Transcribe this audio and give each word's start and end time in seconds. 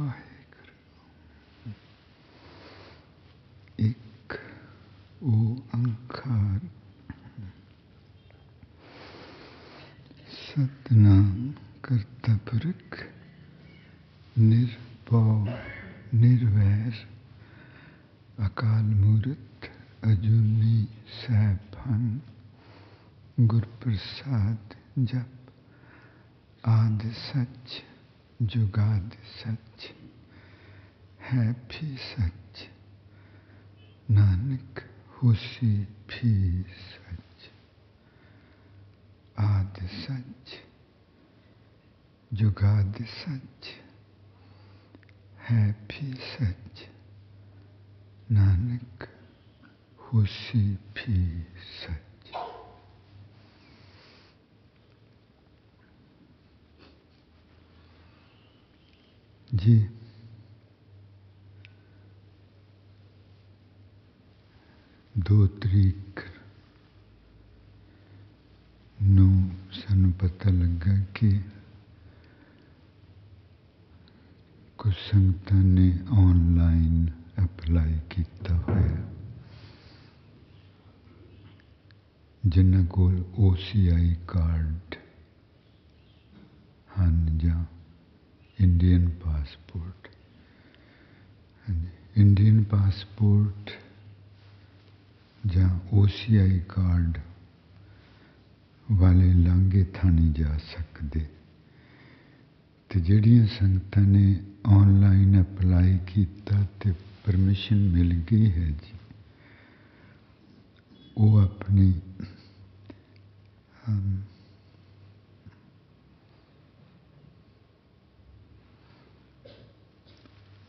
ਵਾਹਿਗੁਰੂ 0.00 1.72
ਇੱਕ 3.78 4.38
ਓੰਕਾਰ 5.22 6.60
ਸਤਨਾਮ 10.30 11.52
ਕਰਤਾ 11.82 12.36
ਪੁਰਖ 12.46 13.02
ਨਿਰਭਉ 14.38 15.46
ਨਿਰਵੈਰ 16.14 17.04
ਅਕਾਲ 18.46 18.82
ਮੂਰਤ 18.82 19.70
ਅਜੂਨੀ 20.04 20.86
ਸੈਭੰ 21.20 22.18
ਗੁਰ 23.40 23.66
ਪ੍ਰਸਾਦ 23.80 24.74
ਜਪ 25.04 25.50
ਆਦ 26.64 27.10
ਸੱਚ 27.12 27.49
जुगाद 28.41 29.17
सच 29.23 29.93
है 31.21 31.53
भी 31.53 31.97
सच। 31.97 32.69
नानक 34.11 34.89
हुसी 35.09 35.83
भी 35.83 36.63
सच। 36.63 37.51
आद 39.39 39.73
सच, 39.85 40.53
जुगाद 42.33 43.05
सच 43.05 43.67
है 45.39 45.71
भी 45.71 46.13
सच। 46.13 46.87
नानक 48.31 49.07
हुसी 49.99 50.73
भी 50.73 51.47
ਜੀ 59.60 59.88
ਦੋ 65.18 65.46
ਤਰੀਕ 65.46 66.20
ਨੂੰ 69.02 69.50
ਸਾਨੂੰ 69.72 70.12
ਪਤਾ 70.12 70.50
ਲੱਗਾ 70.50 70.96
ਕਿ 71.14 71.40
ਕੁਝ 74.78 74.94
ਸੰਗਤਾਂ 74.94 75.62
ਨੇ 75.62 75.90
ਆਨਲਾਈਨ 76.10 77.06
ਅਪਲਾਈ 77.44 77.98
ਕੀਤਾ 78.10 78.56
ਹੋਇਆ 78.56 79.04
ਜਿਨ੍ਹਾਂ 82.46 82.84
ਕੋਲ 82.84 83.24
OCI 83.40 84.14
ਕਾਰਡ 84.28 84.94
ਹਨ 86.90 87.38
ਜਾਂ 87.38 87.64
ਇੰਡੀਅਨ 88.60 89.08
ਪਾਸਪੋਰਟ 89.24 90.08
ਹਾਂਜੀ 91.66 91.88
ਇੰਡੀਅਨ 92.16 92.62
ਪਾਸਪੋਰਟ 92.62 93.70
ਜਾਂ 95.46 95.68
OCI 95.94 96.58
ਕਾਰਡ 96.68 97.18
ਵਾਲੇ 98.88 99.32
ਲਾਂਗੇ 99.32 99.84
ਥਾਣੀ 99.94 100.32
ਜਾ 100.32 100.56
ਸਕਦੇ 100.58 101.26
ਤੇ 102.90 103.00
ਜਿਹੜੀਆਂ 103.00 103.46
ਸੰਗਤਾਂ 103.46 104.02
ਨੇ 104.02 104.26
ਆਨਲਾਈਨ 104.66 105.40
ਅਪਲਾਈ 105.42 105.98
ਕੀਤਾ 106.06 106.64
ਤੇ 106.80 106.92
ਪਰਮਿਸ਼ਨ 107.24 107.78
ਮਿਲ 107.88 108.12
ਗਈ 108.30 108.50
ਹੈ 108.50 108.66
ਜੀ 108.66 108.94
ਉਹ 111.16 111.38
ਆਪਣੀ 111.38 111.92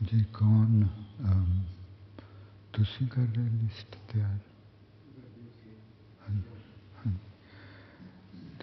ਜੀ 0.02 0.24
ਕੌਣ 0.32 0.84
ਤੁਸੀਂ 2.72 3.06
ਕਰ 3.06 3.26
ਰਹੇ 3.36 3.48
ਲਿਸਟ 3.48 3.96
ਤਿਆਰ 4.12 4.38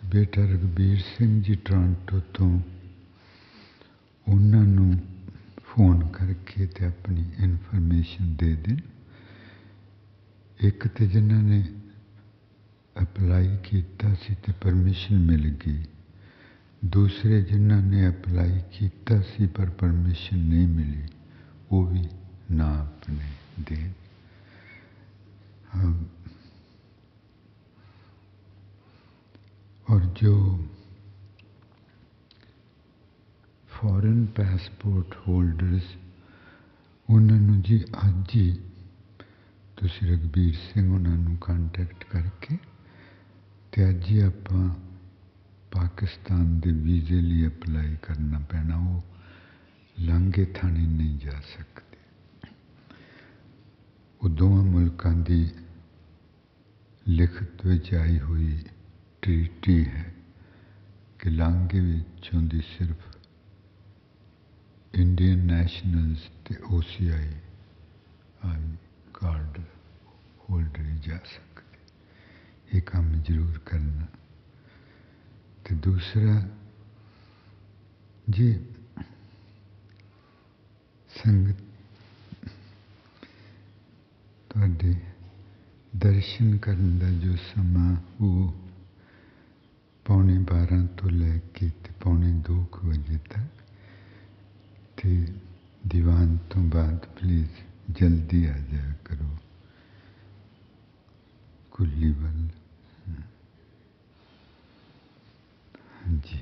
ਬੇਟਾ 0.05 0.41
ਰਗਬੀਰ 0.41 0.99
ਸਿੰਘ 1.17 1.41
ਜੀ 1.43 1.55
ਟੋਰਾਂਟੋ 1.55 2.19
ਤੋਂ 2.33 2.59
ਉਹਨਾਂ 4.27 4.63
ਨੂੰ 4.65 4.97
ਫੋਨ 5.63 6.07
ਕਰਕੇ 6.07 6.65
ਤੇ 6.65 6.85
ਆਪਣੀ 6.85 7.25
ਇਨਫੋਰਮੇਸ਼ਨ 7.39 8.35
ਦੇ 8.35 8.53
ਦੇਣ 8.55 8.77
ਇੱਕ 10.59 10.87
ਤੇ 10.87 11.07
ਜਿਨ੍ਹਾਂ 11.07 11.41
ਨੇ 11.43 11.63
ਅਪਲਾਈ 12.95 13.57
ਕੀਤਾ 13.63 14.13
ਸੀ 14.13 14.35
ਤੇ 14.45 14.53
ਪਰਮਿਸ਼ਨ 14.61 15.19
ਮਿਲ 15.19 15.49
ਗਈ 15.65 15.83
ਦੂਸਰੇ 16.85 17.41
ਜਿਨ੍ਹਾਂ 17.41 17.81
ਨੇ 17.81 18.07
ਅਪਲਾਈ 18.09 18.61
ਕੀਤਾ 18.71 19.21
ਸੀ 19.21 19.47
ਪਰ 19.47 19.69
ਪਰਮਿਸ਼ਨ 19.69 20.37
ਨਹੀਂ 20.37 20.67
ਮਿਲੀ 20.67 21.03
वो 21.71 21.85
भी 21.85 22.09
ना 22.51 22.69
अपने 22.79 23.29
दें 23.63 23.93
हम 25.73 25.93
और 29.87 30.05
जो 30.21 30.35
ਫੋਰਨ 33.69 34.25
ਪਾਸਪੋਰਟ 34.25 35.15
ਹੋਲਡਰਸ 35.27 35.83
ਉਹਨਾਂ 37.09 37.39
ਨੂੰ 37.39 37.61
ਜੀ 37.61 37.83
ਅੱਜ 37.83 38.35
ਹੀ 38.35 38.61
ਤੁਸੀਂ 39.77 40.07
ਰਗਬੀਰ 40.07 40.53
ਸਿੰਘ 40.53 40.93
ਉਹਨਾਂ 40.93 41.17
ਨੂੰ 41.17 41.35
ਕੰਟੈਕਟ 41.37 42.03
ਕਰਕੇ 42.03 42.57
ਤੇ 43.71 43.89
ਅੱਜ 43.89 44.05
ਹੀ 44.05 44.19
ਆਪਾਂ 44.19 44.69
ਪਾਕਿਸਤਾਨ 45.71 46.59
ਦੇ 46.59 46.71
ਵੀਜ਼ੇ 46.71 47.21
ਲਈ 47.21 47.47
ਅਪਲਾਈ 47.47 47.95
ਕਰਨਾ 48.01 48.39
ਪੈਣਾ 48.39 48.75
ਉਹ 48.77 49.01
ਲਾਂਗੇ 49.98 50.44
ਥਾਣੇ 50.44 50.86
ਨਹੀਂ 50.86 51.18
ਜਾ 51.18 51.40
ਸਕਦੇ। 51.40 51.98
ਉਹ 54.22 54.28
ਦੋਵਾਂ 54.28 54.64
ਮੁਲਕਾਂ 54.64 55.12
ਦੀ 55.12 55.50
ਲਿਖਤ 57.08 57.66
ਵਿੱਚ 57.66 57.94
ਆਈ 57.94 58.20
ਹੋਈ 58.20 58.62
ਟ੍ਰੀਟੀ 59.22 59.86
ਹੈ 59.86 60.14
ਕਿ 61.18 61.30
ਲਾਂਗੇ 61.30 61.80
ਵਿੱਚੋਂ 61.80 62.42
ਦੀ 62.42 62.60
ਸਿਰਫ 62.60 62.96
ਇੰਡੀਅਨ 64.94 65.38
ਨੈਸ਼ਨਲਸ 65.38 66.18
ਤੇ 66.44 66.56
OCI 66.76 67.34
ਆਈ 68.44 68.76
ਕਾਰਡ 69.14 69.60
ਹੋਲਡਰ 70.50 70.82
ਜਾ 70.82 71.16
ਸਕਦੇ। 71.16 71.78
ਇਹ 72.74 72.82
ਕੰਮ 72.82 73.22
ਜ਼ਰੂਰ 73.22 73.58
ਕਰਨਾ। 73.58 74.06
ਤੇ 75.64 75.74
ਦੂਸਰਾ, 75.74 76.48
ਜੇ 78.28 78.64
ਸੰਗਤ 81.11 81.61
ਤੁਹਾਡੇ 84.49 84.95
ਦਰਸ਼ਨ 85.95 86.57
ਕਰਨ 86.57 86.97
ਦਾ 86.99 87.09
ਜੋ 87.09 87.35
ਸਮਾਂ 87.35 87.95
ਉਹ 88.21 88.53
ਪੌਣੇ 90.05 90.37
12 90.51 90.85
ਤੋਂ 90.97 91.09
ਲੈ 91.09 91.37
ਕੇ 91.53 91.69
ਤੇ 91.83 91.93
ਪੌਣੇ 91.99 92.31
2 92.51 92.57
ਵਜੇ 92.85 93.17
ਤੱਕ 93.29 93.63
ਤੇ 94.97 95.15
ਦੀਵਾਨ 95.87 96.37
ਤੋਂ 96.49 96.63
ਬਾਅਦ 96.63 97.05
ਪਲੀਜ਼ 97.15 97.61
ਜਲਦੀ 97.91 98.45
ਆ 98.45 98.57
ਜਾਇਆ 98.71 98.93
ਕਰੋ 99.05 99.29
ਕੁੱਲੀ 101.71 102.11
ਵੱਲ 102.11 102.47
ਹਾਂਜੀ 105.97 106.39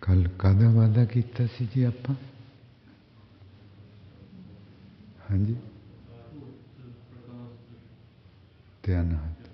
ਕੱਲ 0.00 0.28
ਕਾਦਾ 0.38 0.70
ਵਾਦਾ 0.70 1.04
ਕੀਤਾ 1.04 1.46
ਸੀ 1.46 1.68
ਜੀ 1.74 1.82
ਆਪਾਂ 1.82 2.14
ਹਾਂਜੀ 5.30 5.56
ਧਿਆਨ 8.82 9.12
ਹੱਥ 9.12 9.48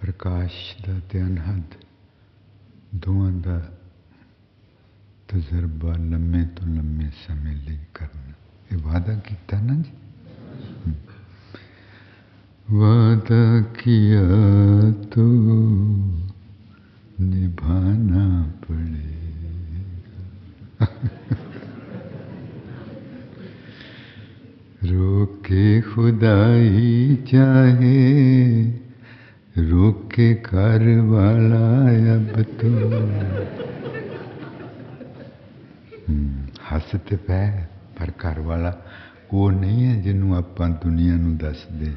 ਪ੍ਰਕਾਸ਼ 0.00 0.54
ਦਾ 0.86 1.00
ਧਿਆਨ 1.10 1.38
ਹੱਥ 1.38 1.76
ਦੋਵਾਂ 2.94 3.30
ਦਾ 3.40 3.58
ਤਜਰਬਾ 5.28 5.92
ਲੰਮੇ 5.92 6.44
ਤੋਂ 6.46 6.66
ਲੰਮੇ 6.66 7.10
ਸਮੇਂ 7.26 7.56
ਲਈ 7.56 7.78
ਕਰਨਾ 7.94 8.32
ਇਹ 8.72 8.78
ਵਾਦਾ 8.78 9.14
ਕੀਤਾ 9.18 9.60
ਨਾ 9.60 9.74
ਜੀ 9.74 9.92
वादा 12.70 13.60
किया 13.78 14.22
तो 15.10 15.26
निभाना 17.20 18.24
पड़ेगा 18.64 20.06
रोके 24.82 25.80
खुदाई 25.82 27.16
चाहे 27.30 27.98
रोके 29.60 30.34
कर 30.48 30.84
वाला 31.10 31.64
अब 32.16 32.42
तो 32.60 32.70
ਹੱਸ 36.72 36.94
ਤੇ 37.08 37.16
ਪੈ 37.16 37.68
ਪਰ 37.98 38.10
ਘਰ 38.22 38.40
ਵਾਲਾ 38.40 38.72
ਉਹ 39.32 39.50
ਨਹੀਂ 39.50 39.84
ਹੈ 39.84 39.94
ਜਿਹਨੂੰ 40.02 40.36
ਆਪਾਂ 40.36 40.68
ਦੁਨੀਆ 40.84 41.16
ਨੂੰ 41.16 41.36
ਦੱਸਦੇ 41.36 41.92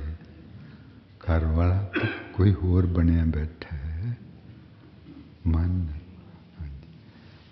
ਘਰ 1.25 1.45
ਵਾਲਾ 1.45 1.83
ਤਾਂ 1.99 2.07
ਕੋਈ 2.33 2.53
ਹੋਰ 2.53 2.85
ਬਣਿਆ 2.85 3.25
ਬੈਠਾ 3.25 3.75
ਹੈ 3.75 4.15
ਮਨ 5.47 5.87
ਹਾਂਜੀ। 6.59 6.87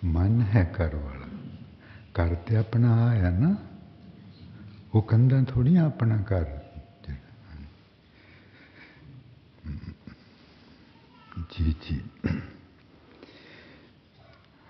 ਮਨ 0.06 0.42
ਹੈ 0.42 0.64
ਘਰ 0.80 0.96
ਵਾਲਾ 0.96 1.28
ਘਰ 2.16 2.36
ਤੇ 2.36 2.56
ਆਪਣਾ 2.56 2.94
ਆਇਆ 3.08 3.30
ਨਾ 3.30 3.56
ਉਹ 4.94 5.02
ਕੰਧਾਂ 5.02 5.44
ਥੋੜੀਆਂ 5.44 5.86
ਆਪਣਾ 5.86 6.18
ਘਰ 6.18 6.44
ਜਿਹੜਾ। 7.08 7.16
ਜੀ 11.52 11.76
ਜੀ 11.82 12.00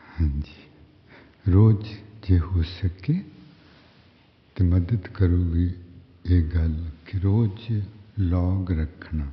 ਹਾਂਜੀ 0.02 1.52
ਰੋਜ਼ 1.52 1.86
ਜੇ 2.24 2.40
ਹੋ 2.40 2.62
ਸਕੇ 2.62 3.22
ਤੇ 4.56 4.64
ਮਦਦ 4.64 5.08
ਕਰੂਗੀ 5.08 5.74
ਇਹ 6.26 6.44
ਗੱਲ 6.44 6.90
ਕਿ 7.06 7.20
ਰੋਜ਼ 7.20 7.72
ਲੌਗ 8.20 8.72
ਰੱਖਣਾ 8.72 9.32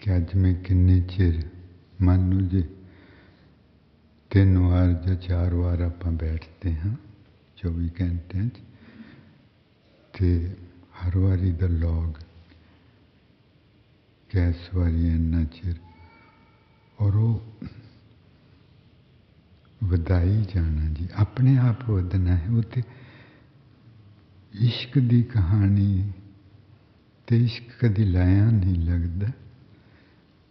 ਕਿ 0.00 0.16
ਅੱਜ 0.16 0.34
ਮੈਂ 0.34 0.54
ਕਿੰਨੇ 0.54 1.00
ਚਿਰ 1.00 1.42
ਮੰਨ 2.02 2.30
ਲਓ 2.30 2.40
ਜੇ 2.48 2.62
ਤਿੰਨ 4.30 4.58
ਵਾਰ 4.58 4.92
ਜਾਂ 4.92 5.14
ਚਾਰ 5.16 5.54
ਵਾਰ 5.54 5.80
ਆਪਾਂ 5.80 6.12
ਬੈਠਦੇ 6.12 6.74
ਹਾਂ 6.74 6.94
24 7.58 7.88
ਘੰਟਿਆਂ 8.00 8.48
'ਚ 8.48 8.60
ਤੇ 10.14 10.56
ਹਰ 10.98 11.18
ਵਾਰੀ 11.18 11.52
ਦਾ 11.52 11.66
ਲੌਗ 11.66 12.12
ਕਿ 14.30 14.48
ਇਸ 14.48 14.68
ਵਾਰੀ 14.74 15.06
ਇੰਨਾ 15.08 15.44
ਚਿਰ 15.44 15.74
ਔਰ 16.98 17.16
ਉਹ 17.16 17.40
ਵਧਾਈ 19.84 20.44
ਜਾਣਾ 20.54 20.88
ਜੀ 20.90 21.08
ਆਪਣੇ 21.14 21.56
ਆਪ 21.58 21.90
ਵਧਣਾ 21.90 22.36
ਹੈ 22.36 22.50
ਉਹ 22.50 22.62
ਤੇ 22.62 22.82
ਇਸ਼ਕ 24.54 24.98
ਦੀ 24.98 25.22
ਕਹਾਣੀ 25.22 26.12
ਤੇ 27.30 27.44
ਇਸ਼ਕ 27.44 27.70
ਕਦੀ 27.80 28.04
ਲਾਇਆ 28.04 28.50
ਨਹੀਂ 28.50 28.74
ਲੱਗਦਾ 28.74 29.26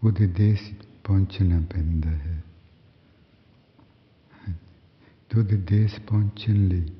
ਉਹਦੇ 0.01 0.27
ਦੇਸ਼ 0.27 0.73
ਪਹੁੰਚਣਾ 1.03 1.59
ਪੈਂਦਾ 1.59 2.09
ਹੈ 2.09 2.41
ਤੇ 5.29 5.39
ਉਹਦੇ 5.39 5.57
ਦੇਸ਼ 5.57 5.99
ਪਹੁੰਚਣ 5.99 6.67
ਲਈ 6.67 6.91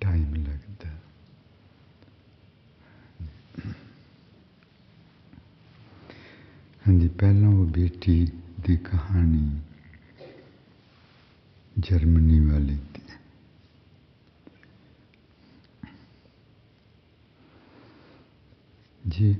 ਟਾਈਮ 0.00 0.34
ਲੱਗਦਾ 0.34 0.90
ਹਾਂਜੀ 6.88 7.08
ਪਹਿਲਾਂ 7.08 7.48
ਉਹ 7.48 7.66
ਬੇਟੀ 7.66 8.26
ਦੀ 8.60 8.76
ਕਹਾਣੀ 8.76 9.60
ਜਰਮਨੀ 11.78 12.40
ਵਾਲੀ 12.40 12.78
ਜੀ। 19.09 19.35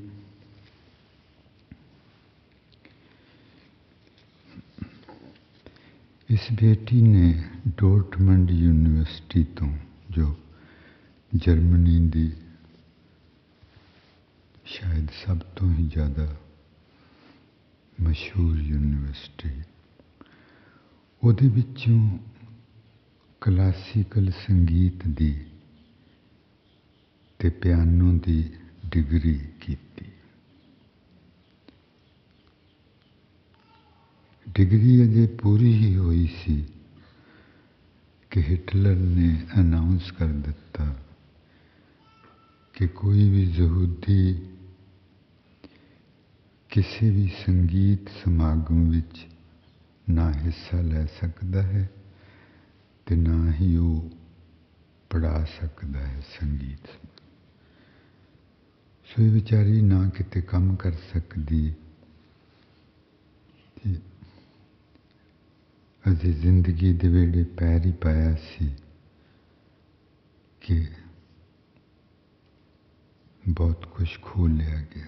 ਇਸ 6.30 6.48
ਬੇਟੀ 6.52 7.02
ਨੇ 7.02 7.44
ਡੋਰਟਮੰਡ 7.68 8.52
ਯੂਨੀਵਰਸਿਟੀ 8.52 9.44
ਤੋਂ, 9.44 9.68
ਜੋ 10.10 10.36
ਜਰਮਨੀ 11.36 12.00
ਦੀ 12.10 12.32
ਸ਼ਾਇਦ 14.66 15.08
ਸਭ 15.26 15.40
ਤੋਂ 15.40 15.74
ਹੀ 15.74 15.88
ਜ਼ਿਆਦਾ 15.88 16.28
ਮਸ਼ਹੂਰ 18.02 18.58
ਯੂਨੀਵਰਸਿਟੀ, 18.58 19.62
ਉਹਦੇ 21.24 21.48
ਵਿੱਚੋਂ 21.48 22.18
ਕਲਾਸੀਕਲ 23.42 24.32
ਸੰਗੀਤ 24.48 25.08
ਦੀ 25.08 25.34
ਤੇ 27.40 27.50
ਪਿਆਨੋ 27.50 28.12
ਦੀ 28.20 28.44
ਡਿਗਰੀ 28.94 29.40
ਕੀਤੀ। 29.62 30.06
ਡਿਗਰੀ 34.50 35.04
ਅਜੇ 35.04 35.28
ਪੂਰੀ 35.28 35.74
ਹੀ 35.74 35.96
ਹੋਈ 35.96 36.28
ਸੀ 36.28 36.66
ਕਿ 38.32 38.44
ਹਿਟਲਰ 38.44 38.96
ਨੇ 38.96 39.46
ਅਨਾਉਂਸ 39.60 40.12
ਕਰ 40.12 40.28
ਦਿੱਤਾ 40.28 40.96
ਕਿ 42.74 42.88
ਕੋਈ 42.88 43.30
ਵੀ 43.30 43.44
ਯਹੂਦੀ 43.44 44.50
ਕਿਸੇ 46.70 47.10
ਵੀ 47.10 47.32
ਸੰਗੀਤ 47.46 48.10
ਸਮਾਗਮ 48.10 48.90
ਵਿੱਚ 48.90 49.28
ਨਾ 50.10 50.32
ਹਿੱਸਾ 50.34 50.82
ਲੈ 50.82 51.06
ਸਕਦਾ 51.06 51.64
ਹੈ 51.64 51.90
ਤੇ 53.06 53.16
ਨਾ 53.16 53.54
ਹੀ 53.54 53.76
ਉਹ 53.76 54.10
ਪੜਾ 55.10 55.46
ਸਕਦਾ 55.60 56.00
ਹੈ 56.00 56.22
ਸੰਗੀਤ। 56.40 56.88
ਸੋ 59.06 59.24
ਇਹ 59.24 59.32
ਵਿਚਾਰੀ 59.32 59.82
ਨਾ 59.82 60.10
ਕਿਤੇ 60.10 60.42
ਕੰਮ 60.42 60.76
ਕਰ 60.76 60.92
ਸਕਦੀ। 60.92 61.74
ਤੇ 63.76 63.96
ਅਜੇ 66.12 66.32
ਜ਼ਿੰਦਗੀ 66.32 66.94
ਦੇ 66.94 67.08
ਵੇੜੇ 67.08 67.44
ਪੈਰ 67.44 67.86
ਹੀ 67.86 67.92
ਪਾਇਆ 67.92 68.36
ਸੀ 68.36 68.76
ਕਿ 70.62 70.88
ਬਹੁਤ 73.50 73.86
ਕੁਝ 73.86 74.08
ਖੋ 74.22 74.48
ਲਿਆ 74.48 74.82
ਗਿਆ। 74.96 75.08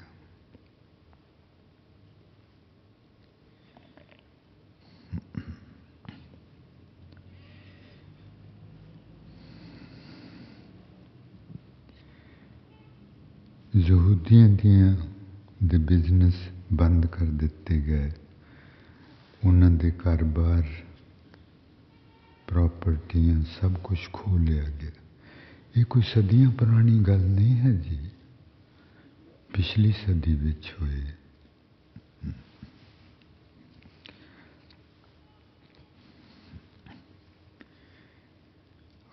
ਯਹੂਦੀਆਂ 13.94 14.48
ਦੀਆਂ 14.48 14.94
ਦੇ 15.64 15.78
ਬਿਜ਼ਨਸ 15.78 16.34
ਬੰਦ 16.72 17.06
ਕਰ 17.06 17.26
ਦਿੱਤੇ 17.40 17.78
ਗਏ 17.80 18.10
ਉਹਨਾਂ 19.42 19.70
ਦੇ 19.70 19.90
ਘਰ-ਬਾਰ 19.90 20.62
ਪ੍ਰਾਪਰਟੀਆਂ 22.48 23.42
ਸਭ 23.60 23.74
ਕੁਝ 23.84 23.98
ਖੋ 24.12 24.36
ਲਿਆ 24.38 24.64
ਗਿਆ 24.80 24.90
ਇਹ 25.76 25.84
ਕੋਈ 25.84 26.02
ਸਦੀਆਂ 26.02 26.50
ਪੁਰਾਣੀ 26.50 26.98
ਗੱਲ 26.98 27.20
ਨਹੀਂ 27.20 27.56
ਹੈ 27.56 27.72
ਜੀ 27.72 27.98
ਪਿਛਲੀ 29.54 29.92
ਸਦੀ 29.92 30.34
ਵਿੱਚ 30.34 30.72
ਹੋਏ 30.80 31.04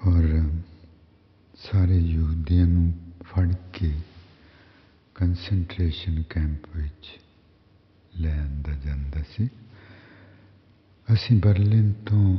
ਔਰ 0.02 0.28
ਸਾਰੇ 1.62 2.00
ਯਹੂਦੀਆਂ 2.00 2.68
ਨੂੰ 2.68 2.94
ਫੜ 3.24 3.52
ਕੇ 3.74 3.94
ਕੰਸੈਂਟਰੇਸ਼ਨ 5.22 6.24
ਕੈਂਪ 6.30 6.68
ਵਿੱਚ 6.76 7.08
ਲੈ 8.20 8.38
ਆਂਦਾ 8.40 8.74
ਜਾਂਦਾ 8.86 9.24
ਸੀ 9.30 9.50
ਅਸੀਂ 11.14 11.40
ਬਰਲਿਨ 11.42 11.94
ਤੋਂ 12.06 12.38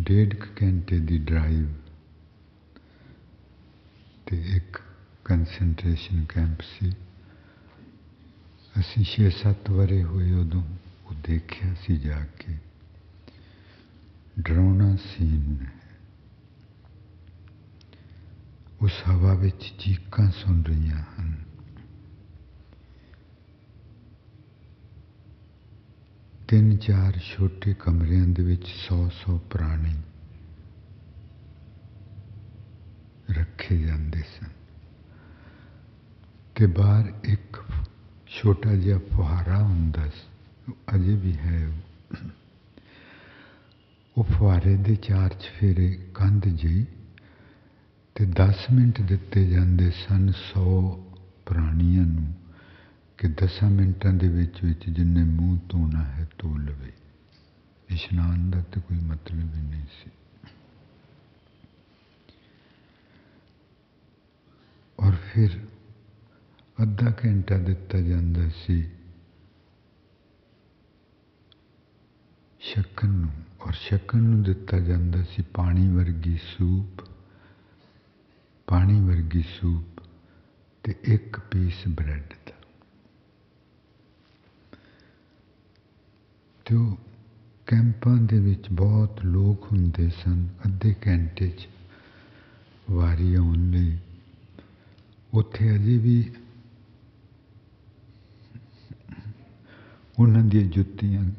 ਡੇਢ 0.00 0.34
ਕੁ 0.34 0.46
ਘੰਟੇ 0.62 0.98
ਦੀ 0.98 1.18
ਡਰਾਈਵ 1.18 1.66
ਤੇ 4.26 4.42
ਇੱਕ 4.56 4.80
ਕੰਸੈਂਟਰੇਸ਼ਨ 5.24 6.24
ਕੈਂਪ 6.24 6.60
ਸੀ 6.60 6.92
ਅਸੀਂ 8.80 9.04
6-7 9.12 9.72
ਵਰੇ 9.72 10.02
ਹੋਏ 10.02 10.32
ਉਦੋਂ 10.32 10.62
ਉਹ 11.06 11.14
ਦੇਖਿਆ 11.22 11.74
ਸੀ 11.74 11.96
ਜਾ 11.96 12.24
ਕੇ 12.38 12.56
ਡਰਾਉਣਾ 14.40 14.96
ਸੀਨ 14.96 15.66
ਉਸ 18.81 18.91
ਹਵਾ 19.09 19.33
ਵਿੱਚ 19.33 19.73
ਚੀਕਾਂ 19.79 20.31
ਸੁਣ 20.31 20.63
ਰਹੀਆਂ 20.63 20.97
ਹਨ। 20.97 21.35
ਤਿੰਨ 26.47 26.77
ਚਾਰ 26.77 27.19
ਛੋਟੇ 27.19 27.73
ਕਮਰਿਆਂ 27.73 28.27
ਦੇ 28.27 28.43
ਵਿੱਚ 28.43 28.67
ਸੌ 28.67 29.09
ਸੌ 29.09 29.37
ਪ੍ਰਾਣੀ 29.37 29.95
ਰੱਖੇ 33.31 33.77
ਜਾਂਦੇ 33.77 34.21
ਸਨ 34.21 34.47
ਤੇ 36.55 36.65
ਬਾਹਰ 36.65 37.13
ਇੱਕ 37.23 37.63
ਛੋਟਾ 38.27 38.75
ਜਿਹਾ 38.75 38.97
ਫੁਹਾਰਾ 38.97 39.63
ਹੁੰਦਾ 39.63 40.09
ਸੀ 40.09 40.73
ਅਜੇ 40.95 41.15
ਵੀ 41.15 41.37
ਹੈ 41.37 41.67
ਉਹ। 41.67 42.17
ਉਹ 44.17 44.23
ਫੁਹਾਰੇ 44.23 44.75
ਦੇ 44.75 44.95
ਚਾਰ 44.95 45.29
ਚਫੇਰੇ 45.29 46.09
ਕੰਧ 46.13 46.45
ਜਿਹੀ 46.45 46.85
ਤੇ 48.15 48.25
10 48.25 48.73
ਮਿੰਟ 48.73 49.01
ਦਿੱਤੇ 49.01 49.47
ਜਾਂਦੇ 49.47 49.89
ਸਨ 49.89 50.29
100 50.29 50.63
ਪ੍ਰਾਣੀਆਂ 51.45 52.05
ਨੂੰ 52.05 52.33
ਕਿ 53.17 53.27
10 53.27 53.69
ਮਿੰਟਾਂ 53.71 54.13
ਦੇ 54.13 54.27
ਵਿੱਚ 54.27 54.63
ਵਿੱਚ 54.63 54.89
ਜਿੰਨੇ 54.89 55.23
ਮੂੰਹ 55.23 55.59
ਧੋਣਾ 55.69 56.03
ਹੈ 56.03 56.27
ਧੋ 56.37 56.57
ਲਵੇ। 56.57 56.91
ਇਸ਼ਨਾਨ 57.89 58.51
ਦਾ 58.51 58.61
ਤੇ 58.61 58.81
ਕੋਈ 58.81 58.97
ਮਤਲਬ 58.97 59.55
ਹੀ 59.55 59.61
ਨਹੀਂ 59.61 59.85
ਸੀ। 60.03 60.11
ਔਰ 64.99 65.11
ਫਿਰ 65.15 65.49
ਅੱਧਾ 66.83 67.13
ਘੰਟਾ 67.25 67.57
ਦਿੱਤਾ 67.57 68.01
ਜਾਂਦਾ 68.01 68.49
ਸੀ 68.49 68.91
ਛਕਣ 72.59 73.09
ਨੂੰ। 73.09 73.31
ਔਰ 73.61 73.73
ਛਕਣ 73.73 74.17
ਨੂੰ 74.17 74.43
ਦਿੱਤਾ 74.43 74.79
ਜਾਂਦਾ 74.79 75.23
ਸੀ 75.23 75.41
ਪਾਣੀ 75.41 75.87
ਵਰਗੀ 75.87 76.37
ਸੂਪ 76.37 77.10
ਪਾਣੀ 78.71 79.01
ਵਰਗੀ 79.01 79.41
ਸੂਪ 79.41 80.01
ਤੇ 80.83 80.95
ਇੱਕ 81.03 81.39
ਪੀਸ 81.39 81.87
ਬ੍ਰੈਡ 81.87 82.29
ਦਾ। 82.29 82.53
ਤੇ 86.65 86.75
ਉਹ 86.75 86.97
ਕੈਂਪਾਂ 87.67 88.17
ਦੇ 88.17 88.39
ਵਿੱਚ 88.39 88.69
ਬਹੁਤ 88.71 89.25
ਲੋਕ 89.25 89.71
ਹੁੰਦੇ 89.71 90.09
ਸਨ, 90.09 90.47
ਅੱਧੇ 90.65 90.95
ਘੰਟੇ 91.07 91.49
'ਚ 91.49 91.67
ਵਾਰੀ 92.91 93.35
ਆਉਣ 93.35 93.71
ਲਈ। 93.71 93.97
ਉੱਥੇ 95.33 95.75
ਅਜੇ 95.75 95.97
ਵੀ 95.97 96.31
ਉਹਨਾਂ 100.19 100.43
ਦੀਆਂ 100.43 100.63
ਜੁੱਤੀਆਂ, 100.63 101.31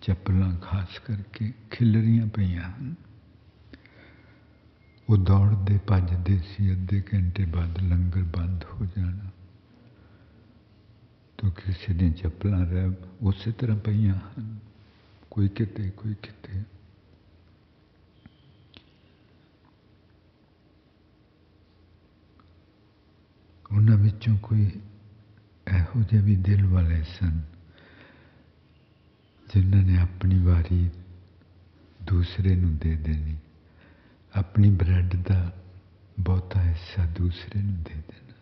ਚੱਪਲਾਂ 0.00 0.56
ਖਾਸ 0.56 0.98
ਕਰਕੇ 0.98 1.52
ਖਿਲਰੀਆਂ 1.70 2.26
ਪਈਆਂ 2.26 2.62
ਹਨ। 2.62 2.94
ਉਹ 5.12 5.16
ਦੌੜਦੇ 5.16 5.78
ਭੱਜਦੇ 5.86 6.38
ਸੀ, 6.38 6.72
ਅੱਧੇ 6.72 7.02
ਘੰਟੇ 7.14 7.44
ਬਾਅਦ 7.44 7.78
ਲੰਗਰ 7.78 8.22
ਬੰਦ 8.22 8.64
ਹੋ 8.64 8.86
ਜਾਣਾ। 8.86 9.30
ਤੋ 11.38 11.50
ਕਿਸੇ 11.50 11.94
ਦੀਆਂ 11.94 12.10
ਚੱਪਲਾਂ 12.10 12.66
ਰਹਿ, 12.66 12.90
ਉਸੇ 13.22 13.52
ਤਰ੍ਹਾਂ 13.52 13.78
ਪਈਆਂ 13.78 14.14
ਹਨ। 14.14 14.58
ਕੋਈ 15.30 15.48
ਕਿਤੇ 15.48 15.90
ਕੋਈ 15.90 16.14
ਕਿਤੇ। 16.14 16.62
ਉਹਨਾਂ 23.72 23.96
ਵਿੱਚੋਂ 23.96 24.38
ਕੋਈ 24.38 24.80
ਇਹੋ 25.76 26.02
ਜਿਹੇ 26.02 26.22
ਵੀ 26.22 26.36
ਦਿਲ 26.36 26.66
ਵਾਲੇ 26.66 27.02
ਸਨ, 27.02 27.42
ਜਿਨ੍ਹਾਂ 29.54 29.82
ਨੇ 29.82 29.98
ਆਪਣੀ 29.98 30.38
ਵਾਰੀ 30.38 30.90
ਦੂਸਰੇ 32.02 32.56
ਨੂੰ 32.56 32.76
ਦੇ 32.76 32.96
ਦੇਣੀ। 32.96 33.36
ਆਪਣੀ 34.33 34.69
ਬ੍ਰੈਡ 34.71 35.15
ਦਾ 35.15 35.51
ਬਹੁਤਾ 36.19 36.61
ਹਿੱਸਾ 36.61 37.05
ਦੂਸਰੇ 37.05 37.61
ਨੂੰ 37.61 37.83
ਦੇ 37.83 37.93
ਦੇਣਾ 37.93 38.33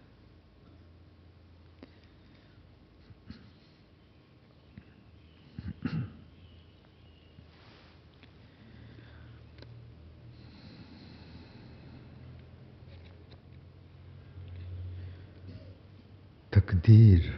ਤਕਦੀਰ 16.51 17.31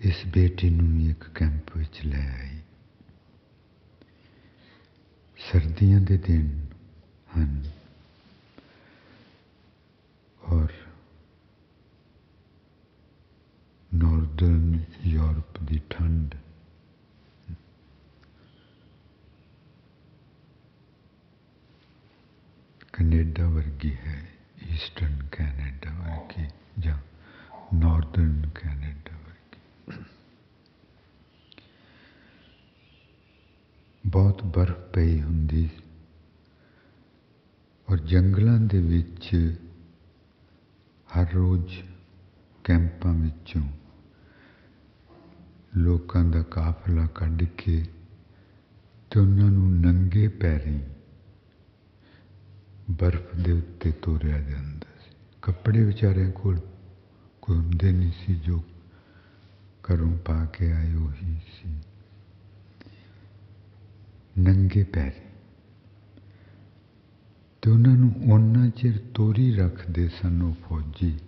ਇਸ 0.00 0.24
ਬੇਟੀ 0.26 0.70
ਨੂੰ 0.70 0.86
ਵੀ 0.88 1.10
ਇੱਕ 1.10 1.24
ਕੈਂਪ 1.34 1.76
ਵਿੱਚ 1.76 2.00
ਲੈ 2.04 2.26
ਆਈ 2.40 2.58
ਸਰਦੀਆਂ 5.44 6.00
ਦੇ 6.00 6.16
ਦਿਨ 6.16 6.48
ਹਨ 7.30 7.62
ਔਰ 10.42 10.72
ਨਾਰਦਰਨ 13.94 14.78
ਯੂਰਪ 15.04 15.58
ਦੀ 15.62 15.80
ਠੰਡ 15.90 16.34
ਕੈਨੇਡਾ 22.92 23.48
ਵਰਗੀ 23.48 23.94
ਹੈ 23.96 24.22
ਈਸਟਰਨ 24.68 25.18
ਕੈਨੇਡਾ 25.32 25.90
ਵਰਗੀ 25.92 26.46
ਜਾਂ 26.78 26.98
ਨਾਰਦਰਨ 27.74 28.50
ਕੈਨੇਡਾ 28.54 29.16
ਵਰਗੀ 29.16 30.02
ਬਹੁਤ 34.05 34.43
ਬਰਫ਼ 34.43 34.79
ਪਈ 34.93 35.21
ਹੁੰਦੀ 35.21 35.69
ਔਰ 37.91 37.97
ਜੰਗਲਾਂ 37.97 38.59
ਦੇ 38.59 38.81
ਵਿੱਚ 38.81 39.55
ਹਰ 41.07 41.33
ਰੋਜ਼ 41.33 41.83
ਕੈਂਪਾਂ 42.63 43.13
ਵਿੱਚੋਂ 43.13 43.61
ਲੋਕਾਂ 45.77 46.23
ਦਾ 46.25 46.41
ਕਾਫਲਾ 46.41 47.07
ਕੱਢ 47.07 47.43
ਕੇ 47.43 47.85
ਤੇ 49.11 49.19
ਉਹਨਾਂ 49.19 49.51
ਨੂੰ 49.51 49.81
ਨੰਗੇ 49.81 50.27
ਪੈਰੀਂ 50.27 50.79
ਬਰਫ਼ 52.91 53.35
ਦੇ 53.35 53.51
ਉੱਤੇ 53.51 53.91
ਤੋਰਿਆ 53.91 54.39
ਜਾਂਦਾ 54.39 54.87
ਸੀ। 55.05 55.15
ਕੱਪੜੇ 55.41 55.83
ਵਿਚਾਰਿਆਂ 55.83 56.31
ਕੋਲ 56.31 56.59
ਕੋਈ 57.41 57.57
ਹੁੰਦੇ 57.57 57.91
ਨਹੀਂ 57.91 58.11
ਸੀ 58.11 58.35
ਜੋ 58.35 58.63
ਘਰੋਂ 59.83 60.17
ਪਾ 60.17 60.45
ਕੇ 60.45 60.71
ਆਏ 60.71 60.93
ਉਹੀ 60.93 61.39
ਸੀ। 61.53 61.75
ਨੰਗੇ 64.38 64.84
ਪੈਰੀ 64.84 65.28
ਤੇ 67.62 67.70
ਉਹਨਾਂ 67.70 67.96
ਨੂੰ 67.96 68.12
ਉਹਨਾਂ 68.32 68.68
ਚਿਰ 68.70 68.98
ਤੋਰੀ 69.14 69.54
ਰੱਖਦੇ 69.54 70.08
ਸਨ 70.08 70.42
ਉਹ 70.42 70.54
ਫੌਜੀ 70.68 71.18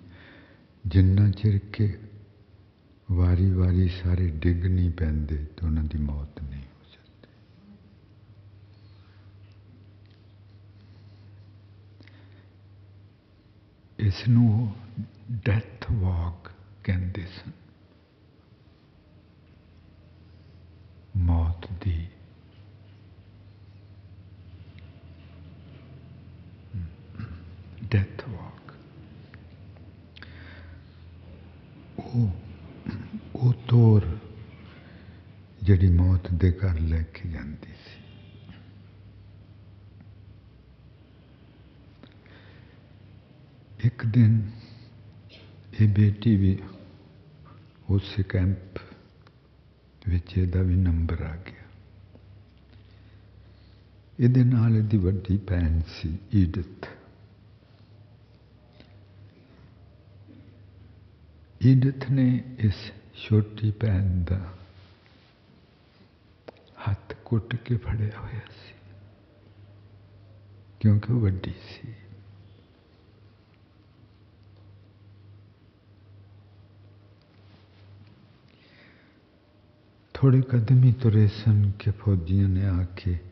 ਜਿੰਨਾ 0.87 1.31
ਚਿਰ 1.31 1.59
ਕਿ 1.73 1.93
ਵਾਰੀ 3.13 3.51
ਵਾਰੀ 3.51 3.89
ਸਾਰੇ 3.89 4.29
ਡਿੱਗ 4.31 4.65
ਨਹੀਂ 4.67 4.91
ਪੈਂਦੇ 4.91 5.37
ਤੇ 5.37 5.67
ਉਹਨਾਂ 5.67 5.85
ਦੀ 5.85 5.99
ਮੌਤ 5.99 6.43
ਨਹੀਂ 6.43 6.63
ਹੋ 6.63 6.85
ਜਾਂਦੀ 6.93 7.29
ਇਸ 13.99 14.29
ਨੂੰ 14.29 14.73
ਡੈਥ 15.47 15.91
ਵਾਕ 15.93 16.51
ਕਹਿੰਦੇ 16.85 17.27
ਸਨ 17.27 17.51
ਮੌਤ 21.17 21.67
ਦੀ 21.85 22.07
ਤੋਰ 33.67 34.19
ਜਿਹੜੀ 35.63 35.89
ਮੌਤ 35.89 36.31
ਦੇ 36.31 36.53
ਘਰ 36.53 36.81
ਲੈ 36.81 37.03
ਕੇ 37.03 37.29
ਜਾਂਦੀ 37.29 37.73
ਸੀ 37.73 38.01
ਇੱਕ 43.87 44.07
ਦਿਨ 44.07 44.51
ਇਹ 45.81 45.89
ਬੇਟੀ 45.89 46.37
ਵੀ 46.37 46.59
ਉਸ 47.91 48.15
ਕੈਂਪ 48.29 48.79
ਵਿੱਚ 50.09 50.39
ਇਹਦਾ 50.39 50.63
ਵੀ 50.63 50.77
ਨੰਬਰ 50.77 51.23
ਆ 51.23 51.37
ਗਿਆ 51.37 51.69
ਇਹਦੇ 54.19 54.45
ਨਾਲ 54.45 54.77
ਇਹਦੀ 54.77 54.97
ਵੱਡੀ 54.97 55.37
ਭੈਣ 55.37 55.81
ਸੀ 55.89 56.19
ਈਡਿਥ 56.35 56.87
ਈਡਿਥ 61.67 62.11
ਨੇ 62.11 62.45
ਇਸ 62.59 62.93
छोटी 63.24 63.72
depend 63.72 64.34
हथ 66.88 67.24
कुट 67.26 67.56
के 67.56 67.78
फड़े 67.78 68.06
होया 68.06 68.40
सी। 68.40 68.76
क्योंकि 70.82 71.14
वड्डी 71.14 71.52
सी। 71.52 71.96
थोड़े 80.16 80.42
कदम 80.42 80.84
ही 80.84 80.94
तुरे 80.94 81.28
तो 81.28 81.34
सन 81.34 81.72
के 81.72 81.92
फौजियों 81.92 82.50
ने 82.50 82.66
आके 82.66 83.28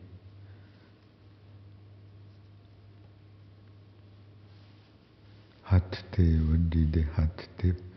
हथ 5.70 6.04
ते, 6.04 6.40
वड्डी 6.40 6.84
दे 6.84 7.00
हथ 7.00 7.60
ते 7.60 7.95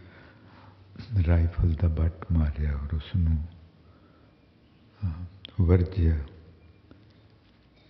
ਰਾਈਫਲ 1.26 1.72
ਦਾ 1.72 1.88
ਬੱਟ 1.88 2.24
ਮਾਰਿਆ 2.32 2.74
ਔਰ 2.76 2.94
ਉਸ 2.94 3.14
ਨੂੰ 3.16 3.38
ਵਰਜਿਆ 5.60 6.18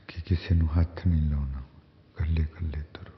ਕਿ 0.08 0.20
ਕਿਸੇ 0.20 0.54
ਨੂੰ 0.54 0.68
ਹੱਥ 0.80 1.06
ਨਹੀਂ 1.06 1.30
ਲਾਉਣਾ 1.30 1.62
ਕੱਲੇ 2.16 2.44
ਕੱਲੇ 2.44 2.82
ਤੁਰੋ 2.94 3.12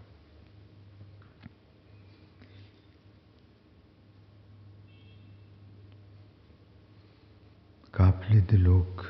ਕਾਫਲੇ 7.93 8.41
ਦੇ 8.41 8.57
ਲੋਕ 8.57 9.05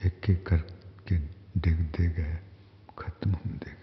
ਇੱਕ 0.00 0.30
ਇੱਕ 0.30 0.44
ਕਰਕੇ 0.44 1.20
ਡਿੱਗਦੇ 1.58 2.08
ਗਏ 2.16 2.36
ਖਤਮ 2.96 3.34
ਹੁੰਦੇ 3.34 3.70
ਗਏ 3.70 3.81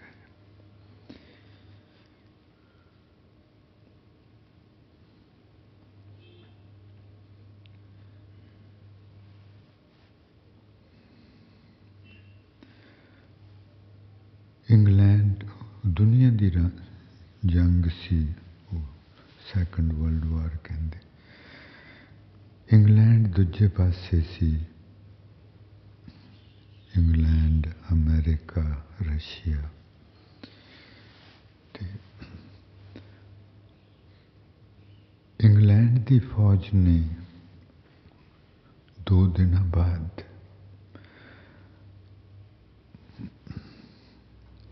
इंग्लैंड, 14.71 15.43
दुनिया 15.85 16.31
की 16.31 16.49
जंग 17.45 17.85
सी 17.85 18.35
सैकंड 19.53 19.93
वर्ल्ड 19.93 20.25
वार 20.25 20.49
केंद्र 20.49 20.99
इंग्लैंड 22.73 23.27
दूजे 23.27 23.67
पास 23.67 24.09
से। 24.11 24.49
England, 26.97 27.73
America, 27.91 28.87
Russia. 29.01 29.71
इंग्लैंड 35.43 36.05
की 36.05 36.19
फौज 36.19 36.69
ने 36.73 36.99
दो 39.07 39.27
दिन 39.27 39.71
बाद 39.71 40.30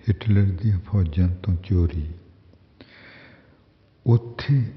ਹਿਟਲਰ 0.08 0.50
ਦੀਆਂ 0.62 0.78
ਫੌਜਾਂ 0.80 1.28
ਤੋਂ 1.28 1.56
ਚੋਰੀ 1.56 2.06
ਉੱਥੇ 4.06 4.72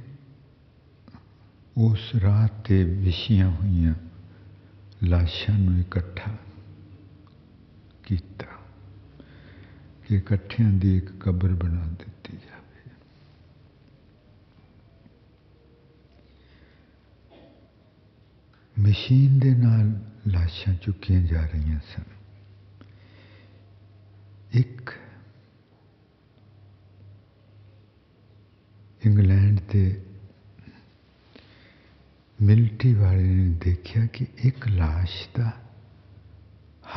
ਉਸ 1.77 2.15
ਰਾਤ 2.15 2.51
ਤੇ 2.67 2.83
ਵਿਛੀਆਂ 2.83 3.49
ਹੋਈਆਂ 3.51 3.93
ਲਾਸ਼ਾਂ 5.03 5.57
ਨੂੰ 5.59 5.79
ਇਕੱਠਾ 5.79 6.35
ਕੀਤਾ 8.03 8.45
ਕਿ 10.07 10.15
ਇਕੱਠਿਆਂ 10.15 10.71
ਦੀ 10.71 10.97
ਇੱਕ 10.97 11.11
ਕਬਰ 11.19 11.53
ਬਣਾ 11.53 11.85
ਦਿੱਤੀ 11.85 12.37
ਜਾਵੇ 12.37 12.91
ਮਸ਼ੀਨ 18.77 19.39
ਦੇ 19.39 19.55
ਨਾਲ 19.55 19.91
ਲਾਸ਼ਾਂ 20.27 20.73
ਚੁੱਕੀਆਂ 20.73 21.21
ਜਾ 21.21 21.45
ਰਹੀਆਂ 21.45 21.79
ਸਨ 21.79 22.03
ਇੱਕ 24.53 24.91
ਇੰਗਲੈਂਡ 29.05 29.59
ਦੇ 29.71 30.01
ਮਿਲਟਰੀ 32.39 32.93
ਵਾਲੇ 32.93 33.23
ਨੇ 33.23 33.53
ਦੇਖਿਆ 33.65 34.05
ਕਿ 34.05 34.25
ਇੱਕ 34.37 34.67
ਲਾਸ਼ 34.67 35.27
ਦਾ 35.37 35.51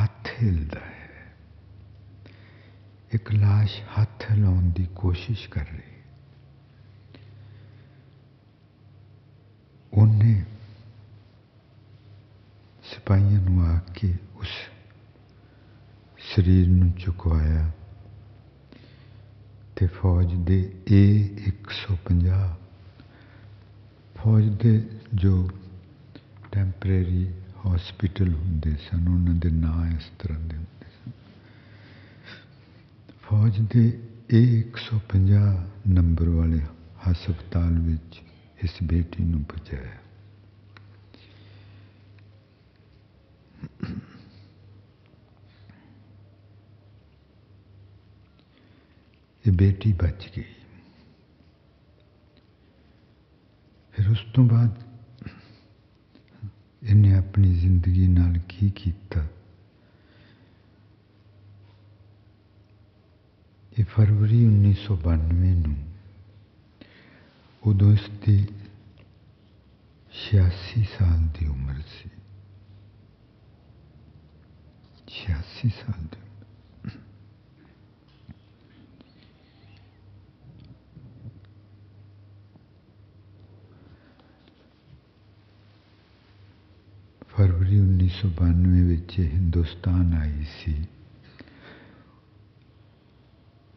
ਹੱਥ 0.00 0.28
ਹਿਲਦਾ 0.42 0.80
ਹੈ 0.80 0.98
ਇੱਕ 3.12 3.32
ਲਾਸ਼ 3.32 3.80
ਹੱਥ 3.98 4.30
ਹਿਲਾਉਣ 4.30 4.70
ਦੀ 4.70 4.86
ਕੋਸ਼ਿਸ਼ 4.94 5.48
ਕਰ 5.48 5.64
ਰਹੀ 5.64 5.78
ਹੈ 5.78 5.98
ਉਹਨੇ 9.92 10.44
ਸਿਪਾਹੀਆਂ 12.84 13.40
ਨੂੰ 13.40 13.64
ਆ 13.66 13.78
ਕੇ 13.94 14.14
ਉਸ 14.36 14.48
ਸਰੀਰ 16.18 16.68
ਨੂੰ 16.68 16.92
ਚੁਕਵਾਇਆ 16.92 17.70
ਤੇ 19.75 19.87
ਫੌਜ 19.87 20.33
ਦੇ 20.35 20.73
ਏ 20.91 21.29
150 21.47 22.53
ਫੌਜ 24.15 24.45
ਦੇ 24.63 24.89
ਜੋ 25.13 25.49
ਟੈਂਪਰੇਰੀ 26.51 27.25
ਹਸਪੀਟਲ 27.67 28.33
ਹੁੰਦੇ 28.33 28.75
ਸਨ, 28.75 29.07
ਉਹਨਾਂ 29.07 29.33
ਦੇ 29.33 29.49
ਨਾਂ 29.49 29.87
ਇਸ 29.97 30.11
ਤਰ੍ਹਾਂ 30.19 30.39
ਦੇ 30.39 30.57
ਹੁੰਦੇ 30.57 30.89
ਸਨ। 30.89 31.11
ਫੌਜ 33.21 33.59
ਦੇ 33.59 34.01
ਏ 34.33 34.41
150 34.61 35.65
ਨੰਬਰ 35.87 36.29
ਵਾਲੇ 36.29 36.59
ਹਸਪਤਾਲ 37.09 37.79
ਵਿੱਚ 37.79 38.21
ਇਸ 38.63 38.77
ਬੇਟੀ 38.83 39.23
ਨੂੰ 39.23 39.43
ਪਹੁੰਚਾਇਆ 39.43 39.97
ਇਹ 49.44 49.52
ਬੇਟੀ 49.52 49.92
ਬਚ 49.92 50.28
ਗਈ 50.36 50.44
ਫਿਰ 53.94 54.08
ਉਸ 54.08 54.24
ਤੋਂ 54.34 54.44
ਬਾਅਦ 54.44 54.82
ਇਹਨੇ 56.82 57.14
ਆਪਣੀ 57.14 57.54
ਜ਼ਿੰਦਗੀ 57.54 58.06
ਨਾਲ 58.08 58.38
ਕੀ 58.48 58.70
ਕੀਤਾ 58.70 59.26
ਇਹ 63.72 63.84
ਫਰਵਰੀ 63.84 64.44
1992 64.46 65.52
ਨੂੰ 65.56 65.76
ਉਦੋਂ 67.62 67.92
ਇਸ 67.92 68.08
ਦੀ 68.26 68.38
86 70.12 70.82
ਸਾਲ 70.98 71.20
ਦੀ 71.34 71.46
ਉਮਰ 71.46 71.80
ਸੀ 71.90 72.10
86 75.08 75.70
ਸਾਲ 75.76 76.06
ਦੀ 76.06 76.23
ਫਰਵਰੀ 87.44 87.80
1992 87.80 88.82
ਵਿੱਚ 88.86 89.18
ਇਹ 89.18 89.30
ਹਿੰਦੁਸਤਾਨ 89.30 90.14
ਆਈ 90.14 90.44
ਸੀ 90.44 90.74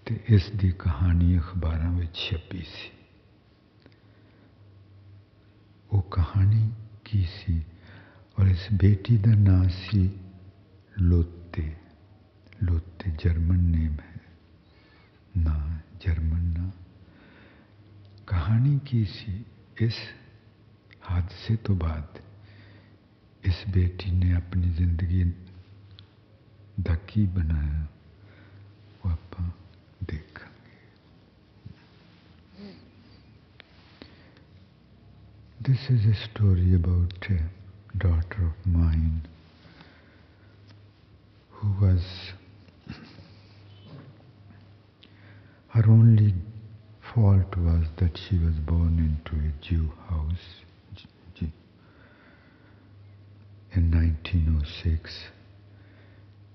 ਤੇ 0.08 0.20
ਇਸ 0.28 0.50
ਦੀ 0.52 0.72
ਕਹਾਣੀ 0.72 1.38
ਅਖਬਾਰਾਂ 1.38 1.92
ਵਿੱਚ 1.92 2.18
ਛਪੀ 2.18 2.62
ਸੀ 2.62 2.90
ਉਹ 5.92 6.02
ਕਹਾਣੀ 6.02 6.72
ਕੀ 7.06 7.24
ਸੀ 7.24 7.62
ਔਰ 8.38 8.48
ਇਸ 8.48 8.68
ਬੇਟੀ 8.74 9.18
ਦਾ 9.18 9.36
ਨਾਂ 9.36 9.70
ਸੀ 9.70 10.10
ਲੋਤੇ 11.02 11.72
ਲੋਤੇ 12.64 13.12
ਜਰਮਨ 13.24 13.60
ਨੇਮ 13.60 14.00
ਹੈ 14.00 14.20
ਨਾ 15.38 15.80
ਜਰਮਨ 16.06 16.44
ਨਾ 16.58 16.72
ਕਹਾਣੀ 18.28 18.80
ਕੀ 18.86 19.06
ਸੀ 19.06 19.44
ਇਸ 19.78 19.94
ਹਾਦਸੇ 21.12 21.56
ਤੋਂ 21.56 21.76
ਬਾਅਦ 21.76 22.20
ਇਸ 23.48 23.64
ਬੇਟੀ 23.70 24.12
ਨੇ 24.12 24.34
ਆਪਣੀ 24.34 24.70
ਜ਼ਿੰਦਗੀ 24.70 25.24
ਦਾ 26.82 26.96
ਕੀ 27.08 27.26
ਬਣਾਇਆ 27.26 27.86
ਉਹ 29.06 29.12
ਆਪਾਂ 29.12 29.50
ਦੇਖਾਂਗੇ 30.06 30.52
This 35.66 35.84
is 35.90 36.06
a 36.12 36.16
story 36.22 36.74
about 36.76 37.28
a 37.32 37.38
daughter 37.98 38.42
of 38.48 38.66
mine 38.72 39.22
who 41.52 41.70
was 41.84 42.10
her 45.76 45.84
only 45.94 46.34
fault 47.14 47.56
was 47.68 47.86
that 48.02 48.20
she 48.24 48.40
was 48.40 48.60
born 48.72 49.00
into 49.06 49.40
a 49.48 49.54
Jew 49.62 49.88
house 50.10 50.50
in 53.75 53.91
1906. 53.91 55.25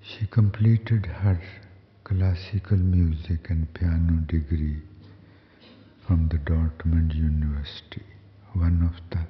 She 0.02 0.28
completed 0.28 1.06
her 1.06 1.42
classical 2.04 2.78
music 2.78 3.50
and 3.50 3.74
piano 3.74 4.24
degree 4.28 4.82
from 6.06 6.28
the 6.30 6.38
Dortmund 6.38 7.16
University, 7.16 8.04
one 8.54 8.82
of 8.84 9.00
the 9.10 9.26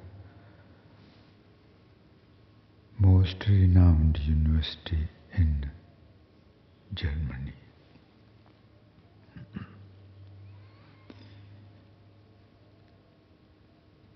most 2.98 3.44
renowned 3.48 4.18
university 4.24 5.08
in 5.36 5.70
Germany. 6.94 7.54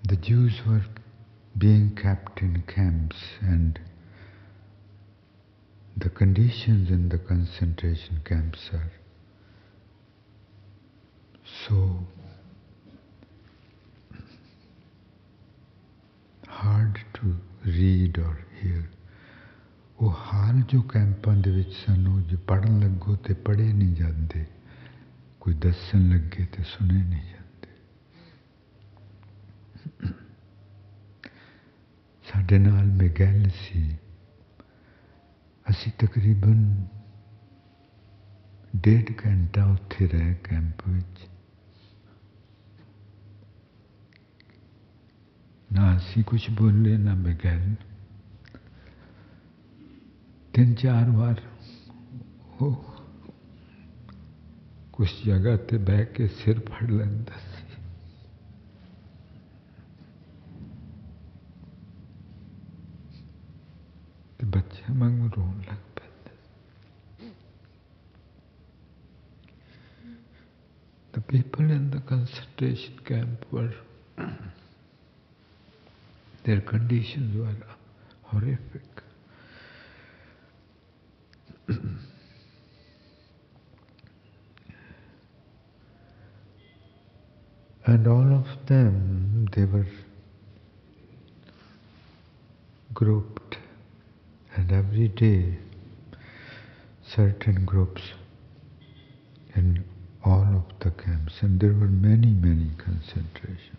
The 0.09 0.17
Jews 0.17 0.61
were 0.67 0.83
being 1.58 1.96
kept 1.96 2.42
in 2.42 2.64
camps 2.68 3.18
and 3.42 3.80
the 5.98 6.10
conditions 6.10 6.90
in 6.90 7.10
the 7.10 7.18
concentration 7.18 8.20
camps 8.26 8.70
are 8.74 8.92
so 11.68 12.00
hard 16.48 17.00
to 17.14 17.36
read 17.66 18.18
or 18.18 18.36
hear. 18.62 18.84
ਉਹ 20.02 20.12
ਹਾਲ 20.12 20.62
ਜੋ 20.62 20.82
ਕੈਂਪਾਂ 20.82 21.36
ਦੇ 21.38 21.52
ਵਿੱਚ 21.52 21.74
ਸਨ 21.74 22.08
ਉਹ 22.08 22.20
ਜੇ 22.22 22.36
ਪੜਨ 22.48 22.80
ਲੱਗੋ 22.80 23.16
ਤੇ 23.16 23.34
ਪੜੇ 23.34 23.74
ਨਹੀਂ 23.74 23.96
ਜਾਂਦੇ 23.96 24.46
ਕੋਈ 25.40 25.54
ਦੱਸਣ 25.54 26.10
ਲੱਗੇ 26.10 26.46
ਤੇ 26.46 26.64
ਸੁਣੇ 26.64 27.04
ਨਹੀਂ 27.04 27.37
ਸਾਡੇ 32.28 32.58
ਨਾਲ 32.58 32.86
ਮਿਗੈਲ 32.86 33.50
ਸੀ 33.50 33.98
ਅਸੀਂ 35.70 35.92
ਤਕਰੀਬਨ 36.00 36.64
ਡੇਢ 38.76 39.12
ਘੰਟਾ 39.26 39.66
ਉੱਥੇ 39.66 40.08
ਰਹੇ 40.08 40.34
ਕੈਂਪ 40.44 40.88
ਵਿੱਚ 40.88 41.28
ਨਾ 45.74 45.96
ਅਸੀਂ 45.98 46.24
ਕੁਝ 46.24 46.42
ਬੋਲੇ 46.50 46.98
ਨਾ 46.98 47.14
ਮਿਗੈਲ 47.14 47.76
ਤਿੰਨ 50.54 50.74
ਚਾਰ 50.74 51.10
ਵਾਰ 51.10 51.42
ਉਹ 52.62 52.84
ਕੁਛ 54.94 55.14
ਜਗ੍ਹਾ 55.26 55.56
ਤੇ 55.58 55.78
ਬਹਿ 55.78 56.06
ਕੇ 56.06 56.28
ਸਿਰ 56.28 56.60
ਫੜ 56.60 56.90
ਲੈਂਦਾ 56.92 57.40
The 71.13 71.21
people 71.21 71.71
in 71.71 71.91
the 71.91 72.01
concentration 72.01 72.99
camp 73.05 73.45
were, 73.51 73.73
their 76.45 76.61
conditions 76.61 77.37
were 77.37 77.55
horrific. 78.23 79.03
and 87.87 88.07
all 88.07 88.33
of 88.33 88.47
them, 88.67 89.49
they 89.53 89.65
were 89.65 89.87
group 92.95 93.38
and 94.69 94.77
every 94.77 95.09
day 95.09 95.57
certain 97.03 97.65
groups 97.65 98.03
in 99.55 99.83
all 100.25 100.43
of 100.43 100.65
the 100.81 100.91
camps, 100.91 101.35
and 101.41 101.59
there 101.59 101.73
were 101.73 101.89
many, 101.89 102.33
many 102.33 102.71
concentration 102.77 103.79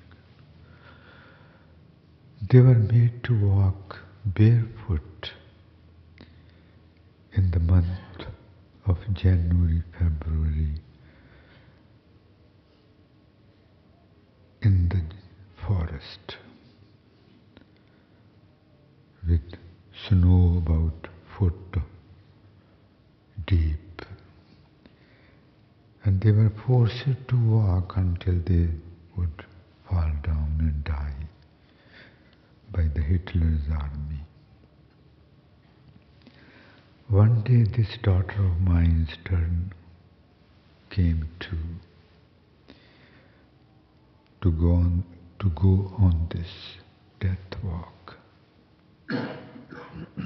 They 2.50 2.60
were 2.60 2.74
made 2.74 3.24
to 3.26 3.48
walk 3.48 4.00
barefoot 4.26 5.34
in 7.34 7.52
the 7.52 7.60
month 7.60 7.86
of 8.88 8.98
January, 9.14 9.84
February, 9.92 10.74
in 14.62 14.90
the 14.90 15.04
forest 15.68 16.38
with 19.28 19.42
snow 20.10 20.58
about 20.58 21.08
foot 21.38 21.54
deep. 23.46 24.02
And 26.04 26.20
they 26.22 26.32
were 26.32 26.52
forced 26.66 27.28
to 27.28 27.50
walk 27.50 27.94
until 27.96 28.40
they 28.46 28.70
would 29.16 29.46
fall 29.88 30.12
down 30.24 30.56
and 30.60 30.84
die 30.84 31.14
by 32.72 32.84
the 32.94 33.02
Hitler's 33.02 33.62
army. 33.72 34.24
One 37.10 37.42
day 37.44 37.64
this 37.78 37.98
daughter 38.02 38.46
of 38.46 38.62
mine's 38.62 39.10
turn 39.26 39.74
came 40.90 41.28
to 41.40 41.58
to 44.42 44.52
go 44.52 44.72
on 44.74 45.04
to 45.40 45.50
go 45.50 45.92
on 46.00 46.28
this 46.32 46.78
death 47.20 47.64
walk. 47.64 48.16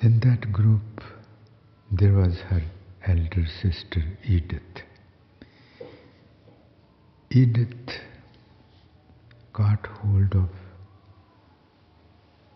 In 0.00 0.20
that 0.20 0.52
group 0.52 1.02
there 1.90 2.12
was 2.12 2.38
her 2.48 2.62
elder 3.06 3.46
sister 3.62 4.02
Edith. 4.24 4.82
Edith 7.30 8.00
got 9.52 9.86
hold 9.86 10.34
of 10.34 10.48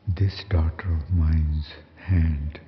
this 0.07 0.45
daughter 0.49 0.95
of 0.95 1.11
mine's 1.11 1.67
hand 1.97 2.61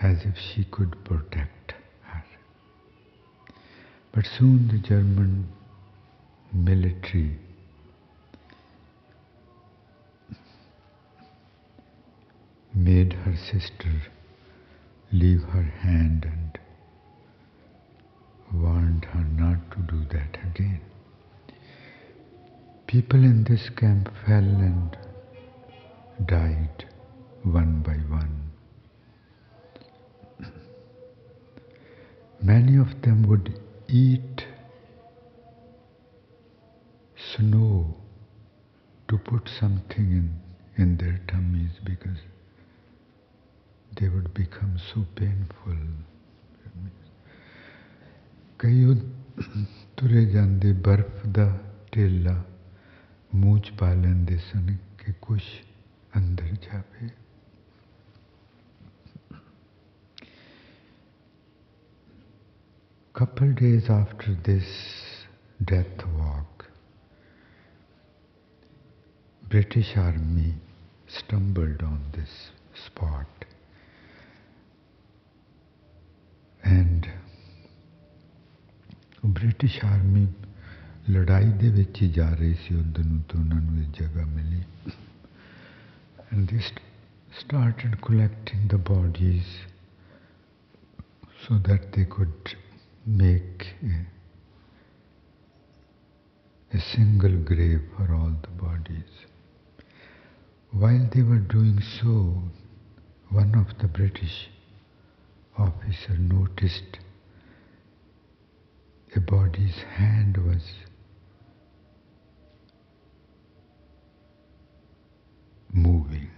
as 0.00 0.22
if 0.24 0.36
she 0.36 0.64
could 0.64 1.04
protect 1.04 1.74
her. 2.02 2.24
But 4.12 4.26
soon 4.26 4.68
the 4.68 4.78
German 4.78 5.48
military 6.52 7.38
made 12.74 13.12
her 13.12 13.36
sister 13.36 14.02
leave 15.12 15.42
her 15.42 15.62
hand 15.62 16.24
and 16.24 16.58
warned 18.62 19.04
her 19.06 19.24
not 19.24 19.70
to 19.70 19.78
do 19.92 20.04
that 20.10 20.38
again. 20.50 20.80
People 22.86 23.22
in 23.24 23.44
this 23.44 23.70
camp 23.70 24.10
fell 24.26 24.44
and 24.44 24.96
died 26.26 26.84
one 27.42 27.80
by 27.80 27.94
one. 28.14 28.50
Many 32.42 32.76
of 32.76 33.00
them 33.02 33.22
would 33.22 33.58
eat 33.88 34.46
snow 37.31 37.95
to 39.07 39.17
put 39.17 39.49
something 39.59 40.11
in, 40.11 40.39
in 40.77 40.97
their 40.97 41.19
tummies 41.27 41.71
because 41.83 42.19
they 43.99 44.09
would 44.09 44.33
become 44.33 44.77
so 44.93 45.05
painful. 45.15 45.77
ਕਈ 48.59 48.95
ਤੁਰੇ 49.97 50.25
ਜਾਂਦੇ 50.25 50.71
ਬਰਫ਼ 50.73 51.25
ਦਾ 51.27 51.45
ਢੇਲਾ 51.95 52.43
ਮੂੰਹ 53.35 53.59
ਚ 53.59 53.71
ਪਾ 53.71 53.93
ਲੈਂਦੇ 53.93 54.37
ਸਨ 54.37 54.75
ਕਿ 54.97 55.13
ਕੁਛ 55.21 55.43
ਅੰਦਰ 56.17 56.51
ਜਾਵੇ 56.65 57.09
Couple 63.19 63.51
days 63.59 63.89
after 63.89 64.33
this 64.47 64.67
death 65.65 66.01
walk, 66.17 66.50
British 69.51 69.95
Army 69.97 70.53
stumbled 71.07 71.81
on 71.81 71.99
this 72.13 72.51
spot 72.85 73.45
and 76.63 77.07
British 79.23 79.79
Army 79.83 80.27
ਲੜਾਈ 81.09 81.51
ਦੇ 81.59 81.69
ਵਿੱਚ 81.69 82.01
ਹੀ 82.01 82.07
ਜਾ 82.11 82.29
ਰਹੇ 82.29 82.53
ਸੀ 82.61 82.75
ਉਧਰ 82.75 83.03
ਨੂੰ 83.05 83.21
ਤੇ 83.29 83.37
ਉਹਨਾਂ 83.37 83.61
ਨੂੰ 83.61 83.79
ਇਹ 83.81 83.87
ਜਗ੍ਹਾ 83.99 84.25
ਮਿਲੀ 84.25 84.61
and 86.31 86.49
they 86.51 86.59
st 86.59 86.81
started 87.39 87.95
collecting 88.01 88.61
the 88.73 88.79
bodies 88.89 89.49
so 91.43 91.57
that 91.67 91.91
they 91.95 92.05
could 92.15 92.53
make 93.21 93.65
a, 93.83 93.99
a 96.73 96.79
single 96.79 97.37
grave 97.51 97.81
for 97.95 98.07
all 98.13 98.33
the 98.47 98.53
bodies. 98.63 99.25
While 100.72 101.06
they 101.14 101.22
were 101.22 101.38
doing 101.38 101.80
so, 101.80 102.42
one 103.28 103.54
of 103.54 103.78
the 103.78 103.88
British 103.88 104.48
officer 105.58 106.16
noticed 106.16 106.98
a 109.14 109.20
body's 109.20 109.76
hand 109.96 110.38
was 110.38 110.62
moving. 115.70 116.30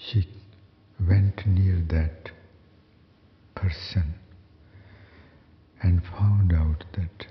She 0.00 0.28
went 1.00 1.46
near 1.46 1.80
that 1.88 2.30
person 3.54 4.14
and 5.80 6.04
found 6.04 6.52
out 6.52 6.84
that 6.94 7.26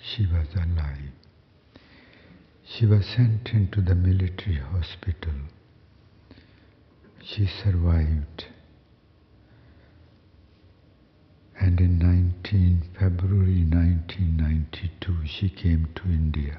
she 0.00 0.26
was 0.26 0.48
alive. 0.56 1.12
She 2.66 2.86
was 2.86 3.04
sent 3.06 3.50
into 3.50 3.80
the 3.80 3.94
military 3.94 4.56
hospital. 4.56 5.34
She 7.22 7.46
survived. 7.46 8.46
And 11.60 11.78
in 11.78 11.98
19, 11.98 12.82
February 12.98 13.64
1992, 13.64 15.26
she 15.26 15.48
came 15.48 15.88
to 15.94 16.02
India. 16.04 16.58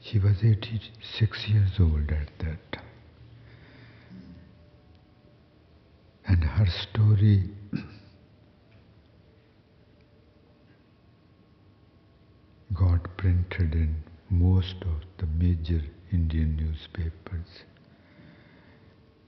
She 0.00 0.18
was 0.18 0.42
86 0.42 1.48
years 1.48 1.70
old 1.80 2.10
at 2.10 2.28
that 2.38 2.72
time. 2.72 2.84
And 6.26 6.44
her 6.44 6.66
story 6.66 7.50
got 12.74 13.16
printed 13.16 13.74
in 13.74 13.96
most 14.30 14.76
of 14.82 15.02
the 15.18 15.26
major 15.26 15.82
Indian 16.12 16.56
newspapers. 16.56 17.64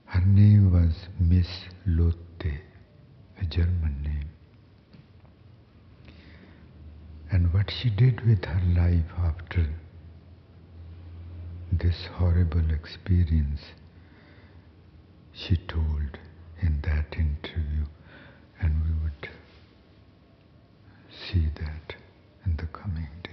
Her 0.05 0.25
name 0.25 0.73
was 0.73 1.09
Miss 1.19 1.47
Lotte, 1.87 2.61
a 3.41 3.45
German 3.47 4.03
name. 4.03 4.29
And 7.31 7.53
what 7.55 7.71
she 7.71 7.91
did 7.91 8.27
with 8.27 8.45
her 8.45 8.63
life 8.77 9.11
after 9.19 9.69
this 11.73 12.07
horrible 12.15 12.71
experience, 12.71 13.61
she 15.33 15.57
told 15.57 16.19
in 16.61 16.81
that 16.83 17.17
interview, 17.17 17.87
and 18.61 18.83
we 18.85 18.91
would 19.05 19.29
see 21.11 21.49
that 21.61 21.95
in 22.45 22.57
the 22.57 22.67
coming 22.67 23.09
days. 23.23 23.31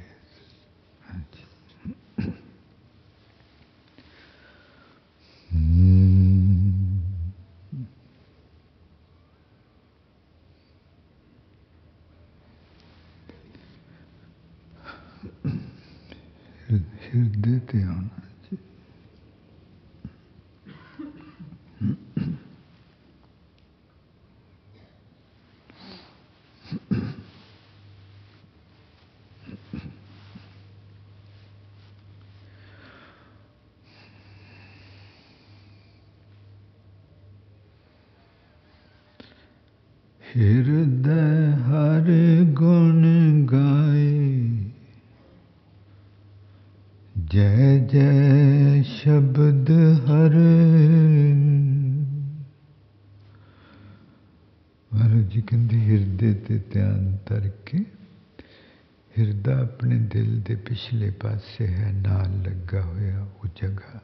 ਪਿਛਲੇ 60.88 61.10
ਪਾਸੇ 61.12 61.68
ਹੈ, 61.68 61.92
ਨਾਲ 61.92 62.42
ਲੱਗਾ 62.42 62.82
ਹੋਇਆ 62.82 63.22
ਉਹ 63.22 63.48
ਜਗ੍ਹਾ। 63.56 64.02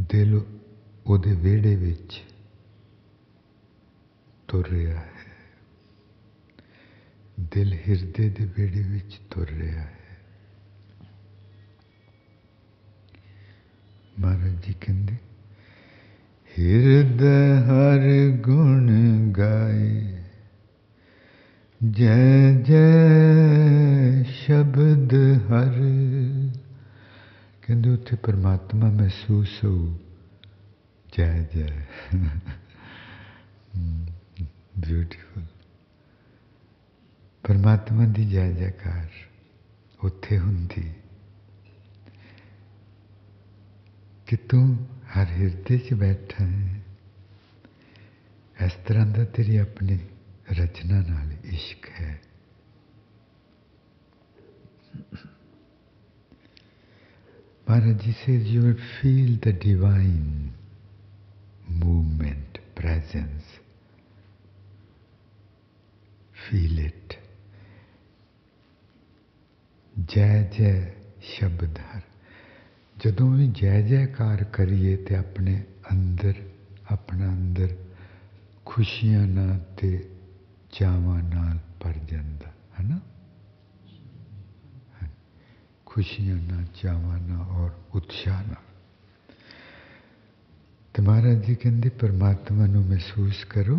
ਦਿਲ 0.00 0.40
ਉਹਦੇ 1.06 1.34
ਵਿਹੜੇ 1.34 1.76
ਵਿੱਚ 1.76 2.22
ਤੁਰ 4.48 4.68
ਰਿਹਾ 4.68 5.00
ਹੈ। 5.00 5.12
ਦਿਲ 7.40 7.72
ਹਿਰਦੇ 7.72 8.28
ਦੇ 8.28 8.44
ਵਿਹੜੇ 8.44 8.82
ਵਿੱਚ 8.82 9.20
ਤੁਰ 9.30 9.46
ਰਿਹਾ 9.48 9.82
ਹੈ। 9.82 10.18
ਮਹਾਰਾਜ 14.20 14.66
ਜੀ 14.66 14.74
ਕਹਿੰਦੇ, 14.80 15.14
ਹਿਰਦ 16.58 17.22
ਹਰ 17.70 18.30
ਗੁਣ 18.36 18.90
ਗਾਏ। 19.32 20.03
ਜੈ 21.83 22.53
ਜੈ 22.61 24.23
ਸ਼ਬਦ 24.23 25.13
ਹਰ 25.47 25.75
ਕਹਿੰਦੇ 27.63 27.89
ਉੱਥੇ 27.89 28.15
ਪਰਮਾਤਮਾ 28.15 28.89
ਮਹਿਸੂਸ 28.91 29.63
ਹੋ 29.63 29.99
ਜੈ 31.17 31.31
ਜੈ 31.55 31.67
ਬਿਊਟੀਫੁਲ 34.79 35.45
ਪਰਮਾਤਮਾ 37.43 38.05
ਦੀ 38.05 38.25
ਜੈ 38.25 38.51
ਜੈਕਾਰ 38.51 39.07
ਉੱਥੇ 40.03 40.39
ਹੁੰਦੀ 40.39 40.91
ਕਿ 44.27 44.35
ਤੂੰ 44.35 44.63
ਹਰ 45.15 45.25
ਹਿਰਦੇ 45.25 45.77
'ਚ 45.77 45.93
ਬੈਠਾ 45.93 46.45
ਹੈ 46.45 46.81
ਇਸ 48.65 48.73
ਤਰ੍ਹਾਂ 48.87 49.05
ਦਾ 49.05 49.23
ਤੇਰੀ 49.25 49.57
ਆਪਣੀ 49.57 49.99
ਰਚਨਾ 50.51 51.01
ਨਾਲ 51.01 51.33
ਇਸ਼ਕ 51.45 51.89
ਹੈ 51.89 52.21
Maharaj 57.67 58.01
ji 58.01 58.11
says 58.25 58.47
you 58.47 58.61
will 58.61 58.79
feel 58.93 59.37
the 59.43 59.53
divine 59.53 60.53
movement, 61.67 62.57
presence. 62.75 63.43
Feel 66.33 66.79
it. 66.79 67.17
ਜੈ 70.15 70.43
ਜੈ 70.57 70.73
ਸ਼ਬਦ 71.21 71.77
ਹਰ 71.79 72.01
ਜਦੋਂ 72.97 73.29
ਵੀ 73.31 73.47
ਜੈ 73.47 73.81
ਜੈਕਾਰ 73.81 74.43
ਕਰੀਏ 74.43 74.95
ਤੇ 74.97 75.15
ਆਪਣੇ 75.15 75.63
ਅੰਦਰ 75.91 76.33
ਆਪਣਾ 76.91 77.27
ਅੰਦਰ 77.29 77.75
ਖੁਸ਼ੀਆਂ 78.65 79.27
ਨਾਲ 79.27 79.59
ਤੇ 79.77 79.89
ਚਾਵਾਂ 80.73 81.21
ਨਾਲ 81.23 81.57
ਭਰ 81.79 81.97
ਜਾਂਦਾ 82.11 82.51
ਹੈ 82.79 82.83
ਨਾ 82.83 82.99
ਖੁਸ਼ੀਆਂ 85.85 86.35
ਨਾਲ 86.35 86.65
ਚਾਵਾਂ 86.73 87.19
ਨਾਲ 87.19 87.47
ਔਰ 87.51 87.71
ਉਤਸ਼ਾਹ 87.95 88.41
ਨਾਲ 88.47 88.67
ਤੇ 90.95 91.01
ਮਹਾਰਾਜ 91.01 91.45
ਜੀ 91.45 91.55
ਕਹਿੰਦੇ 91.55 91.89
ਪਰਮਾਤਮਾ 91.89 92.65
ਨੂੰ 92.65 92.83
ਮਹਿਸੂਸ 92.85 93.43
ਕਰੋ 93.45 93.77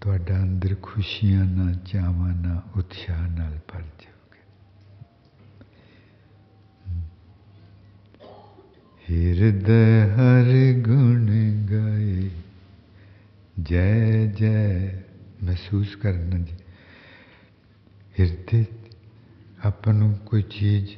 ਤੁਹਾਡਾ 0.00 0.36
ਅੰਦਰ 0.42 0.74
ਖੁਸ਼ੀਆਂ 0.82 1.44
ਨਾਲ 1.44 1.74
ਚਾਵਾਂ 1.84 2.34
ਨਾਲ 2.34 2.60
ਉਤਸ਼ਾਹ 2.76 3.28
ਨਾਲ 3.28 3.58
ਭਰ 3.68 3.82
ਜਾਓਗੇ 4.00 4.42
ਹਿਰਦੈ 9.04 10.08
ਹਰ 10.08 10.52
ਗੁਣ 10.80 11.26
ਗਾਏ 11.70 12.30
ਜੈ 13.60 14.26
ਜੈ 14.38 15.04
ਮਹਿਸੂਸ 15.43 15.95
ਕਰਨਾ 15.95 16.37
ਜੀ 16.37 16.55
ਹਿਰਦੇ, 18.19 18.65
ਆਪਾਂ 19.65 19.93
ਨੂੰ 19.93 20.17
ਕੋਈ 20.25 20.41
ਚੀਜ਼ 20.41 20.95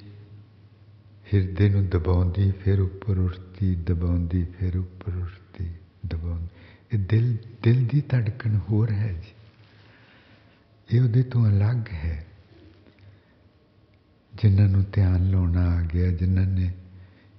ਹਿਰਦੇ 1.33 1.69
ਨੂੰ 1.69 1.87
ਦਬਾਉਂਦੀ, 1.87 2.51
ਫਿਰ 2.51 2.79
ਉੱਪਰ 2.79 3.17
ਉੱਠਦੀ 3.17 3.75
ਦਬਾਉਂਦੀ, 3.75 4.43
ਫਿਰ 4.43 4.77
ਉੱਪਰ 4.77 5.15
ਉੱਠਦੀ 5.15 5.69
ਦਬਾਉਂਦੀ। 6.05 6.47
ਇਹ 6.93 6.99
ਦਿਲ 6.99 7.37
ਦਿਲ 7.63 7.85
ਦੀ 7.85 8.01
ਧੜਕਣ 8.01 8.57
ਹੋਰ 8.57 8.91
ਹੈ 8.91 9.13
ਜੀ। 9.13 9.31
ਇਹ 10.93 11.01
ਉਹਦੇ 11.01 11.23
ਤੋਂ 11.23 11.47
ਅਲੱਗ 11.47 11.89
ਹੈ। 11.89 12.25
ਜਿਨ੍ਹਾਂ 14.43 14.69
ਨੂੰ 14.69 14.85
ਧਿਆਨ 14.93 15.31
ਲਾਉਣਾ 15.31 15.77
ਆ 15.77 15.81
ਗਿਆ, 15.81 16.11
ਜਿਨ੍ਹਾਂ 16.11 16.47
ਨੇ 16.47 16.73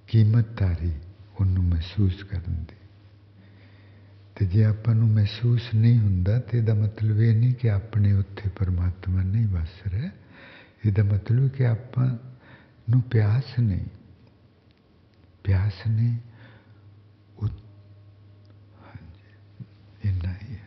ਕੀਮਤ 0.09 0.45
ਤਾਰੀ 0.45 0.93
ਉਹਨੂੰ 1.41 1.65
ਮਹਿਸੂਸ 1.65 2.23
ਕਰਨ 2.23 2.65
ਦੀ। 2.69 2.82
ਤੇ 4.35 4.47
ਜੇ 4.47 4.65
ਆਪਾਂ 4.65 4.95
ਨੂੰ 4.95 5.09
ਮਹਿਸੂਸ 5.09 5.63
ਨਹੀਂ 5.75 5.99
ਹੁੰਦਾ 5.99 6.39
ਤੇ 6.39 6.59
ਇਹਦਾ 6.59 6.75
ਮਤਲਬ 6.75 7.21
ਇਹ 7.21 7.37
ਨਹੀਂ 7.37 7.55
ਕਿ 7.55 7.71
ਆਪਣੇ 7.71 8.13
ਉੱਥੇ 8.13 8.51
ਪਰਮਾਤਮਾ 8.51 9.23
ਨਹੀਂ 9.23 9.47
ਵਸ 9.47 9.87
ਰਿਹਾ। 9.89 10.11
ਇਹਦਾ 10.87 11.03
ਮਤਲਬ 11.03 11.49
ਕਿ 11.49 11.67
ਆਪਾਂ 11.67 12.19
ਨੂੰ 12.91 13.01
ਪਿਆਸ 13.01 13.59
ਨਹੀਂ। 13.61 13.87
ਪਿਆਸ 15.45 15.89
ਨਹੀਂ 15.89 16.19
ਇੰਨਾ 20.05 20.33
ਹੀ 20.33 20.55
ਹੈ। 20.55 20.61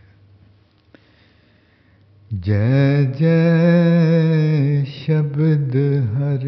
ਜੈ 2.40 3.04
ਜੈ 3.04 4.84
ਸ਼ਬਦ 4.84 5.76
ਹਰ 6.04 6.46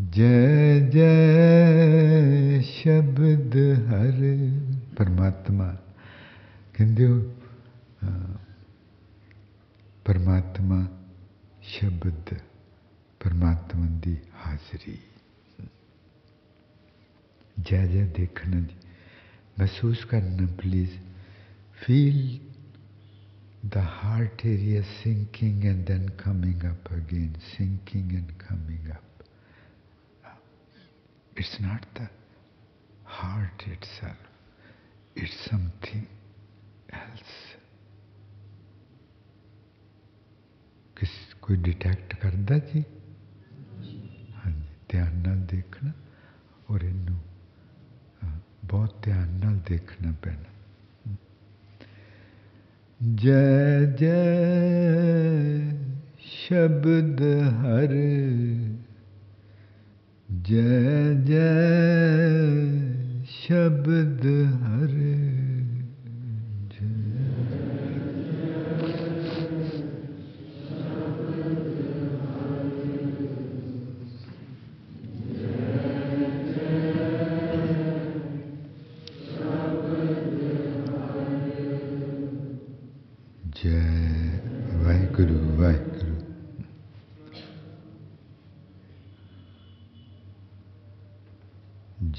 जय 0.00 0.80
जय 0.94 2.62
शब्द 2.62 3.56
हर 3.88 4.16
परमात्मा। 4.98 5.66
कहते 6.76 7.06
परमात्मा 10.06 10.78
शब्द 11.64 12.40
परमात्मा 13.24 13.86
की 14.00 14.14
हाजरी। 14.34 14.98
जय 17.58 17.88
जय 17.88 18.04
देखना 18.04 18.60
जी। 18.60 18.76
महसूस 19.60 20.04
करना 20.04 20.46
please 20.46 20.90
feel 21.76 22.40
the 23.68 23.76
heart 23.76 24.46
area 24.46 24.82
sinking 24.82 25.64
and 25.64 25.86
then 25.86 26.08
coming 26.08 26.64
up 26.64 26.92
again 26.92 27.32
sinking 27.32 28.12
and 28.12 28.30
coming 28.30 28.90
up 28.90 29.13
It's 31.36 31.58
not 31.60 31.84
the 31.94 32.08
heart 33.04 33.64
itself, 33.66 34.16
it's 35.16 35.36
something 35.50 36.06
else. 36.92 37.34
किस 40.98 41.10
कोई 41.42 41.56
डिटेक्ट 41.56 42.14
करता 42.22 42.58
जी? 42.58 42.80
हाँ 44.34 44.52
जी 44.52 44.68
ध्यान 44.90 45.16
न 45.26 45.46
देखना 45.50 45.92
और 46.70 46.84
इनू 46.84 47.14
हाँ, 48.22 48.42
बहुत 48.64 49.00
ध्यान 49.04 49.28
न 49.44 49.58
देखना 49.68 50.12
पैना। 50.24 50.50
जय 53.02 53.86
जय 54.00 55.70
शब्द 56.26 57.20
हर 57.64 57.92
जय 60.46 61.14
जय 61.26 62.34
शब्द 63.34 64.24
हरे 64.62 65.23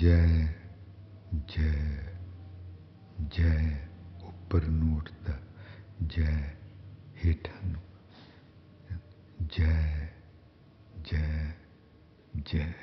ਜੈ 0.06 0.48
ਜੈ 1.48 1.72
ਜੈ 3.28 3.80
ਉੱਪਰ 4.24 4.66
ਨੂੰ 4.66 4.98
ਉੱਠਦਾ 4.98 5.34
ਜੈ 6.08 6.54
ਹੇਠਾਂ 7.26 7.68
ਨੂੰ। 7.68 7.82
ਜੈ 9.48 10.10
ਜੈ 11.02 11.54
ਜੈ 12.36 12.74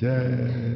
Jai 0.00 0.69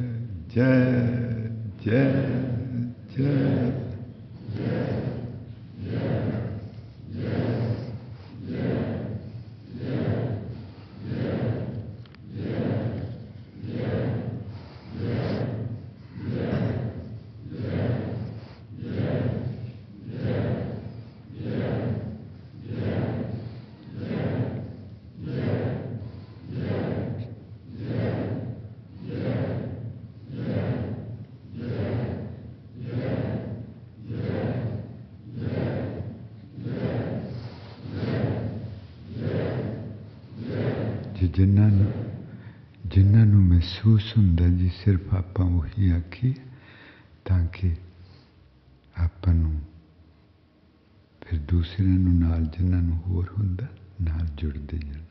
ਜਿਨ੍ਹਾਂ 41.35 41.69
ਨੂੰ 41.69 41.91
ਜਿਨ੍ਹਾਂ 42.85 43.25
ਨੂੰ 43.25 43.41
ਮਹਿਸੂਸ 43.41 44.17
ਹੁੰਦਾ 44.17 44.47
ਜੀ 44.47 44.69
ਸਿਰਫ 44.75 45.13
ਆਪਾਂ 45.13 45.45
ਉਹੀ 45.45 45.89
ਆਖੀ 45.89 46.33
ਤਾਂ 47.25 47.45
ਕਿ 47.47 47.75
ਆਪਾਂ 48.97 49.33
ਨੂੰ 49.33 49.61
ਫਿਰ 51.21 51.39
ਦੂਸਰਿਆਂ 51.39 51.97
ਨੂੰ 51.99 52.15
ਨਾਲ 52.19 52.45
ਜਿਨ੍ਹਾਂ 52.45 52.81
ਨੂੰ 52.81 52.97
ਹੋਰ 52.97 53.29
ਹੁੰਦਾ, 53.37 53.67
ਨਾਲ 54.01 54.27
ਜੁੜਦੇ 54.37 54.77
ਜਾਣ। 54.77 55.03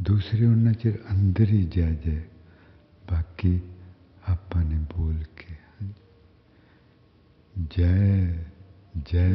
ਦੂਸਰੇ 0.00 0.46
ਉਹਨਾਂ 0.46 0.72
ਚਿਰ 0.72 0.98
ਅੰਦਰ 1.10 1.44
ਹੀ 1.44 1.64
ਜਾ 1.76 1.90
ਜਾਏ, 1.90 2.22
ਬਾਕੀ 3.10 3.60
ਆਪਾਂ 4.28 4.64
ਨੇ 4.64 4.78
ਬੋਲ 4.96 5.22
ਕੇ 5.36 5.56
ਜੈ 7.70 8.32
ਜੈ 9.12 9.30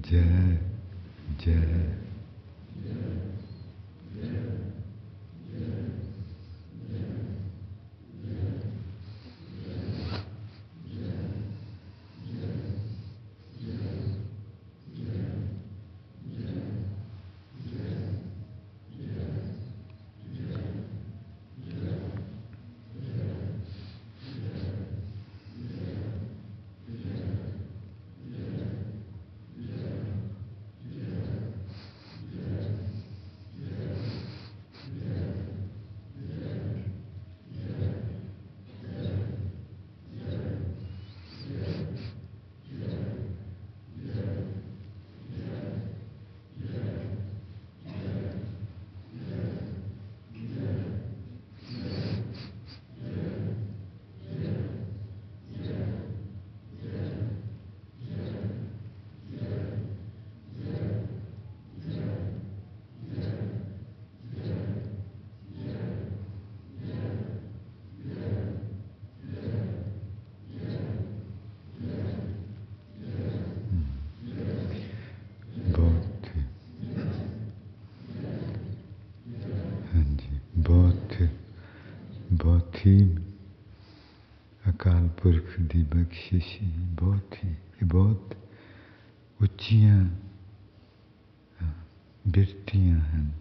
ਜੈ 0.00 0.58
ਜੈ। 1.38 1.62
Amen. 4.22 4.72
Amen. 5.54 5.95
ਪੁਰਖ 86.05 86.05
ਦੀ 86.05 86.05
ਬਖਸ਼ਿਸ਼ 86.05 86.61
ਹੀ 86.61 86.71
ਬਹੁਤ 86.77 87.35
ਹੀ 87.45 87.49
ਇਹ 87.49 87.85
ਬਹੁਤ 87.85 88.35
ਉੱਚੀਆਂ 89.41 90.05
ਅ, 91.61 91.65
ਬਿਰਤੀਆਂ 92.27 92.99
ਹਨ 92.99 93.31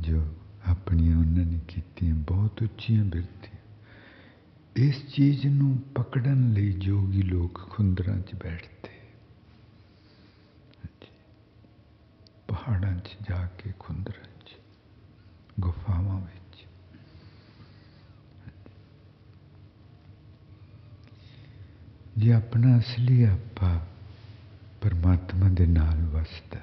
ਜੋ 0.00 0.26
ਆਪਣੀਆਂ 0.66 1.18
ਉਹਨਾਂ 1.18 1.44
ਨੇ 1.46 1.60
ਕੀਤੀਆਂ 1.68 2.14
ਬਹੁਤ 2.14 2.62
ਉੱਚੀਆਂ 2.62 3.04
ਬਿਰਤੀਆਂ 3.04 3.52
ਇਸ 4.76 5.14
ਚੀਜ਼ 5.14 5.46
ਨੂੰ 5.46 5.78
ਪਕੜਨ 5.94 6.52
ਲਈ 6.52 6.72
ਜੋਗੀ 6.72 7.22
ਲੋਕ 7.22 7.68
ਖੁੰਦਰਾਂ 7.70 8.18
'ਚ 8.18 8.34
ਬੈਠਦੇ 8.34 8.75
ਆਪਣਾ 22.37 22.77
ਅਸਲੀ 22.77 23.23
ਆਪਾ 23.23 23.69
ਪਰਮਾਤਮਾ 24.81 25.49
ਦੇ 25.49 25.65
ਨਾਲ 25.65 26.03
ਵਸਦਾ 26.05 26.59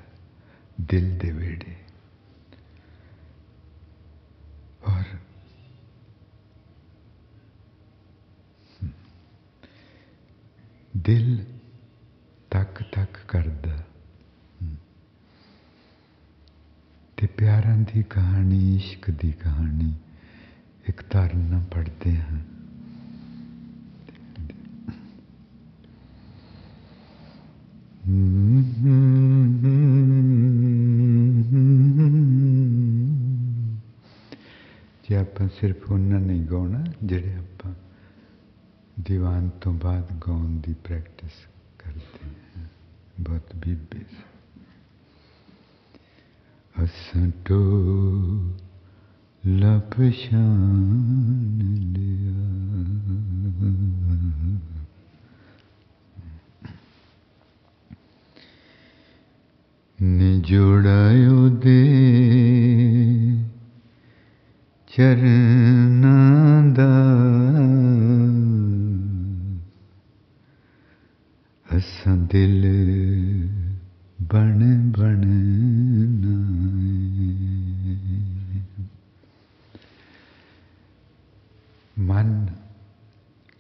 ਦਿਲ 0.80 1.18
ਦੇ 1.18 1.30
ਵੇੜੇ 1.32 1.74
ਔਰ 4.88 5.16
ਦਿਲ 10.96 11.44
ਤੱਕ 12.50 12.82
ਤੱਕ 12.92 13.18
ਕਰਦਾ 13.28 13.78
ਤੇ 17.18 17.26
ਪਿਆਰਾਂ 17.26 17.76
ਦੀ 17.78 18.02
ਕਹਾਣੀ, 18.02 18.76
ਇਸ਼ਕ 18.76 19.10
ਦੀ 19.10 19.32
ਕਹਾਣੀ 19.32 19.94
ਇੱਕ 20.88 21.02
ਧਾਰਨਾ 21.10 21.62
ਪੜ੍ਹਦੇ 21.70 22.16
ਹਾਂ 22.16 22.40
ਸਿਰਫ 35.54 35.90
ਉਹਨਾਂ 35.90 36.20
ਨੇ 36.20 36.38
ਗਾਉਣਾ 36.50 36.84
ਜਿਹੜੇ 37.02 37.34
ਆਪਾਂ 37.34 37.72
ਦੀਵਾਨ 39.00 39.48
ਤੋਂ 39.60 39.72
ਬਾਅਦ 39.74 40.12
ਗਾਉਣ 40.18 40.58
ਦੀ 40.60 40.74
ਪ੍ਰੈਕਟਿਸ 40.84 41.46
ਕਰਦੇ 41.78 42.28
ਹਾਂ 42.56 42.66
ਬਹੁਤ 43.20 43.54
ਬੀਬੇ 43.56 44.04
ਅਸਾਂ 46.74 47.30
ਟੋ 47.44 47.60
ਲਪਸ਼ਾਨ 49.44 50.82
ਲਿਆ 51.92 52.44
ਨਿਜੋੜਾਇਓ 59.98 61.48
ਦੇ 61.48 61.80
ਚਰਨਾਂ 64.90 66.62
ਦਾ 66.72 66.88
ਅਸਾਂ 71.66 72.16
ਦਿਲ 72.16 72.66
ਬਣ 74.22 74.62
ਬਣ 74.90 75.24
ਮਨ 81.98 82.46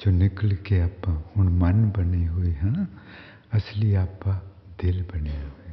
ਜੋ 0.00 0.10
ਨਿਕਲ 0.10 0.54
ਕੇ 0.54 0.80
ਆਪਾਂ 0.82 1.14
ਹੁਣ 1.36 1.50
ਮਨ 1.54 1.84
ਬਣੇ 1.96 2.26
ਹੋਏ 2.28 2.54
ਹਾਂ 2.54 2.86
ਅਸਲੀ 3.56 3.94
ਆਪਾਂ 3.94 4.38
ਦਿਲ 4.78 5.02
ਬਣੇ 5.12 5.36
ਹੋਏ 5.38 5.64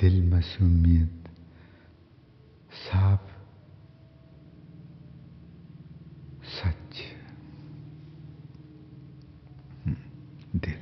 ਦਿਲ 0.00 0.22
ਮਾਸੂਮੀਅਤ 0.24 1.30
ਸਾਫ਼ 2.84 3.30
ਸੱਚ 6.52 7.02
ਦਿਲ 10.56 10.80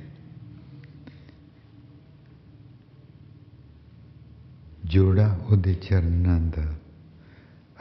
ਜੋੜਾ 4.85 5.27
ਉਹਦੇ 5.41 5.73
ਚਰਨਾਂ 5.73 6.39
ਦਾ 6.55 6.65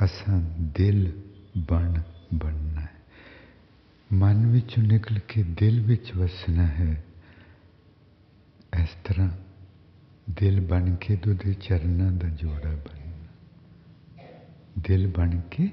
ਅਸਾਂ 0.04 0.40
ਦਿਲ 0.76 1.11
ਬਣ 1.70 2.00
ਬਣਨਾ 2.34 2.80
ਹੈ 2.80 2.92
ਮਨ 4.11 4.46
ਵਿੱਚੋਂ 4.46 4.82
ਨਿਕਲ 4.82 5.18
ਕੇ 5.31 5.43
ਦਿਲ 5.43 5.81
ਵਿੱਚ 5.81 6.14
ਵਸਣਾ 6.16 6.66
ਹੈ। 6.66 7.05
ਇਸ 8.83 8.89
ਤਰ੍ਹਾਂ 9.05 9.31
ਦਿਲ 10.31 10.61
ਬਣ 10.61 10.95
ਕੇ 10.95 11.18
ਉਹਦੇ 11.28 11.55
ਚਰਨਾਂ 11.55 12.12
ਦਾ 12.12 12.28
ਜੋੜਾ 12.28 12.70
ਬਣਨਾ। 12.70 13.28
ਦਿਲ 14.78 15.07
ਬਣ 15.07 15.41
ਕੇ 15.41 15.68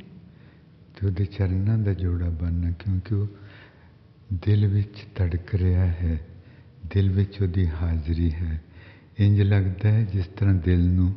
ਤੇ 0.95 1.07
ਉਹਦੇ 1.07 1.25
ਚਰਨਾਂ 1.25 1.77
ਦਾ 1.77 1.93
ਜੋੜਾ 1.93 2.29
ਬਣਨਾ, 2.29 2.71
ਕਿਉਂਕਿ 2.71 3.15
ਉਹ 3.15 3.27
ਦਿਲ 4.33 4.67
ਵਿੱਚ 4.67 5.05
ਤੜਕ 5.15 5.55
ਰਿਹਾ 5.55 5.85
ਹੈ, 5.85 6.19
ਦਿਲ 6.93 7.09
ਵਿੱਚ 7.09 7.41
ਉਹਦੀ 7.41 7.67
ਹਾਜ਼ਰੀ 7.67 8.33
ਹੈ। 8.33 8.61
ਇੰਜ 9.19 9.41
ਲੱਗਦਾ 9.41 9.91
ਹੈ 9.91 10.03
ਜਿਸ 10.03 10.27
ਤਰ੍ਹਾਂ 10.27 10.55
ਦਿਲ 10.55 10.89
ਨੂੰ 10.89 11.15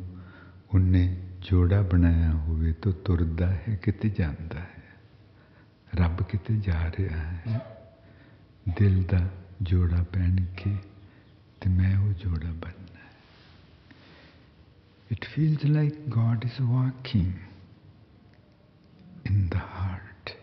ਉਹਨੇ 0.73 1.17
ਜੋੜਾ 1.41 1.81
ਬਣਾਇਆ 1.81 2.31
ਹੋਵੇ 2.31 2.73
ਤਾਂ 2.73 2.91
ਤੁਰਦਾ 2.91 3.51
ਹੈ, 3.51 3.75
ਕਿਤੇ 3.81 4.09
ਜਾਂਦਾ 4.09 4.59
ਹੈ। 4.59 4.83
ਰੱਬ 5.95 6.23
ਕਿਤੇ 6.23 6.57
ਜਾ 6.57 6.91
ਰਿਹਾ 6.99 7.19
ਹੈ। 7.19 7.80
ਦਿਲ 8.69 9.03
ਦਾ 9.03 9.19
ਜੋੜਾ 9.61 10.03
ਪਹਿਨ 10.03 10.45
ਕੇ 10.57 10.75
ਤੇ 11.61 11.69
ਮੈਂ 11.69 11.97
ਉਹ 11.97 12.13
ਜੋੜਾ 12.13 12.51
ਬਣਨਾ 12.51 12.81
it 15.13 15.25
feels 15.25 15.63
like 15.75 15.95
god 16.09 16.45
is 16.49 16.57
walking 16.67 17.31
in 19.25 19.49
the 19.49 19.57
heart. 19.57 20.35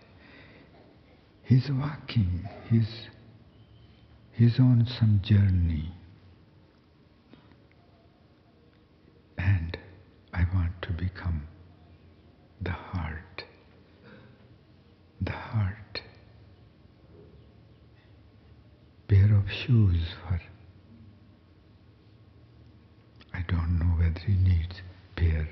He's 1.43 1.71
walking. 1.71 2.49
He's 2.71 3.09
he's 4.33 4.59
on 4.59 4.87
some 4.99 5.21
journey. 5.23 5.93
And 9.39 9.79
i 10.35 10.45
want 10.55 10.83
to 10.83 10.93
become 10.93 11.43
the 12.61 12.73
heart. 12.73 13.45
The 15.23 15.33
heart. 15.33 15.78
shoes 19.49 20.05
for. 20.23 20.41
I 23.35 23.41
don't 23.49 23.79
know 23.79 23.93
whether 23.99 24.21
he 24.27 24.35
needs 24.35 24.83
pair. 25.17 25.49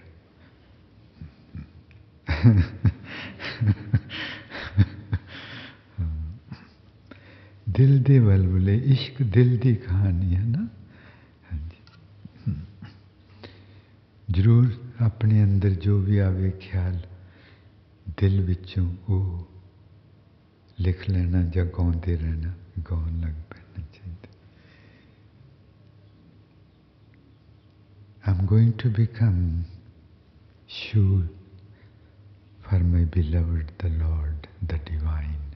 दिल 7.76 7.92
दे 8.09 8.16
बलबुले, 8.20 8.74
इश्क 8.92 9.16
दिल 9.36 9.57
दी 9.61 9.74
कहानी 9.84 10.30
है 10.34 10.44
ना 10.49 10.62
हाँ 11.49 11.59
ज़रूर 14.30 14.64
अपने 15.07 15.42
अंदर 15.42 15.70
जो 15.84 15.99
भी 16.03 16.18
आवे 16.18 16.51
ख्याल, 16.62 16.97
दिल 18.20 18.34
विचों 18.47 18.86
वो 19.09 19.18
लिख 20.78 21.09
लेना 21.09 21.42
जा 21.53 21.64
गाँव 21.76 21.90
रहना 22.07 22.51
गाँव 22.80 23.05
लग 23.22 23.34
पैना 23.51 23.65
I'm 28.26 28.44
going 28.44 28.76
to 28.78 28.88
become 28.88 29.66
shoe 30.66 31.28
for 32.68 32.80
my 32.80 33.04
beloved 33.04 33.70
the 33.78 33.88
Lord, 33.88 34.48
the 34.66 34.78
Divine, 34.78 35.54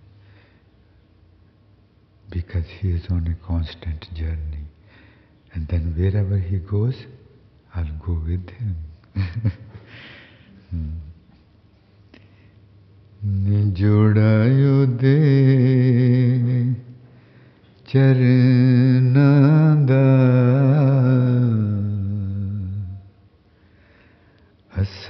because 2.31 2.67
he 2.81 2.93
is 2.93 3.07
on 3.11 3.27
a 3.27 3.47
constant 3.47 4.15
journey. 4.15 4.69
And 5.53 5.67
then 5.67 5.95
wherever 5.99 6.39
he 6.39 6.59
goes, 6.59 6.95
I'll 7.75 7.99
go 8.07 8.13
with 8.13 8.49
him. 8.51 8.77
Hmm. 10.71 10.91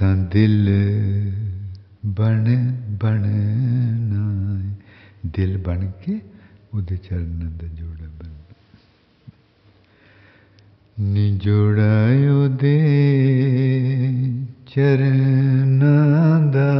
ਅਸਾਂ 0.00 0.16
ਦਿਲ 0.16 0.70
ਬਣ 2.06 2.72
ਬਣਨਾ 2.88 4.60
ਦਿਲ 5.26 5.58
ਬਣ 5.58 5.90
ਕੇ 5.90 6.20
ਉਹਦੇ 6.74 6.96
ਚਰਨਾਂ 6.96 7.50
ਦਾ 7.50 7.66
ਜੋੜਾ 7.66 8.06
ਬਣ 8.06 8.30
ਨਿਜੋੜਾਇਓ 11.00 12.48
ਦੇ 12.48 12.78
ਚਰਨਾਂ 14.66 16.40
ਦਾ 16.40 16.72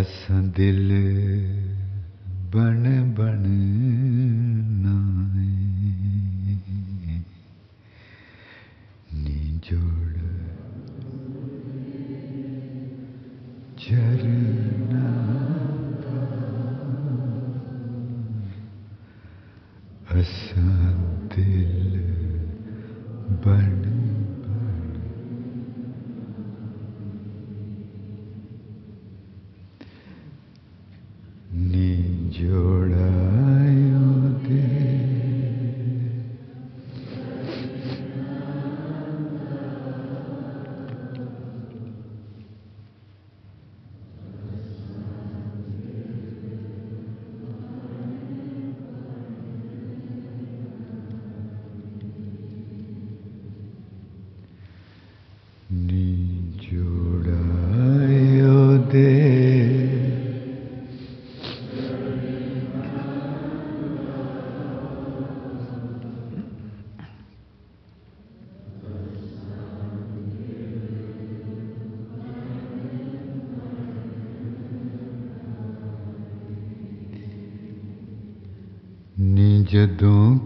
ਅਸਾਂ 0.00 0.42
ਦਿਲ 0.42 0.92
ਬਣ 2.28 3.04
ਬਣਨਾ 3.04 4.21
असा 20.15 20.93
बन 23.45 24.22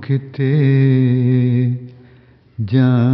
देखते 0.10 0.50
जा 2.62 3.07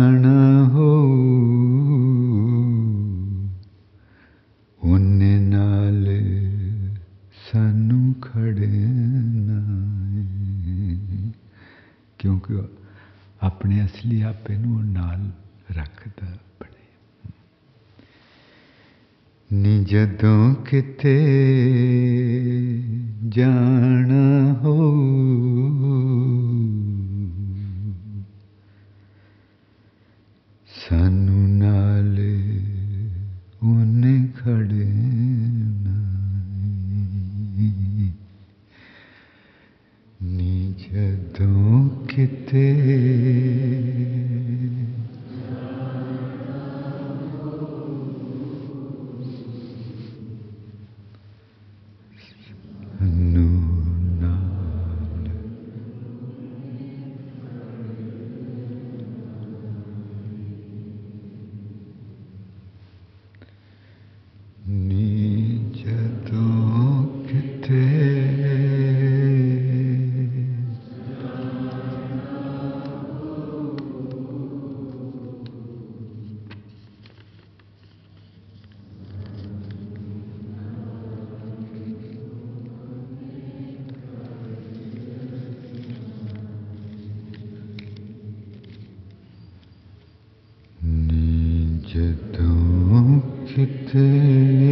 Gece 91.93 92.15
doğup 92.37 93.23
gitti 93.55 94.62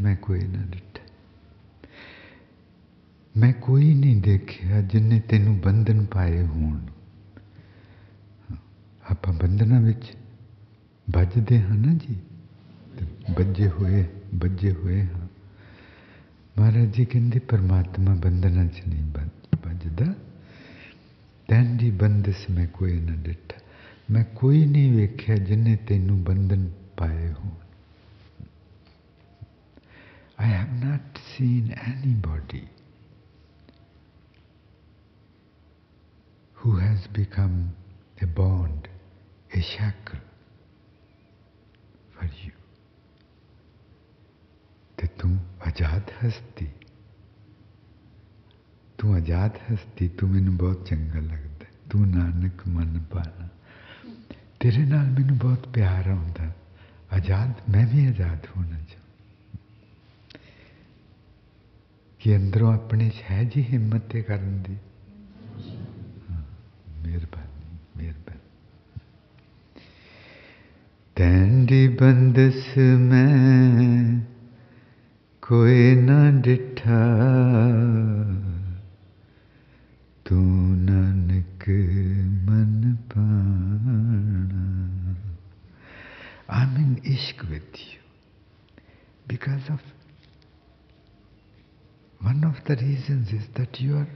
ਮੈਂ 0.00 0.16
ਕੋਈ 0.16 0.40
ਨਾ 0.40 0.58
ਦਿੱਤਾ 0.58 1.00
ਮੈਂ 3.36 3.52
ਕੋਈ 3.52 3.94
ਨਹੀਂ 3.94 4.22
ਦੇਖਿਆ 4.22 4.80
ਜਿਨੇ 4.80 5.20
ਤੈਨੂੰ 5.20 5.60
ਬੰਧਨ 5.60 6.06
ਪਾਏ 6.06 6.42
ਹੋਣ। 6.42 6.80
ਆਪਾਂ 9.10 9.32
ਬੰਧਨਾਂ 9.32 9.80
ਵਿੱਚ 9.80 10.16
ਵੱਜਦੇ 11.10 11.62
ਹਾਂ 11.62 11.76
ਨਾ 11.76 11.94
ਜੀ? 11.94 12.16
ਵੱਜੇ 13.38 13.68
ਹੋਏ 13.68 14.04
ਵੱਜੇ 14.34 14.72
ਹੋਏ 14.72 15.02
ਹਾਂ। 15.02 15.28
ਮਹਾਰਾਜ 16.58 16.88
ਜੀ 16.94 17.04
ਕਹਿੰਦੇ, 17.04 17.38
ਪਰਮਾਤਮਾ 17.38 18.14
ਬੰਧਨਾਂ 18.14 18.66
'ਚ 18.66 18.82
ਨਹੀਂ 18.88 19.02
ਵੱਜਦਾ। 19.66 20.14
ਤੈਨ 21.48 21.76
ਦੀ 21.76 21.90
ਬੰਦਸ 21.90 22.50
ਮੈਂ 22.50 22.66
ਕੋਈ 22.66 23.00
ਨਾ 23.00 23.14
ਡਿੱਠਾ 23.14 23.60
ਮੈਂ 24.10 24.24
ਕੋਈ 24.24 24.66
ਨਹੀਂ 24.66 24.92
ਵੇਖਿਆ 24.92 25.36
ਜਿਨੇ 25.36 25.76
ਤੈਨੂੰ 25.76 26.22
ਬੰਧਨ 26.22 26.70
ਪਾਏ 26.96 27.32
ਹੋਣ। 27.32 27.67
seen 31.38 31.72
anybody 31.86 32.68
who 36.56 36.76
has 36.76 37.06
become 37.08 37.72
a 38.20 38.26
bond, 38.26 38.88
a 39.52 39.60
shackle 39.62 40.24
for 42.14 42.28
you. 42.42 42.52
तो 44.98 45.06
तुम 45.20 45.38
आज़ाद 45.66 46.10
हस्ती 46.22 46.66
तू 48.98 49.14
आज़ाद 49.16 49.58
हस्ती 49.68 50.08
तू 50.18 50.26
मैं 50.26 50.56
बहुत 50.56 50.88
चंगा 50.88 51.20
लगता 51.22 51.66
तू 51.90 52.04
नानक 52.04 52.66
मन 52.76 52.98
पाना 53.14 53.46
तेरे 54.60 54.84
नाल 54.90 55.06
मैं 55.14 55.38
बहुत 55.38 55.72
प्यार 55.74 56.08
आता 56.10 56.54
आज़ाद 57.16 57.62
मैं 57.70 57.86
भी 57.90 58.06
आज़ाद 58.08 58.46
होना 58.56 58.76
चाहता 58.76 59.07
ਕਿ 62.20 62.36
ਅੰਦਰੋਂ 62.36 62.72
ਆਪਣੇ 62.74 63.08
'ਚ 63.10 63.22
ਹੈ 63.30 63.44
ਜੀ 63.44 63.62
ਹਿੰਮਤ 63.72 64.02
ਤੇ 64.02 64.22
ਕਰਨ 64.22 64.62
ਦੀ 64.62 64.76
ਮਿਹਰਬਾਨੀ 67.02 67.78
ਮਿਹਰਬਾਨੀ 67.96 68.40
ਤੈਂਦੀ 71.16 71.88
ਬੰਦਸ 71.88 72.78
ਮੈਂ 72.78 74.20
ਕੋਈ 75.42 75.94
ਨਾ 75.94 76.30
ਡਿਠਾ 76.30 76.98
ਤੂੰ 80.24 80.76
ਨਾਨਕ 80.84 81.70
ਮਨ 82.42 82.96
ਪਾਣਾ 83.14 84.64
ਆਮ 86.50 86.76
ਇਨ 86.76 86.96
ਇਸ਼ਕ 87.04 87.44
with 87.44 87.76
you 87.76 88.00
because 89.28 89.70
of 89.70 89.80
one 92.21 92.43
of 92.43 92.63
the 92.65 92.75
reasons 92.75 93.31
is 93.33 93.47
that 93.55 93.79
you 93.79 93.97
are 93.97 94.09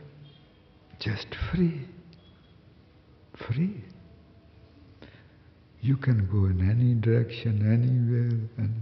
just 1.00 1.28
free. 1.52 1.86
Free. 3.34 3.84
You 5.82 5.98
can 5.98 6.28
go 6.32 6.46
in 6.46 6.70
any 6.70 6.94
direction, 6.96 7.62
anywhere. 7.62 8.40
And 8.58 8.74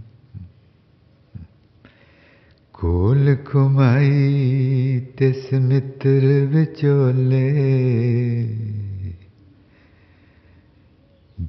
ਕੋਲ 2.78 3.34
ਕੁਮਾਈ 3.44 5.00
ਤਿਸ 5.18 5.52
ਮਿੱਤਰ 5.52 6.24
ਵਿਚੋਲੇ 6.46 7.46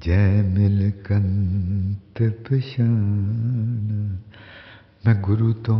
ਜੈ 0.04 0.42
ਮਿਲ 0.42 0.90
ਕੰਤ 1.04 2.22
ਪਛਾਨ 2.48 4.16
ਮੈਂ 5.06 5.14
ਗੁਰੂ 5.14 5.52
ਤੋਂ 5.52 5.78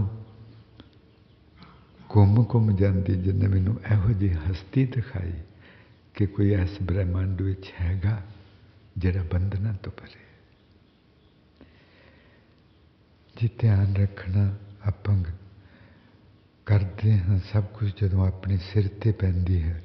ਘੁੰਮ 2.15 2.45
ਘੁੰਮ 2.53 2.75
ਜਾਂਦੀ 2.75 3.15
ਜਿੰਨੇ 3.15 3.47
ਮੈਨੂੰ 3.47 3.79
ਇਹੋ 3.91 4.11
ਜਿਹੀ 4.11 4.33
ਹਸਤੀ 4.33 4.85
ਦਿਖਾਈ 4.85 5.33
ਕਿ 6.13 6.25
ਕੋਈ 6.25 6.53
ਇਸ 6.53 6.69
ਬ੍ਰਹਿਮੰਡ 6.83 7.41
ਵਿੱਚ 7.41 7.73
ਹੈਗਾ 7.81 8.21
ਜਿਹੜਾ 8.97 9.23
ਬੰਧਨਾਂ 9.23 9.73
ਤੋਂ 9.73 9.91
ਪਰੇ 9.91 10.23
ਜੀ 13.41 13.49
ਧਿਆਨ 13.59 13.95
ਰੱਖਣਾ 13.95 14.57
ਆਪਾਂ 14.85 15.23
ਕਰਦੇ 16.65 17.19
ਹਾਂ 17.19 17.39
ਸਭ 17.53 17.63
ਕੁਝ 17.63 17.91
ਜਦੋਂ 18.01 18.27
ਆਪਣੇ 18.27 18.57
ਸਿਰ 18.57 18.87
ਤੇ 18.87 19.11
ਪੈਂਦੀ 19.11 19.61
ਹੈ 19.63 19.83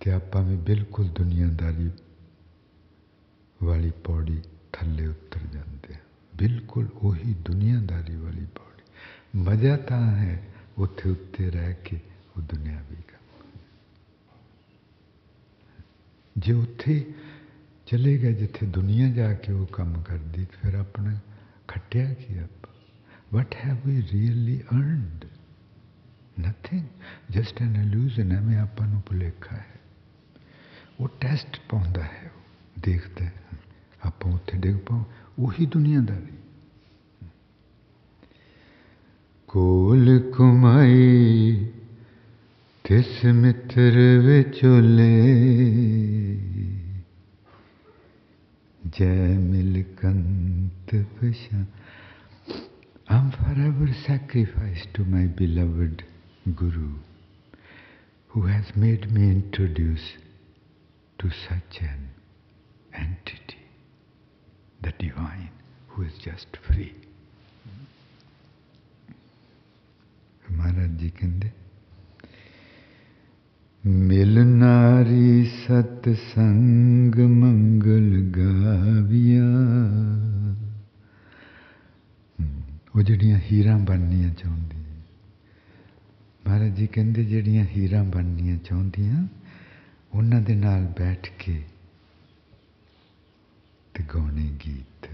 ਤੇ 0.00 0.12
ਆਪਾਂ 0.12 0.42
ਵੀ 0.42 0.56
ਬਿਲਕੁਲ 0.56 1.08
ਦੁਨੀਆਦਾਰੀ 1.08 1.90
ਵਾਲੀ 3.62 3.90
ਪੌੜੀ 3.90 4.42
ਥੱਲੇ 4.72 5.06
ਉਤਰ 5.06 5.40
ਜਾਂਦੇ 5.52 5.94
ਹਾਂ। 5.94 6.00
ਬਿਲਕੁਲ 6.36 6.88
ਉਹੀ 6.94 7.34
ਦੁਨੀਆਦਾਰੀ 7.34 8.16
ਵਾਲੀ 8.16 8.44
ਪੌੜੀ। 8.44 8.82
ਮਜ਼ਾ 9.38 9.76
ਤਾਂ 9.76 10.16
ਹੈ 10.16 10.42
ਉੱਥੇ 10.77 11.09
ਉੱਤੇ 11.09 11.49
ਰਹਿ 11.49 11.73
ਕੇ 11.83 11.99
ਉਹ 12.37 12.41
ਦੁਨਿਆਵੀ 12.41 12.95
ਕੰਮ 12.95 13.21
ਜੇ 16.35 16.53
ਉੱਥੇ 16.53 17.03
ਚਲੇ 17.87 18.17
ਗਏ 18.17 18.33
ਜਿੱਥੇ 18.33 18.65
ਦੁਨੀਆ 18.65 19.07
ਜਾ 19.09 19.33
ਕੇ 19.33 19.51
ਉਹ 19.53 19.65
ਕੰਮ 19.67 20.01
ਕਰਦੀ 20.01 20.45
ਫਿਰ 20.51 20.75
ਆਪਣਾ 20.75 21.19
ਖੱਟਿਆ 21.67 22.13
ਕੀ 22.13 22.37
ਆਪਾਂ 22.37 22.73
what 23.33 23.55
have 23.55 23.77
we 23.85 24.01
really 24.11 24.59
earned 24.73 25.25
nothing 26.39 26.85
just 27.31 27.61
an 27.61 27.75
illusion 27.75 28.31
ਐਵੇਂ 28.31 28.57
ਆਪਾਂ 28.57 28.87
ਨੂੰ 28.87 29.01
ਭੁਲੇਖਾ 29.01 29.55
ਹੈ 29.55 29.79
ਉਹ 30.99 31.09
ਟੈਸਟ 31.21 31.59
ਪਾਉਂਦਾ 31.69 32.03
ਹੈ 32.03 32.31
ਦੇਖਦਾ 32.79 33.25
ਹੈ 33.25 33.33
ਆਪਾਂ 34.05 34.31
ਉੱਥੇ 34.31 34.57
ਡਿੱਗ 34.57 34.77
ਪਾਉ 34.77 35.03
ਉਹੀ 35.39 35.65
ਦੁਨੀਆਦਾਰੀ 35.65 36.37
ਕੋਲ 39.47 40.19
ਕੁਮਾਈ 40.35 41.55
ਤਿਸ 42.85 43.25
ਮਿੱਤਰ 43.25 43.97
ਵਿਚੋਲੇ 44.25 45.11
ਜੈ 48.97 49.15
ਮਿਲ 49.39 49.83
ਕੰਤ 50.01 50.95
ਪਛਾ 51.19 51.65
I'm 53.07 53.31
forever 53.31 53.87
sacrificed 54.01 54.93
to 54.95 55.03
my 55.05 55.27
beloved 55.39 56.03
Guru, 56.55 56.91
who 58.27 58.41
has 58.43 58.71
made 58.75 59.11
me 59.11 59.29
introduce 59.29 60.05
to 61.19 61.29
such 61.29 61.81
an 61.81 62.09
entity, 62.93 63.59
the 64.81 64.93
divine, 64.97 65.51
who 65.87 66.03
is 66.03 66.13
just 66.17 66.57
free. 66.67 66.93
Maharaj 70.52 70.90
ji 70.90 71.10
ਕਹਿੰਦੇ, 71.10 71.50
ਮਿਲ 73.84 74.46
ਨਾਰੀ 74.46 75.44
ਸਤ 75.44 76.08
ਸੰਗ 76.34 77.14
ਮੰਗਲ 77.14 78.08
ਗਾਵਿਆ। 78.36 79.48
ਉਹ 82.96 83.02
ਜਿਹੜੀਆਂ 83.02 83.38
ਹੀਰਾਂ 83.52 83.78
ਬਣਨੀਆਂ 83.78 84.34
ਚਾਹੁੰਦੀ 84.34 84.76
ਮਹਾਰਾਜ 86.46 86.76
ਜੀ 86.76 86.86
ਕਹਿੰਦੇ, 86.86 87.24
ਜਿਹੜੀਆਂ 87.24 87.64
ਹੀਰਾਂ 87.64 88.04
ਬਣਨੀਆਂ 88.04 88.56
ਚਾਹੁੰਦੀਆਂ, 88.58 89.26
ਉਹਨਾਂ 90.14 90.40
ਦੇ 90.40 90.54
ਨਾਲ 90.54 90.86
ਬੈਠ 90.98 91.28
ਕੇ 91.38 91.62
ਤੇ 93.94 94.04
ਗਾਉਣੇ 94.14 94.50
ਗੀਤ। 94.66 95.08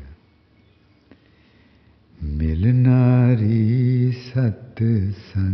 sun. 5.33 5.54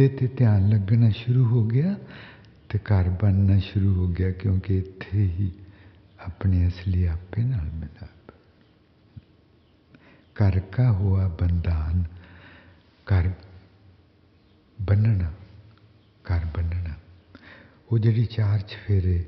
ਹਿਰਦੇ 0.00 0.16
ਤੇ 0.16 0.26
ਧਿਆਨ 0.36 0.68
ਲੱਗਣਾ 0.68 1.08
ਸ਼ੁਰੂ 1.10 1.44
ਹੋ 1.44 1.62
ਗਿਆ 1.66 1.94
ਤੇ 2.68 2.78
ਘਰ 2.78 3.08
ਬਣਨਾ 3.22 3.58
ਸ਼ੁਰੂ 3.58 3.92
ਹੋ 3.94 4.08
ਗਿਆ 4.08 4.30
ਕਿਉਂਕਿ 4.30 4.78
ਇੱਥੇ 4.78 5.18
ਹੀ 5.18 5.50
ਆਪਣੇ 6.20 6.66
ਅਸਲੀ 6.68 7.04
ਆਪੇ 7.06 7.42
ਨਾਲ 7.42 7.70
ਮਿਲਾਪ 7.74 8.32
ਘਰ 10.36 10.58
ਕਾ 10.72 10.90
ਹੋਆ 10.92 11.28
ਬੰਦਾਨ 11.40 12.02
ਘਰ 13.06 13.30
ਬੰਨਣਾ 14.78 15.30
ਘਰ 16.26 16.44
ਬੰਨਣਾ। 16.56 16.94
ਉਹ 17.92 17.98
ਜਿਹੜੀ 17.98 18.24
ਚਾਰ 18.26 18.60
ਚਫੇਰੇ 18.60 19.24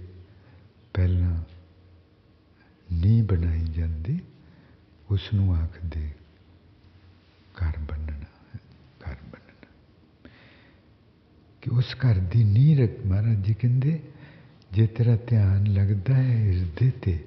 ਜੇ 14.78 14.88
ਤੇਰਾ 14.88 15.16
ਧਿਆਨ 15.28 15.74
ਲੱਗਦਾ 15.74 16.14
ਹੈ 16.14 16.38
ਹਿਰਦੇ 16.38 16.92
ਤੇ 17.02 17.20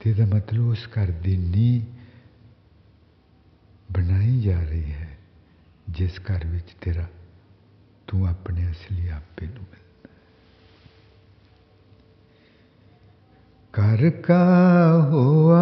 ਤੇ 0.00 0.10
ਇਹਦਾ 0.10 0.26
ਮਤਲਬ 0.26 0.68
ਉਸ 0.68 0.88
ਘਰ 0.88 1.10
ਦੀ 1.22 1.36
ਨੀਂਹ 1.36 1.82
ਬਣਾਈ 3.92 4.40
ਜਾ 4.40 4.60
ਰਹੀ 4.62 4.92
ਹੈ 4.92 5.08
ਜਿਸ 5.90 6.20
ਘਰ 6.20 6.46
ਵਿੱਚ 6.46 6.74
ਤੇਰਾ 6.80 7.06
ਤੂੰ 8.06 8.28
ਆਪਣੇ 8.28 8.70
ਅਸਲੀ 8.70 9.08
ਆਪੇ 9.08 9.46
ਨੂੰ 9.46 9.64
ਮਿਲਦਾ 9.64 10.08
ਕਰ 13.74 14.10
ਕਾ 14.10 14.40
ਹੋਆ 15.10 15.59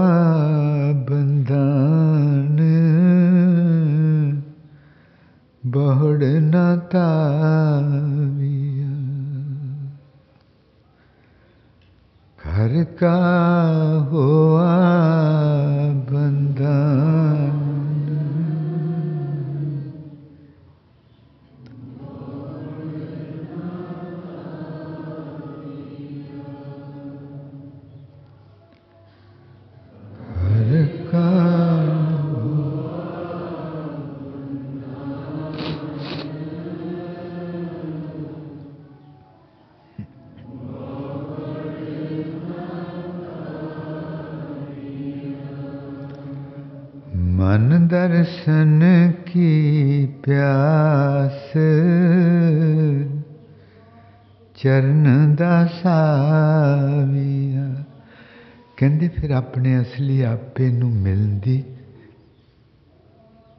ਆਪਣੇ 59.39 59.79
ਅਸਲੀ 59.81 60.21
ਆਪੇ 60.21 60.69
ਨੂੰ 60.71 60.91
ਮਿਲਦੀ, 60.91 61.63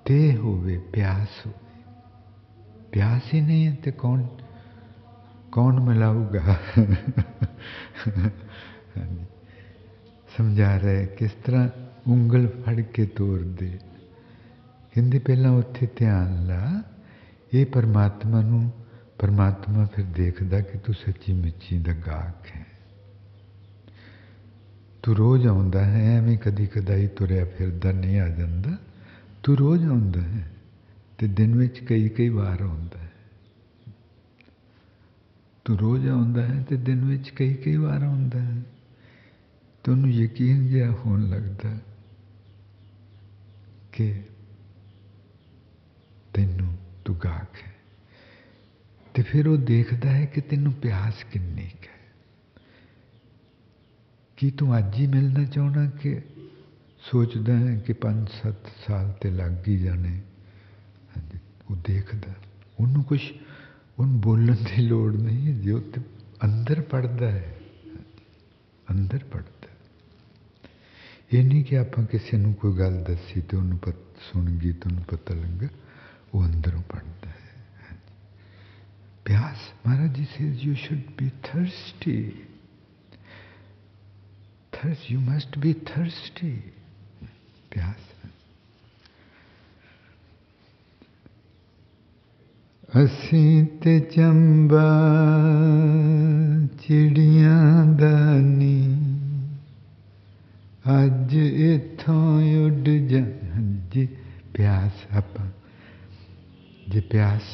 ਤੇ 0.05 0.37
ਹੋਵੇ 0.37 0.79
ਪਿਆਸ 0.93 1.47
ਹੋਵੇ। 1.47 1.83
ਪਿਆਸ 2.93 3.35
ਹੀ 3.35 3.41
ਨਹੀਂ 3.41 3.67
ਹੈ 3.67 3.77
ਤੇ 3.83 3.91
ਕੌਣ 3.91 4.27
ਕੌਣ 5.53 5.81
ਮਿਲਾਊਗਾ? 5.81 6.57
ਸਮਝਾ 10.37 10.79
ਰਿਹਾ 10.81 11.05
ਕਿਸ 11.19 11.31
ਤਰ੍ਹਾਂ 11.45 11.69
ਉਂਗਲ 12.09 12.47
ਫੜ 12.47 12.81
ਕੇ 12.81 13.07
ਤੋਰ 13.07 13.41
ਦੇ 13.59 13.79
ਕਹਿੰਦੇ 14.95 15.19
ਪਹਿਲਾਂ 15.19 15.51
ਉੱਥੇ 15.53 15.89
ਧਿਆਨ 15.97 16.47
ਲਾ, 16.47 16.83
ਇਹ 17.53 17.67
ਪਰਮਾਤਮਾ 17.67 18.41
ਨੂੰ, 18.43 18.71
ਪਰਮਾਤਮਾ 19.19 19.87
ਫਿਰ 19.87 20.05
ਦੇਖਦਾ 20.05 20.61
ਕਿ 20.61 20.79
ਤੂੰ 20.79 20.95
ਸੱਚੀ 20.95 21.33
ਮੁੱਚੀ 21.33 21.79
ਦਾ 21.79 21.93
ਗਾਹਕ 22.07 22.47
ਹੈ। 22.57 22.70
ਤੂੰ 25.03 25.17
ਰੋਜ਼ 25.17 25.47
ਆਉਂਦਾ 25.47 25.85
ਹੈ, 25.85 26.19
ਐਵੇਂ 26.19 26.39
ਕਦੀ 26.39 26.67
ਕਦਾਈ 26.67 27.07
ਤੁਰਿਆ 27.07 27.45
ਫਿਰਦਾ 27.45 27.93
ਨਹੀਂ 27.93 28.21
ਆ 28.21 28.29
ਜਾਂਦਾ। 28.29 28.79
ਤੂੰ 29.43 29.59
ਰੋਜ਼ 29.59 29.87
ਆਉਂਦਾ 29.87 30.23
ਹੈ 30.23 30.51
ਤੇ 31.19 31.27
ਦਿਨ 31.27 31.55
ਵਿੱਚ 31.55 31.79
ਕਈ 31.85 32.09
ਕਈ 32.09 32.29
ਵਾਰ 32.29 32.63
ਆਉਂਦਾ 32.63 32.99
ਹੈ। 32.99 33.13
ਤੂੰ 35.65 35.79
ਰੋਜ਼ 35.79 36.09
ਆਉਂਦਾ 36.09 36.47
ਹੈ 36.47 36.63
ਤੇ 36.69 36.77
ਦਿਨ 36.77 37.05
ਵਿੱਚ 37.05 37.31
ਕਈ 37.31 37.55
ਕਈ 37.55 37.77
ਵਾਰ 37.77 38.03
ਆਉਂਦਾ 38.03 38.41
ਹੈ। 38.41 38.63
ਤੈਨੂੰ 39.85 40.11
ਯਕੀਨ 40.11 40.67
ਜਿਹਾ 40.67 40.91
ਹੋਣ 40.91 41.31
ਲੱਗਦਾ 41.31 41.79
ਕਿ 43.93 44.23
ਤੈਨੂੰ 46.35 46.77
ਤੂੰ 47.05 47.17
ਗਾਹਕ 47.25 47.55
ਹੈ। 47.67 47.73
ਤੇ 49.15 49.23
ਫਿਰ 49.23 49.49
ਉਹ 49.49 49.57
ਦੇਖਦਾ 49.57 50.11
ਹੈ 50.11 50.25
ਕਿ 50.25 50.41
ਤੈਨੂੰ 50.41 50.73
ਪਿਆਸ 50.73 51.25
ਕਿੰਨੀ 51.33 51.65
ਹੈ। 51.65 52.00
ਕੀ 54.40 54.52
ਤੂੰ 54.52 54.78
ਅੱਜ 54.78 54.96
ਹੀ 54.96 55.08
ਮਿਲਣਾ 55.08 55.44
ਚਾਹਣਾ 55.44 55.90
ਕਿ 55.90 56.22
ਸੋਚਦਾ 57.12 57.58
ਹੈ 57.58 57.76
ਕਿ 57.80 57.94
5-7 58.02 58.70
ਸਾਲ 58.88 59.12
ਤੇ 59.22 59.32
ਲੱਗ 59.32 59.68
ਹੀ 59.68 59.78
ਜਾਣੇ 59.78 60.10
ਹਾਂਜੀ 61.18 61.40
ਉਹ 61.70 61.76
ਦੇਖਦਾ 61.76 62.34
ਉਹਨੂੰ 62.80 63.04
ਕੁਝ 63.04 63.20
ਉਹਨੂੰ 64.00 64.22
ਬੋਲਣ 64.22 64.56
ਦੀ 64.56 64.82
ਲੋੜ 64.82 65.16
ਨਹੀਂ 65.16 65.48
ਹੈ 65.48 65.60
ਜੋ 65.60 65.80
ਤੇ 65.80 66.02
ਅੰਦਰ 66.44 66.82
ਪੜਦਾ 66.82 67.32
ਹੈ 67.32 67.56
ਅੰਦਰ 68.92 69.24
ਪੜਦਾ 69.24 69.68
ਇਹ 71.34 71.44
ਨਹੀਂ 71.46 71.64
ਕਿ 71.64 71.78
ਆਪਾਂ 71.78 72.04
ਕਿਸੇ 72.06 72.38
ਨੂੰ 72.38 72.54
ਕੋਈ 72.54 72.78
ਗੱਲ 72.78 73.04
ਦੱਸੀ 73.04 73.42
ਤੇ 73.42 73.58
ਉਹਨੂੰ 73.58 73.78
ਪਤ 73.78 73.96
ਸੁਣ 74.22 74.50
ਗਈ 74.58 74.72
ਤੇ 74.72 74.90
ਉਹਨੂੰ 74.90 75.04
ਪਤਾ 75.04 75.34
ਲੱਗਾ 75.34 75.68
ਉਹ 76.34 76.46
ਅੰਦਰੋਂ 76.46 76.82
ਪੜਦਾ 76.82 77.30
ਹੈ 77.30 77.98
ਪਿਆਸ 79.26 79.72
Maharaj 79.88 80.16
ji 80.16 80.26
says 80.38 80.64
you 80.64 80.76
should 80.76 81.02
be 81.18 81.30
thirsty 81.44 82.32
thirst, 84.81 85.11
you 85.11 85.19
must 85.19 85.61
be 85.61 85.73
thirsty. 85.73 86.63
Pyasa. 87.71 87.95
Asit 92.95 93.85
chamba 94.11 94.89
chidiyadani 96.81 98.79
aj 100.85 101.33
itho 101.35 102.41
yud 102.41 102.87
janji 103.11 104.09
pyasa. 104.53 105.23
Je 106.91 107.01
pyas, 107.01 107.47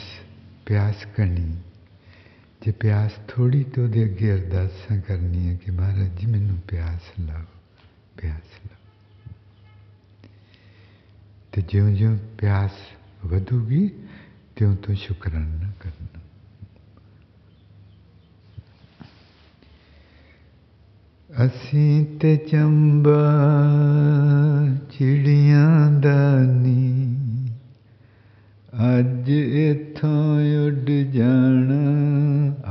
pyas 0.64 1.05
kani. 1.14 1.66
ਜੇ 2.66 2.72
ਪਿਆਸ 2.72 3.12
ਥੋੜੀ 3.28 3.64
ਤੇ 3.64 3.82
ਉਹਦੇ 3.82 4.04
ਅੱਗੇ 4.06 4.34
ਅਰਦਾਸਾਂ 4.34 5.02
ਕਰਨੀਆਂ 5.02 5.56
ਕਿ 5.56 5.72
ਮਹਾਰਾਜ 5.72 6.20
ਜੀ 6.20 6.28
ਮੈਨੂੰ 6.28 6.58
ਪਿਆਸ 6.68 7.20
ਲਾਓ 7.20 7.45
ਪਿਆਸ 8.22 8.60
ਲਾਓ 8.68 9.34
ਤੇ 11.52 11.62
ਜਿਉਂ 11.62 11.89
ਜਿਉਂ 11.89 12.18
ਪਿਆਸ 12.38 12.72
ਵਧੂਗੀ 13.26 13.89
ਤਿਉਂ 14.56 14.76
ਤੋਂ 14.76 14.95
ਸ਼ੁਕਰਾਨਾ 14.95 15.72
ਕਰਨਾ 15.80 16.20
ਅਸੀਂ 21.45 22.06
ਤੇ 22.20 22.36
ਚੰਬਾ 22.38 23.22
ਚਿੜੀਆਂ 24.91 25.91
ਦਾ 25.91 26.39
ਨੀ 26.39 27.18
ਅੱਜ 28.81 29.31
ਇਥੋਂ 29.31 30.66
ਉੱਡ 30.66 30.91
ਜਾਣਾ। 30.91 31.77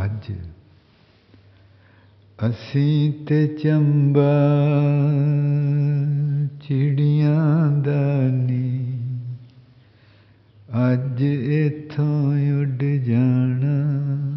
ਅੱਜ। 0.05 0.33
ਅਸੀਂ 2.47 3.13
ਤੇ 3.25 3.47
ਚੰਬਾ 3.47 4.35
ਚਿੜੀਆਂ 6.61 7.71
ਦਾ 7.71 8.29
ਨੀ 8.29 8.99
ਅੱਜ 10.91 11.23
ਇਥੋਂ 11.23 12.31
ਉੱਡ 12.61 12.83
ਜਾਣਾ। 12.83 14.34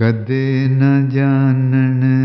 कदे 0.00 0.68
न 0.68 1.08
जानन। 1.08 2.15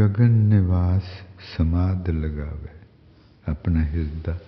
गगन 0.00 0.30
निवास 0.30 1.02
समाध 1.56 2.08
लगावे, 2.08 2.80
अपना 3.48 3.84
हृदय 3.84 4.38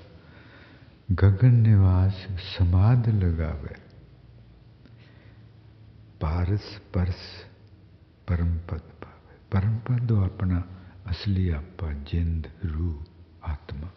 गगन 1.13 1.55
निवास 1.55 2.27
समाध 2.59 3.09
लगावे। 3.09 3.75
पारस 6.21 6.81
परस 6.95 7.45
परम 8.29 8.59
पद 8.59 8.81
पावे। 8.81 9.37
परम 9.53 9.79
पद 9.79 10.09
तो 10.09 10.21
अपना 10.21 10.65
असली 11.07 11.51
आपा, 11.51 11.93
जिंद, 11.93 12.51
रूह, 12.65 13.05
आत्मा। 13.45 13.89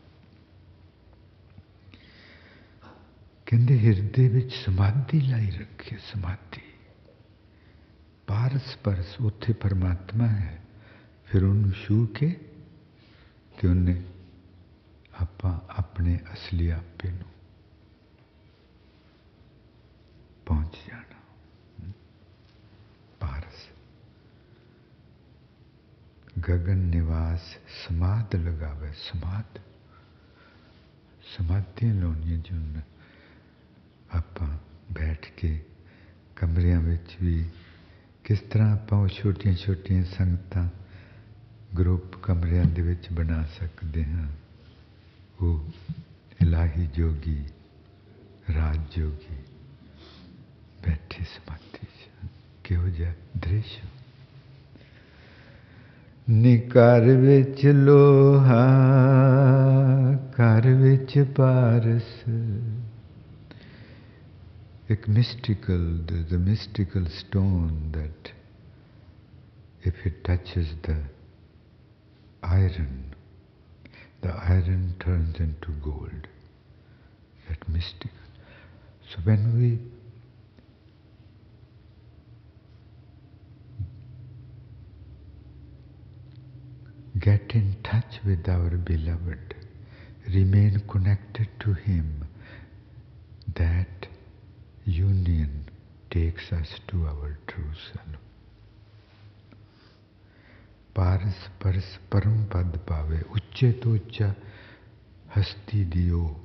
केंद्र 3.53 3.73
ਹਿਰਦੇ 3.73 4.27
ਵਿੱਚ 4.27 4.53
ਸਮਾਧੀ 4.53 5.21
ਲਾਈ 5.21 5.51
ਰੱਖੇ 5.51 5.97
ਸਮਾਧੀ 5.97 6.61
ਪਾਰਸ 8.27 8.75
ਪਰਸ 8.75 9.21
ਉੱਥੇ 9.21 9.53
ਪਰਮਾਤਮਾ 9.53 10.27
फिर 11.25 11.43
उन्होंने 11.43 11.85
छू 11.85 12.05
के 12.05 12.29
तो 13.57 13.71
उन्हें 13.71 14.05
आप, 15.19 15.67
अपने 15.77 16.17
असली 16.17 16.69
आपे 16.69 17.11
न 17.11 17.23
पहुँच 20.47 20.73
जाना। 20.87 21.17
पारस। 23.21 23.69
गगन 26.39 26.77
निवास 26.77 27.57
समाध 27.67 28.35
लगावे 28.35 28.91
समाध 28.91 29.59
समाधियाँ 31.37 31.95
लाइनिया 31.95 32.37
जो 32.37 32.81
आप 34.17 34.35
बैठ 34.91 35.25
के 35.39 35.57
कमरिया 36.37 36.79
भी 36.79 37.43
किस 38.25 38.51
तरह 38.51 38.65
आप 38.65 39.09
छोटिया 39.09 39.55
छोटिया 39.55 40.03
संगतं 40.03 40.84
ਗਰੁੱਪ 41.78 42.16
ਕਮਰਿਆਂ 42.22 42.64
ਦੇ 42.64 42.82
ਵਿੱਚ 42.82 43.08
ਬਣਾ 43.12 43.42
ਸਕਦੇ 43.58 44.04
ਹਾਂ 44.04 44.28
ਉਹ 45.42 45.60
ਇਲਾਹੀ 46.42 46.86
ਜੋਗੀ 46.86 47.38
ਰਾਜ 48.56 48.78
ਜੋਗੀ 48.96 49.36
ਬੈਠੇ 50.86 51.24
ਸਮਾਧੀ 51.24 51.86
'ਚ 51.86 52.08
ਕਿਹੋ 52.64 52.88
ਜਿਹਾ 52.88 53.12
ਦ੍ਰਿਸ਼ 53.36 53.78
ਨੀ 56.28 56.56
ਘਰ 56.68 57.10
ਵਿੱਚ 57.16 57.66
ਲੋਹਾ 57.66 58.64
ਘਰ 60.36 60.68
ਵਿੱਚ 60.74 61.18
ਪਾਰਸ 61.36 62.24
ਇੱਕ 64.90 65.08
mystical, 65.08 65.82
the, 66.06 66.16
the 66.30 66.38
mystical 66.38 67.04
stone 67.06 67.92
that 67.92 68.32
if 69.82 69.94
it 70.04 70.24
touches 70.24 70.72
the 70.82 70.96
iron, 72.45 73.15
the 74.21 74.29
iron 74.29 74.95
turns 74.99 75.39
into 75.39 75.71
gold. 75.83 76.27
That 77.49 77.67
mystical. 77.69 78.09
So 79.09 79.19
when 79.23 79.59
we 79.59 79.79
get 87.19 87.51
in 87.53 87.75
touch 87.83 88.19
with 88.25 88.47
our 88.49 88.71
beloved, 88.71 89.55
remain 90.33 90.81
connected 90.89 91.47
to 91.59 91.73
him, 91.73 92.25
that 93.55 94.07
union 94.85 95.69
takes 96.09 96.51
us 96.51 96.79
to 96.87 97.05
our 97.05 97.37
true 97.47 97.71
self. 97.93 98.24
Paras 100.94 101.48
purse 101.60 101.98
ਪਰਮ 102.10 102.44
ਪਦ 102.44 102.76
ਪਾਵੇ 102.78 103.18
ਉੱਚੇ 103.30 103.72
ਤੋਂ 103.72 103.94
ਉੱਚਾ 103.94 104.34
ਹਸਤੀ 105.38 105.84
ਦੀ 105.84 106.10
ਉਹ 106.10 106.40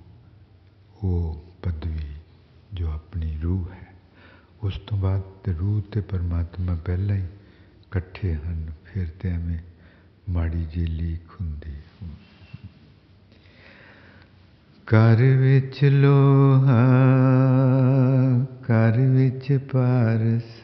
ਉਹ 1.03 1.43
ਪਦਵੀ 1.63 2.15
ਜੋ 2.73 2.91
ਆਪਣੀ 2.91 3.37
ਰੂਹ 3.43 3.69
ਹੈ 3.71 3.93
ਉਸ 4.63 4.79
ਤੋਂ 4.79 4.97
ਬਾਅਦ 4.97 5.21
ਤੇ 5.43 5.53
ਰੂਹ 5.53 5.81
ਤੇ 5.81 6.01
ਪਰਮਾਤਮਾ 6.01 6.75
ਪਹਿਲਾਂ 6.75 7.15
ਹੀ 7.15 7.21
ਇਕੱਠੇ 7.81 8.33
ਹਨ 8.35 8.71
ਫਿਰ 8.85 9.07
ਤੇ 9.19 9.29
ਐਵੇਂ 9.29 9.57
ਮਾੜੀ 10.29 10.65
ਜੀ 10.65 10.85
ਲੀਕ 10.85 11.41
ਹੁੰਦੀ 11.41 11.73
ਘਰ 14.87 15.23
ਵਿੱਚ 15.37 15.83
ਲੋਹਾ 15.83 16.81
ਘਰ 18.63 18.99
ਵਿੱਚ 18.99 19.59
ਪਾਰਸ 19.71 20.61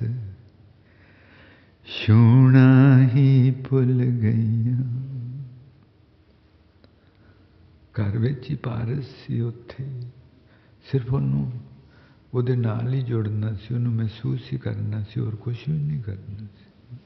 ਛੂਣਾ 1.87 2.74
ਘਰ 8.16 8.20
ਵਿੱਚ 8.20 8.50
ਹੀ 8.50 8.56
ਪਾਰਸ 8.56 9.04
ਸੀ 9.26 9.40
ਉੱਥੇ। 9.40 9.84
ਸਿਰਫ 10.92 11.12
ਉਹਨੂੰ, 11.12 11.52
ਉਹਦੇ 12.34 12.56
ਨਾਲ 12.56 12.94
ਹੀ 12.94 13.02
ਜੁੜਨਾ 13.02 13.52
ਸੀ, 13.52 13.74
ਉਹਨੂੰ 13.74 13.92
ਮਹਿਸੂਸ 13.92 14.40
ਹੀ 14.52 14.58
ਕਰਨਾ 14.58 15.02
ਸੀ, 15.02 15.20
ਹੋਰ 15.20 15.34
ਕੁਝ 15.34 15.56
ਵੀ 15.68 15.78
ਨਹੀਂ 15.78 16.02
ਕਰਨਾ 16.02 16.38
ਸੀ। 16.38 16.96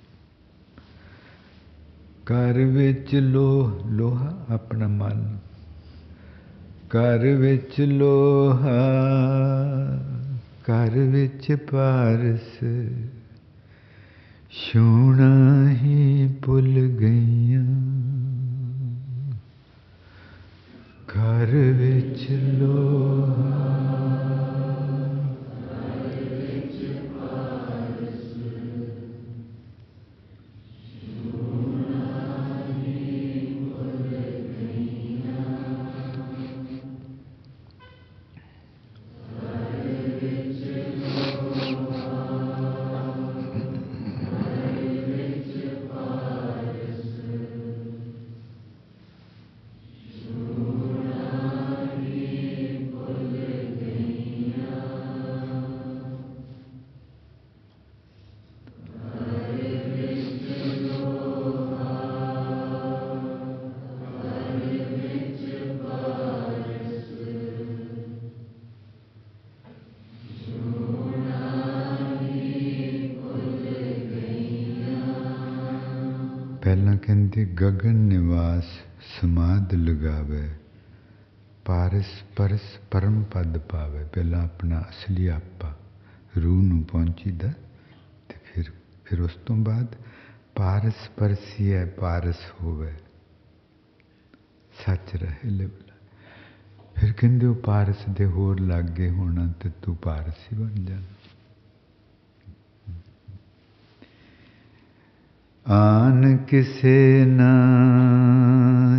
ਘਰ 2.25 2.53
ਵਿੱਚ 2.53 3.15
ਲੋਹ 3.15 3.91
ਲੋਹਾ 3.91 4.47
ਆਪਣਾ 4.51 4.89
ਮਨ। 4.89 5.39
ਘਰ 6.87 7.19
ਵਿੱਚ 7.19 7.81
ਲੋਹਾ, 7.81 8.89
ਘਰ 10.47 10.91
ਵਿੱਚ 10.91 11.57
ਪਾਰਸ। 11.73 12.65
ਛੂਣਾ 14.51 15.71
ਹੀ 15.71 16.29
ਭੁੱਲ 16.45 16.89
ਗਈਆਂ। 16.89 18.10
ਘਰ 21.10 21.56
ਵਿੱਚ 21.76 22.28
ਲੋਹਾ 22.32 24.18
ਪਰਮ 83.01 83.22
ਪਦ 83.22 83.59
ਪਾਵੇ, 83.59 84.05
ਪਹਿਲਾਂ 84.05 84.42
ਆਪਣਾ 84.42 84.80
ਅਸਲੀ 84.80 85.26
ਆਪਾ, 85.26 85.78
ਰੂਹ 86.42 86.62
ਨੂੰ 86.62 86.82
ਪਹੁੰਚੀਦਾ 86.82 87.48
ਤੇ 88.28 88.34
ਫਿਰ 88.44 88.64
ਫਿਰ 89.05 89.20
ਉਸ 89.20 89.34
ਤੋਂ 89.34 89.57
ਬਾਅਦ 89.57 89.86
ਪਾਰਸ 90.55 91.09
ਪਰਸੀ 91.16 91.72
ਹੈ 91.72 91.86
ਪਾਰਸ 91.86 92.36
ਹੋਵੇ। 92.62 92.92
ਸੱਚ 94.86 95.16
ਰਹੇ 95.16 95.51
ਲਿਵਲਾ। 95.51 95.94
ਫਿਰ 96.96 97.12
ਕਹਿੰਦੇ 97.12 97.46
ਉਹ 97.46 97.55
ਪਾਰਸ 97.55 97.96
ਦੇ 98.11 98.24
ਹੋਰ 98.26 98.61
ਲੱਗੇ 98.61 99.11
ਹੋਣਾ 99.11 99.53
ਤੇ 99.61 99.70
ਤੂੰ 99.82 99.96
ਪਾਰਸੀ 99.96 100.57
ਬਣ 100.57 100.84
ਜਾਣਾ 100.84 101.03
ਆਨ 105.66 106.36
ਕਿਸੇ 106.36 107.24
ਨਾ 107.24 107.53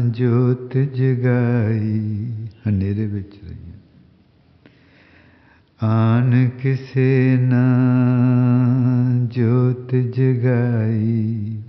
ਜੋਤ 0.07 0.77
ਜਗਾਈ, 0.77 2.47
ਹਨੇਰੇ 2.67 3.07
ਵਿੱਚ 3.07 3.43
ਰਹੀਆਂ 3.43 3.60
आन 5.83 6.49
किसे 6.61 7.37
ना 7.37 7.63
ज्योत 9.27 9.87
जगाई। 9.91 11.63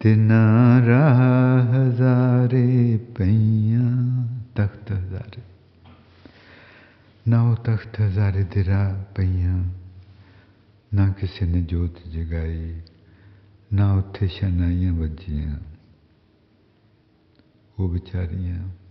तिना 0.00 0.78
रहा 0.78 1.62
हजारे 1.72 2.96
पैया 2.96 3.88
तख्त 4.56 4.92
हजारे। 4.92 5.42
ना 7.28 7.42
वो 7.42 7.54
तख्त 7.54 8.00
हजारे 8.00 8.44
दिरा 8.44 8.92
पैया 9.16 9.72
ना 10.94 11.08
किसी 11.08 11.46
ने 11.46 11.62
जोत 11.62 11.94
जगाई, 12.08 12.82
ना 13.72 13.94
उत्थे 13.94 14.28
शनाइया 14.28 14.92
बजिया। 14.92 15.62
वो 17.80 17.88
बेचारिया 17.88 18.81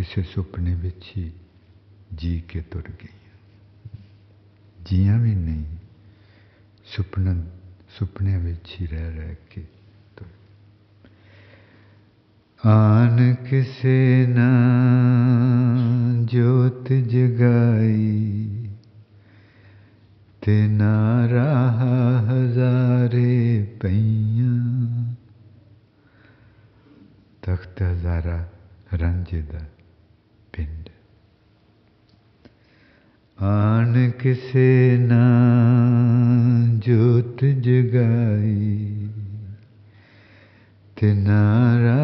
ਕਿਸੇ 0.00 0.22
ਸੁਪਨੇ 0.22 0.74
ਵਿੱਚ 0.74 1.12
ਹੀ 1.16 1.32
ਜੀ 2.14 2.40
ਕੇ 2.40 2.60
ਤੁਰ 2.60 2.82
ਗਈਆਂ। 2.82 3.88
ਜੀਆਂ 4.86 5.18
ਵੀ 5.18 5.34
ਨਹੀਂ, 5.34 5.64
ਸੁਪਨਾ 6.84 7.34
ਸੁਪਨਿਆਂ 7.88 8.40
ਵਿੱਚ 8.40 8.76
ਹੀ 8.80 8.86
ਰਹਿ 8.86 9.10
ਰਹਿ 9.10 9.34
ਕੇ 9.50 9.64
ਤੁਰ 10.16 10.28
ਆਨ 12.70 13.34
ਕਿਸੇ 13.34 14.26
ਨਾ 14.26 14.48
ਜੋਤ 16.24 16.92
ਜਗਾਈ, 16.92 18.68
ਤੇ 20.40 20.66
ਨਾ 20.66 21.28
ਰਾਹ 21.28 21.84
ਹਜ਼ਾਰੇ 22.26 23.64
ਪਈਆਂ। 23.80 25.14
ਤਖਤ 27.42 27.82
ਹਜ਼ਾਰਾ 27.82 28.48
ਰਾਂਝੇ 29.00 29.42
सेकंड 30.60 30.88
आन 33.38 34.10
किसे 34.22 34.98
ना 34.98 35.22
जोत 36.86 37.44
जगाई 37.66 38.76
तिनारा 41.00 42.00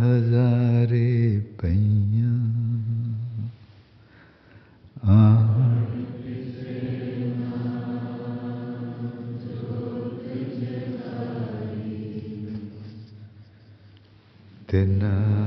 हजारे 0.00 1.38
पैया 1.62 2.34
तना 14.70 15.45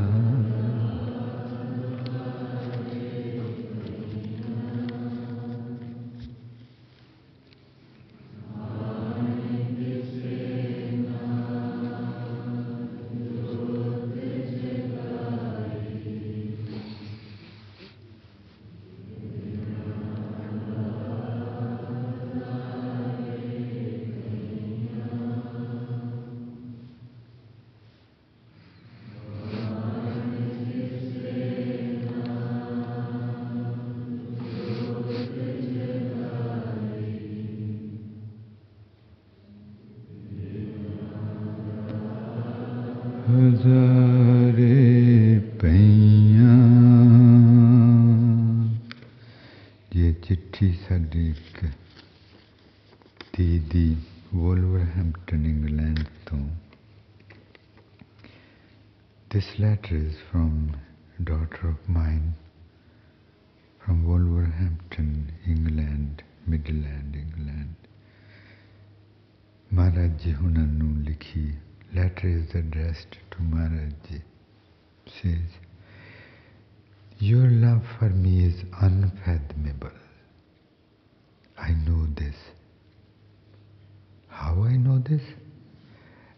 this? 85.10 85.22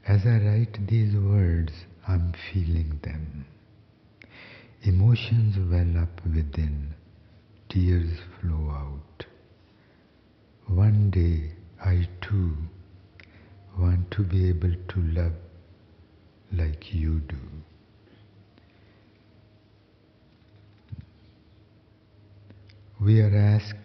As 0.08 0.22
I 0.26 0.38
write 0.38 0.88
these 0.88 1.14
words, 1.16 1.72
I'm 2.08 2.34
feeling 2.52 3.00
them. 3.04 3.46
Emotions 4.84 5.58
well 5.70 6.02
up 6.02 6.26
within, 6.26 6.96
tears 7.70 8.20
flow 8.40 8.70
out. 8.72 9.26
One 10.68 11.12
day 11.12 11.52
I 11.84 12.08
too 12.22 12.56
want 13.78 14.10
to 14.12 14.24
be 14.24 14.50
able 14.50 14.74
to 14.74 15.02
love 15.02 15.34
like 16.52 16.94
you 16.94 17.20
do. 17.20 17.38
We 23.00 23.22
are 23.22 23.36
asked 23.36 23.82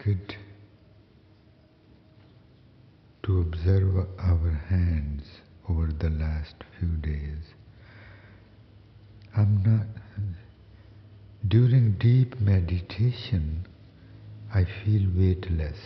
to 3.25 3.41
observe 3.41 4.07
our 4.19 4.51
hands 4.69 5.23
over 5.69 5.87
the 5.87 6.09
last 6.09 6.55
few 6.77 6.89
days. 6.89 7.43
I'm 9.35 9.63
not, 9.63 9.87
during 11.47 11.97
deep 11.99 12.39
meditation, 12.39 13.67
I 14.53 14.65
feel 14.65 15.07
weightless, 15.15 15.79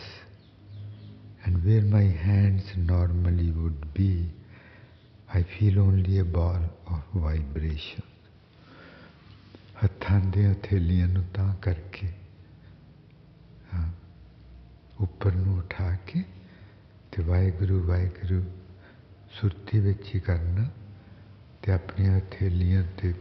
and 1.44 1.64
where 1.64 1.82
my 1.82 2.02
hands 2.02 2.64
normally 2.76 3.52
would 3.52 3.94
be, 3.94 4.30
I 5.32 5.42
feel 5.42 5.80
only 5.80 6.18
a 6.18 6.24
ball 6.24 6.62
of 6.86 7.02
vibration. 7.14 8.02
ਹੱਥਾਂ 9.84 10.20
ਦੇ 10.20 10.46
ਹਥੇਲੀਆਂ 10.52 11.08
ਨੂੰ 11.08 11.24
ਤਾਂ 11.34 11.54
ਕਰਕੇ 11.54 12.06
ਹਾਂ 13.74 13.88
ਉੱਪਰ 15.00 15.32
ਨੂੰ 15.32 15.58
ਉਠਾ 15.58 15.90
ਕੇ 16.06 16.24
ਤੇ 17.12 17.22
ਵਾਹਿਗੁਰੂ 17.22 17.82
ਵਾਹਿਗੁਰੂ 17.82 18.42
ਸੁਰਤੀ 19.30 19.78
ਵਿੱਚ 19.80 20.14
ਹੀ 20.14 20.20
ਕਰਨਾ 20.20 20.68
ਤੇ 21.62 21.72
ਆਪਣੀਆਂ 21.72 22.18
ਹਥੇਲੀਆਂ 22.18 22.84
ਤੇ 22.98 23.14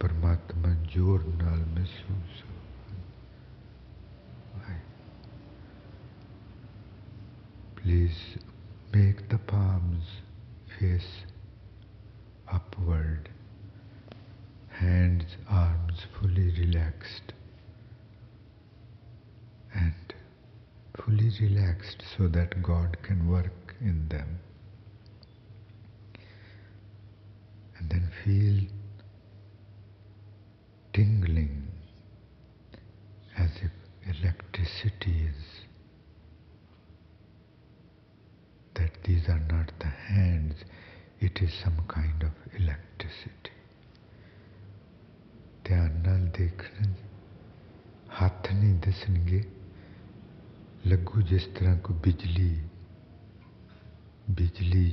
ਪਰਮਾਤਮਾ 0.00 0.74
ਜ਼ੋਰ 0.92 1.24
ਨਾਲ 1.42 1.64
ਮਹਿਸੂਸ 1.66 2.42
ਹੋ 2.42 2.58
Please 7.78 8.36
make 8.94 9.20
the 9.28 9.38
palms 9.38 10.08
face 10.70 11.24
upward, 12.48 13.28
hands, 14.70 15.36
arms 15.48 16.02
fully 16.12 16.50
relaxed, 16.58 17.32
and 19.74 20.01
fully 20.97 21.31
relaxed 21.41 22.03
so 22.17 22.27
that 22.27 22.61
God 22.61 22.97
can 23.03 23.27
work 23.27 23.75
in 23.81 24.07
them. 24.09 24.39
And 27.77 27.89
then 27.89 28.09
feel 28.23 28.67
tingling 30.93 31.67
as 33.37 33.49
if 33.61 33.71
electricity 34.05 35.27
is 35.29 35.43
that 38.75 38.91
these 39.03 39.27
are 39.27 39.41
not 39.51 39.71
the 39.79 39.87
hands, 39.87 40.55
it 41.19 41.41
is 41.41 41.51
some 41.63 41.83
kind 41.87 42.23
of 42.23 42.31
electricity. 42.59 43.51
ਧਿਆਨ 45.65 45.91
ਨਾਲ 46.05 46.25
ਦੇਖਣ 46.37 46.93
ਹੱਥ 48.21 48.51
ਨਹੀਂ 48.51 48.73
ਦਿਸਣਗੇ 48.85 49.41
लगू 50.87 51.21
जिस 51.21 51.47
तरह 51.55 51.77
को 51.77 51.93
बिजली 51.93 52.49
बिजली 54.29 54.87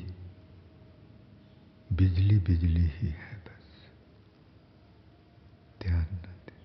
बिजली 1.93 2.39
बिजली 2.39 2.87
ही 2.97 3.09
है 3.09 3.37
बस 3.47 3.69
ध्यान 5.83 6.07
न 6.15 6.35
दे 6.47 6.59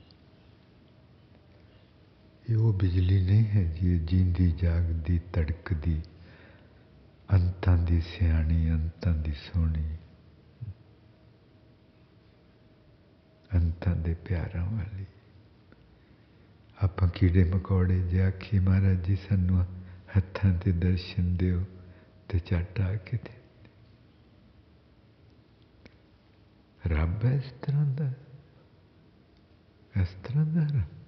ये 2.49 2.55
वो 2.55 2.73
बिजली 2.73 3.21
नहीं 3.21 3.45
है 3.45 3.63
ये 3.86 3.97
जींदी 4.05 4.51
जागदी 4.61 5.17
तड़कदी 5.34 6.01
ਅੰਤਾਂ 7.30 7.78
ਦੀ 7.78 7.99
ਸਿਆਣੀ 8.01 8.69
ਅੰਤਾਂ 8.71 9.13
ਦੀ 9.13 9.32
ਸੋਹਣੀ 9.34 9.97
ਅੰਤਾਂ 13.49 13.95
ਦੇ 13.95 14.13
ਪਿਆਰਾਂ 14.13 14.65
ਵਾਲੀ 14.65 15.05
ਆਪਾਂ 16.86 17.07
ਕੀੜੇ 17.07 17.43
ਮਕੌੜੇ 17.43 17.99
ਜੇ 18.01 18.21
ਆਖੀ 18.21 18.59
ਮਹਾਰਾਜ 18.59 18.97
ਜੀ, 19.01 19.15
ਸਾਨੂੰ 19.15 19.65
ਹੱਥਾਂ 20.17 20.53
ਤੇ 20.53 20.71
ਦਰਸ਼ਨ 20.71 21.36
ਦਿਓ 21.38 21.63
ਤੇ 22.29 22.39
ਝੱਟ 22.39 22.81
ਆ 22.81 22.95
ਕੇ 22.95 23.17
ਦੇ 23.17 23.33
ਰੱਬ 26.88 27.25
ਇਸ 27.25 27.51
ਤਰ੍ਹਾਂ 27.61 27.86
ਦਾ, 27.86 28.11
ਇਸ 30.01 30.07
ਤਰ੍ਹਾਂ 30.23 30.45
ਦਾ 30.45 30.61
ਰੱਬ। 30.61 31.04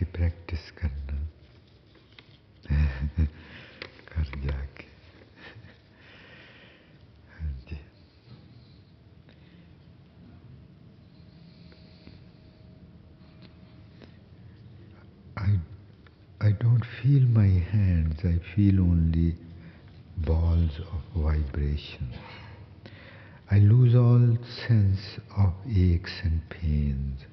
जाके 0.00 0.04
प्रैक्टिस 0.16 0.70
करना 0.78 1.16
घर 4.12 4.30
जाके 4.44 4.86
हाँ 7.32 7.50
जी 7.68 7.78
I, 15.36 15.58
I 16.40 16.52
don't 16.52 16.84
feel 17.02 17.24
my 17.28 17.48
hands, 17.72 18.24
I 18.24 18.38
feel 18.54 18.80
only 18.80 19.34
balls 20.16 20.80
of 20.80 21.22
vibration. 21.22 22.08
I 23.50 23.58
lose 23.58 23.94
all 23.94 24.38
sense 24.66 25.18
of 25.36 25.52
aches 25.68 26.20
and 26.24 26.40
pains. 26.48 27.26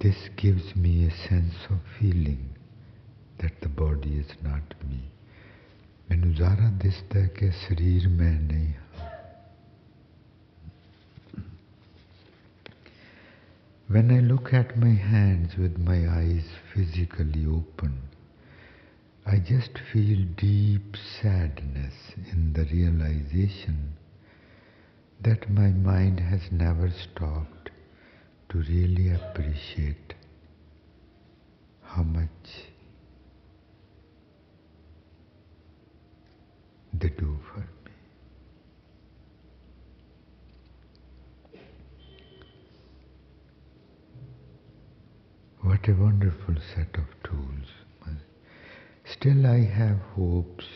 This 0.00 0.28
gives 0.36 0.76
me 0.76 1.06
a 1.06 1.28
sense 1.28 1.54
of 1.70 1.80
feeling 1.98 2.50
that 3.38 3.60
the 3.60 3.68
body 3.68 4.14
is 4.14 4.32
not 4.42 4.74
me. 4.88 5.02
When 13.88 14.10
I 14.10 14.20
look 14.20 14.54
at 14.54 14.78
my 14.78 14.94
hands 14.94 15.56
with 15.56 15.78
my 15.78 16.08
eyes 16.08 16.44
physically 16.72 17.46
open, 17.46 17.98
I 19.26 19.38
just 19.38 19.78
feel 19.92 20.24
deep 20.36 20.96
sadness 21.20 21.94
in 22.30 22.52
the 22.52 22.64
realization 22.66 23.94
that 25.22 25.50
my 25.50 25.68
mind 25.68 26.20
has 26.20 26.52
never 26.52 26.90
stopped 26.90 27.57
to 28.48 28.58
really 28.58 29.12
appreciate 29.12 30.14
how 31.82 32.02
much 32.02 32.28
they 36.94 37.08
do 37.08 37.38
for 37.52 37.60
me. 37.60 37.66
What 45.60 45.88
a 45.88 45.92
wonderful 45.92 46.54
set 46.74 46.94
of 46.94 47.04
tools. 47.22 47.68
Still, 49.04 49.46
I 49.46 49.64
have 49.64 49.98
hopes 50.14 50.66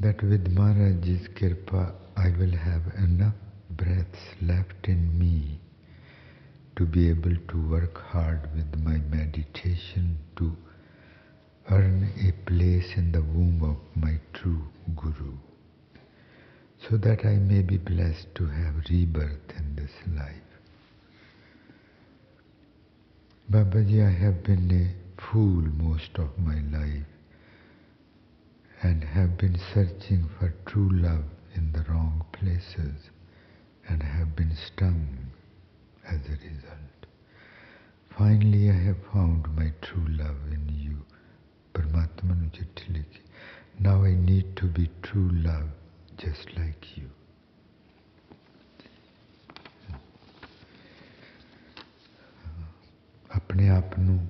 that 0.00 0.22
with 0.22 0.48
Maharaj's 0.48 1.28
Kirpa, 1.28 1.92
I 2.16 2.30
will 2.38 2.56
have 2.56 2.82
enough 2.98 3.34
breaths 3.70 4.18
left 4.42 4.88
in 4.88 5.18
me 5.18 5.60
to 6.76 6.84
be 6.84 7.08
able 7.08 7.36
to 7.48 7.70
work 7.70 7.98
hard 8.02 8.48
with 8.54 8.82
my 8.82 8.98
meditation 9.16 10.18
to 10.36 10.56
earn 11.70 12.10
a 12.26 12.32
place 12.50 12.96
in 12.96 13.12
the 13.12 13.22
womb 13.22 13.62
of 13.62 14.02
my 14.02 14.18
true 14.32 14.64
Guru, 14.96 15.36
so 16.78 16.96
that 16.96 17.24
I 17.24 17.36
may 17.36 17.62
be 17.62 17.78
blessed 17.78 18.34
to 18.34 18.46
have 18.46 18.74
rebirth 18.90 19.56
in 19.56 19.76
this 19.76 19.92
life. 20.16 20.50
Babaji, 23.50 24.06
I 24.06 24.10
have 24.10 24.42
been 24.42 24.70
a 24.72 25.20
fool 25.20 25.62
most 25.62 26.18
of 26.18 26.38
my 26.38 26.60
life 26.76 27.06
and 28.82 29.04
have 29.04 29.38
been 29.38 29.58
searching 29.72 30.28
for 30.38 30.52
true 30.66 30.90
love 30.90 31.24
in 31.54 31.72
the 31.72 31.84
wrong 31.88 32.24
places 32.32 33.10
and 33.88 34.02
have 34.02 34.34
been 34.34 34.54
stung 34.56 35.30
as 36.05 36.19
a 36.27 36.37
result. 36.47 37.05
Finally, 38.09 38.69
I 38.69 38.73
have 38.73 38.97
found 39.13 39.47
my 39.55 39.71
true 39.81 40.07
love 40.17 40.41
in 40.51 40.67
you. 40.69 40.97
Paramatma 41.73 42.33
nu 42.33 42.49
chitti 42.49 42.91
likhi. 42.93 43.21
Now 43.79 44.03
I 44.03 44.13
need 44.13 44.55
to 44.57 44.65
be 44.65 44.89
true 45.01 45.29
love 45.31 45.69
just 46.17 46.57
like 46.57 46.97
you. 46.97 47.07
ਆਪਣੇ 53.35 53.69
ਆਪ 53.69 53.97
ਨੂੰ 53.99 54.27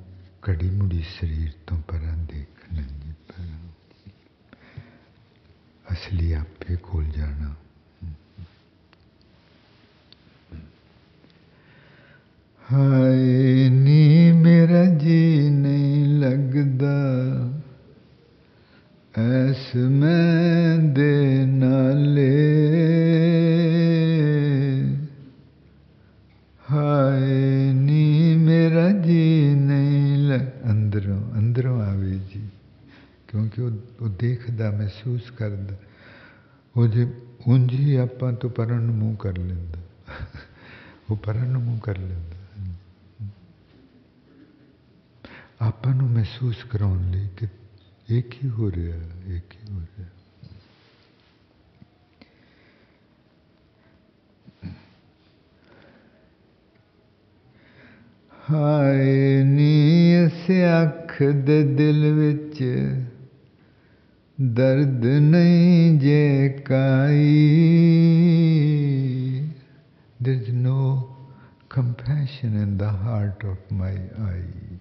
ਘੜੀ 0.50 0.70
ਮੁੜੀ 0.70 1.02
ਸਰੀਰ 1.04 1.52
ਤੋਂ 1.68 1.78
ਪਰਾਂ 1.88 2.16
ਦੇਖਣਾ 2.28 2.82
ਜੀ 2.82 3.14
ਪਰਾਂ 3.28 3.58
ਅਸਲੀ 5.94 6.32
ਆਪੇ 6.34 6.76
ਕੋਲ 6.76 7.06
ਜਾਣਾ 7.06 7.56
ਹਾਏ 12.74 13.70
ਨੀ 13.70 14.32
ਮੇਰਾ 14.32 14.86
ਜੀ 14.86 15.50
ਨਹੀਂ 15.50 16.20
ਲੱਗਦਾ 16.20 16.96
ਐਸ 19.14 19.76
ਮੈਂ 19.76 20.78
ਦੇ 20.78 21.46
ਨਾਲੇ 21.46 22.30
ਹਾਏ 26.72 27.74
ਨੀ 27.74 28.36
ਮੇਰਾ 28.36 28.90
ਜੀ 28.92 29.54
ਨਹੀਂ 29.56 30.18
ਲੱਗ 30.18 30.70
ਅੰਦਰੋਂ 30.72 31.22
ਅੰਦਰੋਂ 31.38 31.82
ਆਵੇ 31.82 32.20
ਜੀ 32.34 32.42
ਕਿਉਂਕਿ 33.28 33.62
ਉਹ 33.62 33.72
ਉਹ 34.02 34.10
ਦੇਖਦਾ 34.10 34.72
ਮਹਿਸੂਸ 34.72 35.32
ਕਰਦਾ 35.32 35.76
ਉਹ 36.76 36.88
ਜੇ 36.88 37.08
ਉਂਝ 37.48 37.74
ਹੀ 37.74 37.96
ਆਪਾਂ 37.96 38.34
ਤੋਂ 38.34 38.50
ਪਰਾਂ 38.50 38.80
ਨੂੰ 38.80 38.96
ਮੂੰਹ 38.96 39.16
ਕਰ 39.18 39.38
ਲੈਂਦਾ 39.38 39.80
ਉਹ 41.10 41.16
ਪਰਾਂ 41.16 41.46
ਨੂੰ 41.46 41.62
ਮੂੰਹ 41.62 41.80
ਕਰ 41.80 41.98
ਲੈਂਦਾ 41.98 42.33
ਆਪਾਂ 45.64 45.94
ਨੂੰ 45.96 46.10
ਮਹਿਸੂਸ 46.10 46.64
ਕਰਾਉਣ 46.64 47.10
ਲਈ 47.12 47.28
ਕਿ 47.38 47.48
ਇਹ 48.10 48.22
ਕੀ 48.24 48.50
ਹੋ 48.50 48.72
ਰਿਹਾ 48.72 48.98
ਇਹ 49.28 49.40
ਕੀ 49.50 49.72
ਹੋ 49.72 49.80
ਰਿਹਾ 49.80 50.08
ਹਾਏ 58.50 59.44
ਨੀ 59.44 59.74
ਇਸ 60.16 60.46
ਅੱਖ 60.84 61.22
ਦੇ 61.46 61.64
ਦਿਲ 61.76 62.14
ਵਿੱਚ 62.14 62.64
ਦਰਦ 64.38 65.06
ਨਹੀਂ 65.06 66.00
ਜੇ 66.00 66.50
ਕਾਈ 66.66 67.78
there 70.20 70.34
is 70.34 70.50
no 70.54 70.80
compassion 71.70 72.56
in 72.56 72.78
the 72.78 72.90
heart 73.04 73.44
of 73.44 73.72
my 73.72 73.92
eye. 74.24 74.73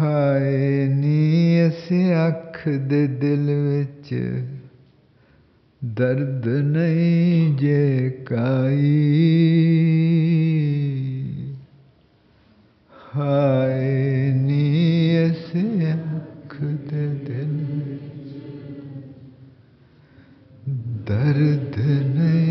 ਹਾਏ 0.00 0.86
ਨੀ 0.88 1.58
ਇਸ 1.58 1.88
ਅੱਖ 2.28 2.68
ਦੇ 2.68 3.06
ਦਿਲ 3.06 3.50
ਵਿੱਚ 3.50 4.14
ਦਰਦ 5.84 6.48
ਨਹੀਂ 6.48 7.56
ਜੇ 7.56 8.10
ਕਾਈ 8.26 8.96
ਹਾਏ 13.14 14.32
ਨੀ 14.32 14.62
ਇਸ 15.16 15.50
ਅੱਖ 15.92 16.56
ਦੇ 16.90 17.06
ਦਿਲ 17.24 17.56
ਵਿੱਚ 17.74 18.34
ਦਰਦ 21.06 21.78
ਨਹੀਂ 22.06 22.43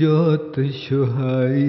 ਜੋਤ 0.00 0.60
ਸੁਹਾਈ 0.60 1.60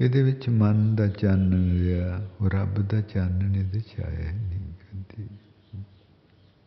ਇਹਦੇ 0.00 0.22
ਵਿੱਚ 0.22 0.48
ਮਨ 0.48 0.96
ਦਾ 0.96 1.06
ਚਾਨਣ 1.06 1.78
ਰਿਹਾ 1.78 2.28
ਉਹ 2.40 2.50
ਰੱਬ 2.50 2.74
ਦਾ 2.74 3.00
ਚਾਨਣ 3.00 3.56
ਇਹਦੇ 3.56 3.80
ਚ 3.80 4.00
ਆਇਆ 4.00 4.30
ਹੀ 4.30 4.36
ਨਹੀਂ 4.36 4.72
ਕਦੀ 4.72 5.28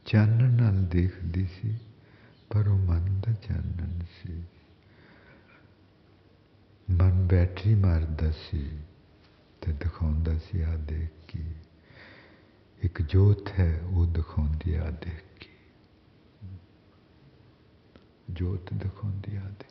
ਚਾਨਣ 0.05 0.63
ਨਾਲ 0.63 0.85
ਦੇਖਦੀ 0.85 1.45
ਸੀ, 1.45 1.77
ਪਰ 2.49 2.67
ਉਹ 2.67 2.77
ਮਨ 2.77 3.21
ਦਾ 3.27 3.33
ਚਾਨਣ 3.33 3.99
ਸੀ। 3.99 4.43
ਮਨ 6.91 7.27
ਬੈਟਰੀ 7.27 7.75
ਮਾਰਦਾ 7.75 8.31
ਸੀ 8.31 8.69
ਤੇ 9.61 9.71
ਦਿਖਾਉਂਦਾ 9.71 10.37
ਸੀ 10.37 10.61
ਆ 10.61 10.75
ਦੇਖ 10.75 11.09
ਕੇ। 11.27 11.39
ਇੱਕ 12.83 13.01
ਜੋਤ 13.01 13.49
ਹੈ, 13.59 13.81
ਉਹ 13.83 14.05
ਦਿਖਾਉਂਦੀ 14.05 14.75
ਆ 14.75 14.89
ਦੇਖ 14.89 15.39
ਕੇ। 15.39 15.58
ਜੋਤ 18.29 18.73
ਦਿਖਾਉਂਦੀ 18.73 19.35
ਆ 19.35 19.39
ਦੇ 19.39 19.65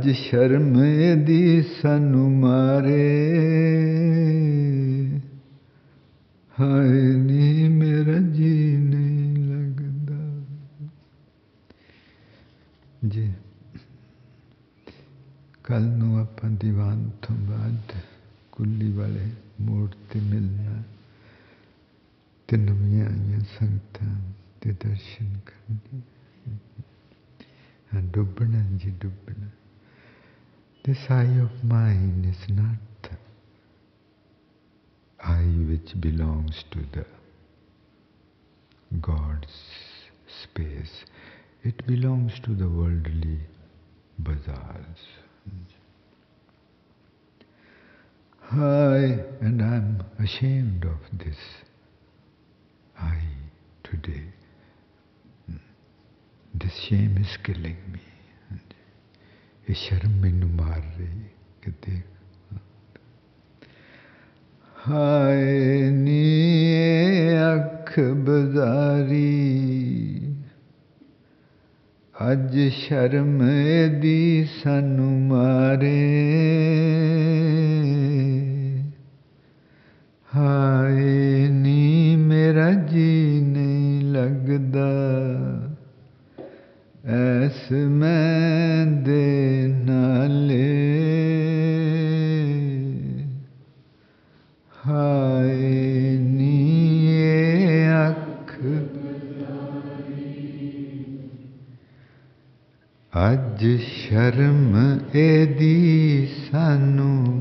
ਅੱਜ 0.06 0.10
ਸ਼ਰਮ 0.10 0.84
ਇਹਦੀ 0.84 1.62
ਸਾਨੂੰ 1.82 2.32
ਮਾਰੇ 2.32 2.98
ਹਾਏ 6.60 7.02
ਨੀ 7.14 7.68
ਮੇਰਾ 7.68 8.18
ਜੀ 8.34 8.78
ਨਹੀਂ 8.78 9.36
ਲੱਗਦਾ 9.46 10.42
ਜੀ 13.08 13.32
ਕੱਲ 15.64 15.84
ਨੂੰ 15.84 16.20
ਆਪਾਂ 16.20 16.50
ਦੀਵਾਨ 16.50 17.10
ਤੋਂ 17.22 17.36
ਬਾਅਦ 17.48 17.96
ਕੁੱਲੀ 18.52 18.92
ਵਾਲੇ 18.92 19.30
ਮੋੜ 19.62 19.90
ਤੇ 20.14 20.20
ਮਿਲਣਾ 20.20 20.82
ਤੇ 22.50 22.58
ਨਵੀਆਂ 22.58 23.06
ਆਈਆਂ 23.06 23.40
ਸੰਗਤਾਂ 23.60 24.16
ਦੇ 24.64 24.76
ਦਰਸ਼ਨ 24.84 25.40
ਕਰਨੇ 25.46 26.02
ਹਾਂ 27.92 28.02
ਡੁੱਬਣਾ 28.14 28.62
ਜੀ 28.78 28.92
ਡੁੱਬਣਾ 29.02 29.50
This 30.87 31.11
eye 31.11 31.41
of 31.43 31.65
mine 31.65 32.33
is 32.33 32.49
not 32.49 32.79
the 33.03 33.17
eye 35.21 35.67
which 35.69 36.01
belongs 36.01 36.65
to 36.71 36.79
the 36.93 37.05
God's 39.01 39.53
space. 40.45 41.05
It 41.65 41.85
belongs 41.89 42.39
to 42.45 42.55
the 42.55 42.69
worldly 42.69 43.41
bazaars. 44.21 45.03
I, 48.53 49.25
and 49.41 49.61
I'm 49.61 50.05
ashamed 50.21 50.85
of 50.85 51.01
this 51.19 51.39
I 52.97 53.19
today. 53.83 54.23
This 56.55 56.75
shame 56.89 57.19
is 57.19 57.37
killing 57.43 57.77
me. 57.93 58.01
ਇਹ 59.71 59.75
ਸ਼ਰਮ 59.75 60.11
ਮੈਨੂੰ 60.11 60.51
ਮਾਰ 60.51 60.83
ਰਹੀ 60.99 61.23
ਕਿ 61.63 61.71
ਦੇਖ। 61.71 62.03
ਹਾਏ 64.89 65.91
ਨੀ 65.91 66.41
ਅੱਖ 67.55 68.01
ਬਜ਼ਾਰੀ। 68.01 69.33
ਅੱਜ 72.33 72.59
ਸ਼ਰਮ 72.59 73.43
ਦੀ 74.01 74.49
ਸਾਨੂੰ 74.63 75.21
ਮਾਰੇ। 75.21 76.23
ਹਾਏ 80.37 81.49
ਨੀ 81.49 82.17
ਮੇਰਾ 82.17 82.73
ਜੀ 82.73 83.41
ਨਹੀਂ 83.41 84.13
ਲੱਗਦਾ। 84.13 84.89
ਐਸ 87.05 87.73
ਮੈਂ 87.73 88.87
ਦੇ 88.87 89.36
ਅੱਜ 103.57 103.65
ਸ਼ਰਮ 103.83 104.75
ਇਹਦੀ 105.15 106.27
ਸਾਨੂੰ 106.43 107.36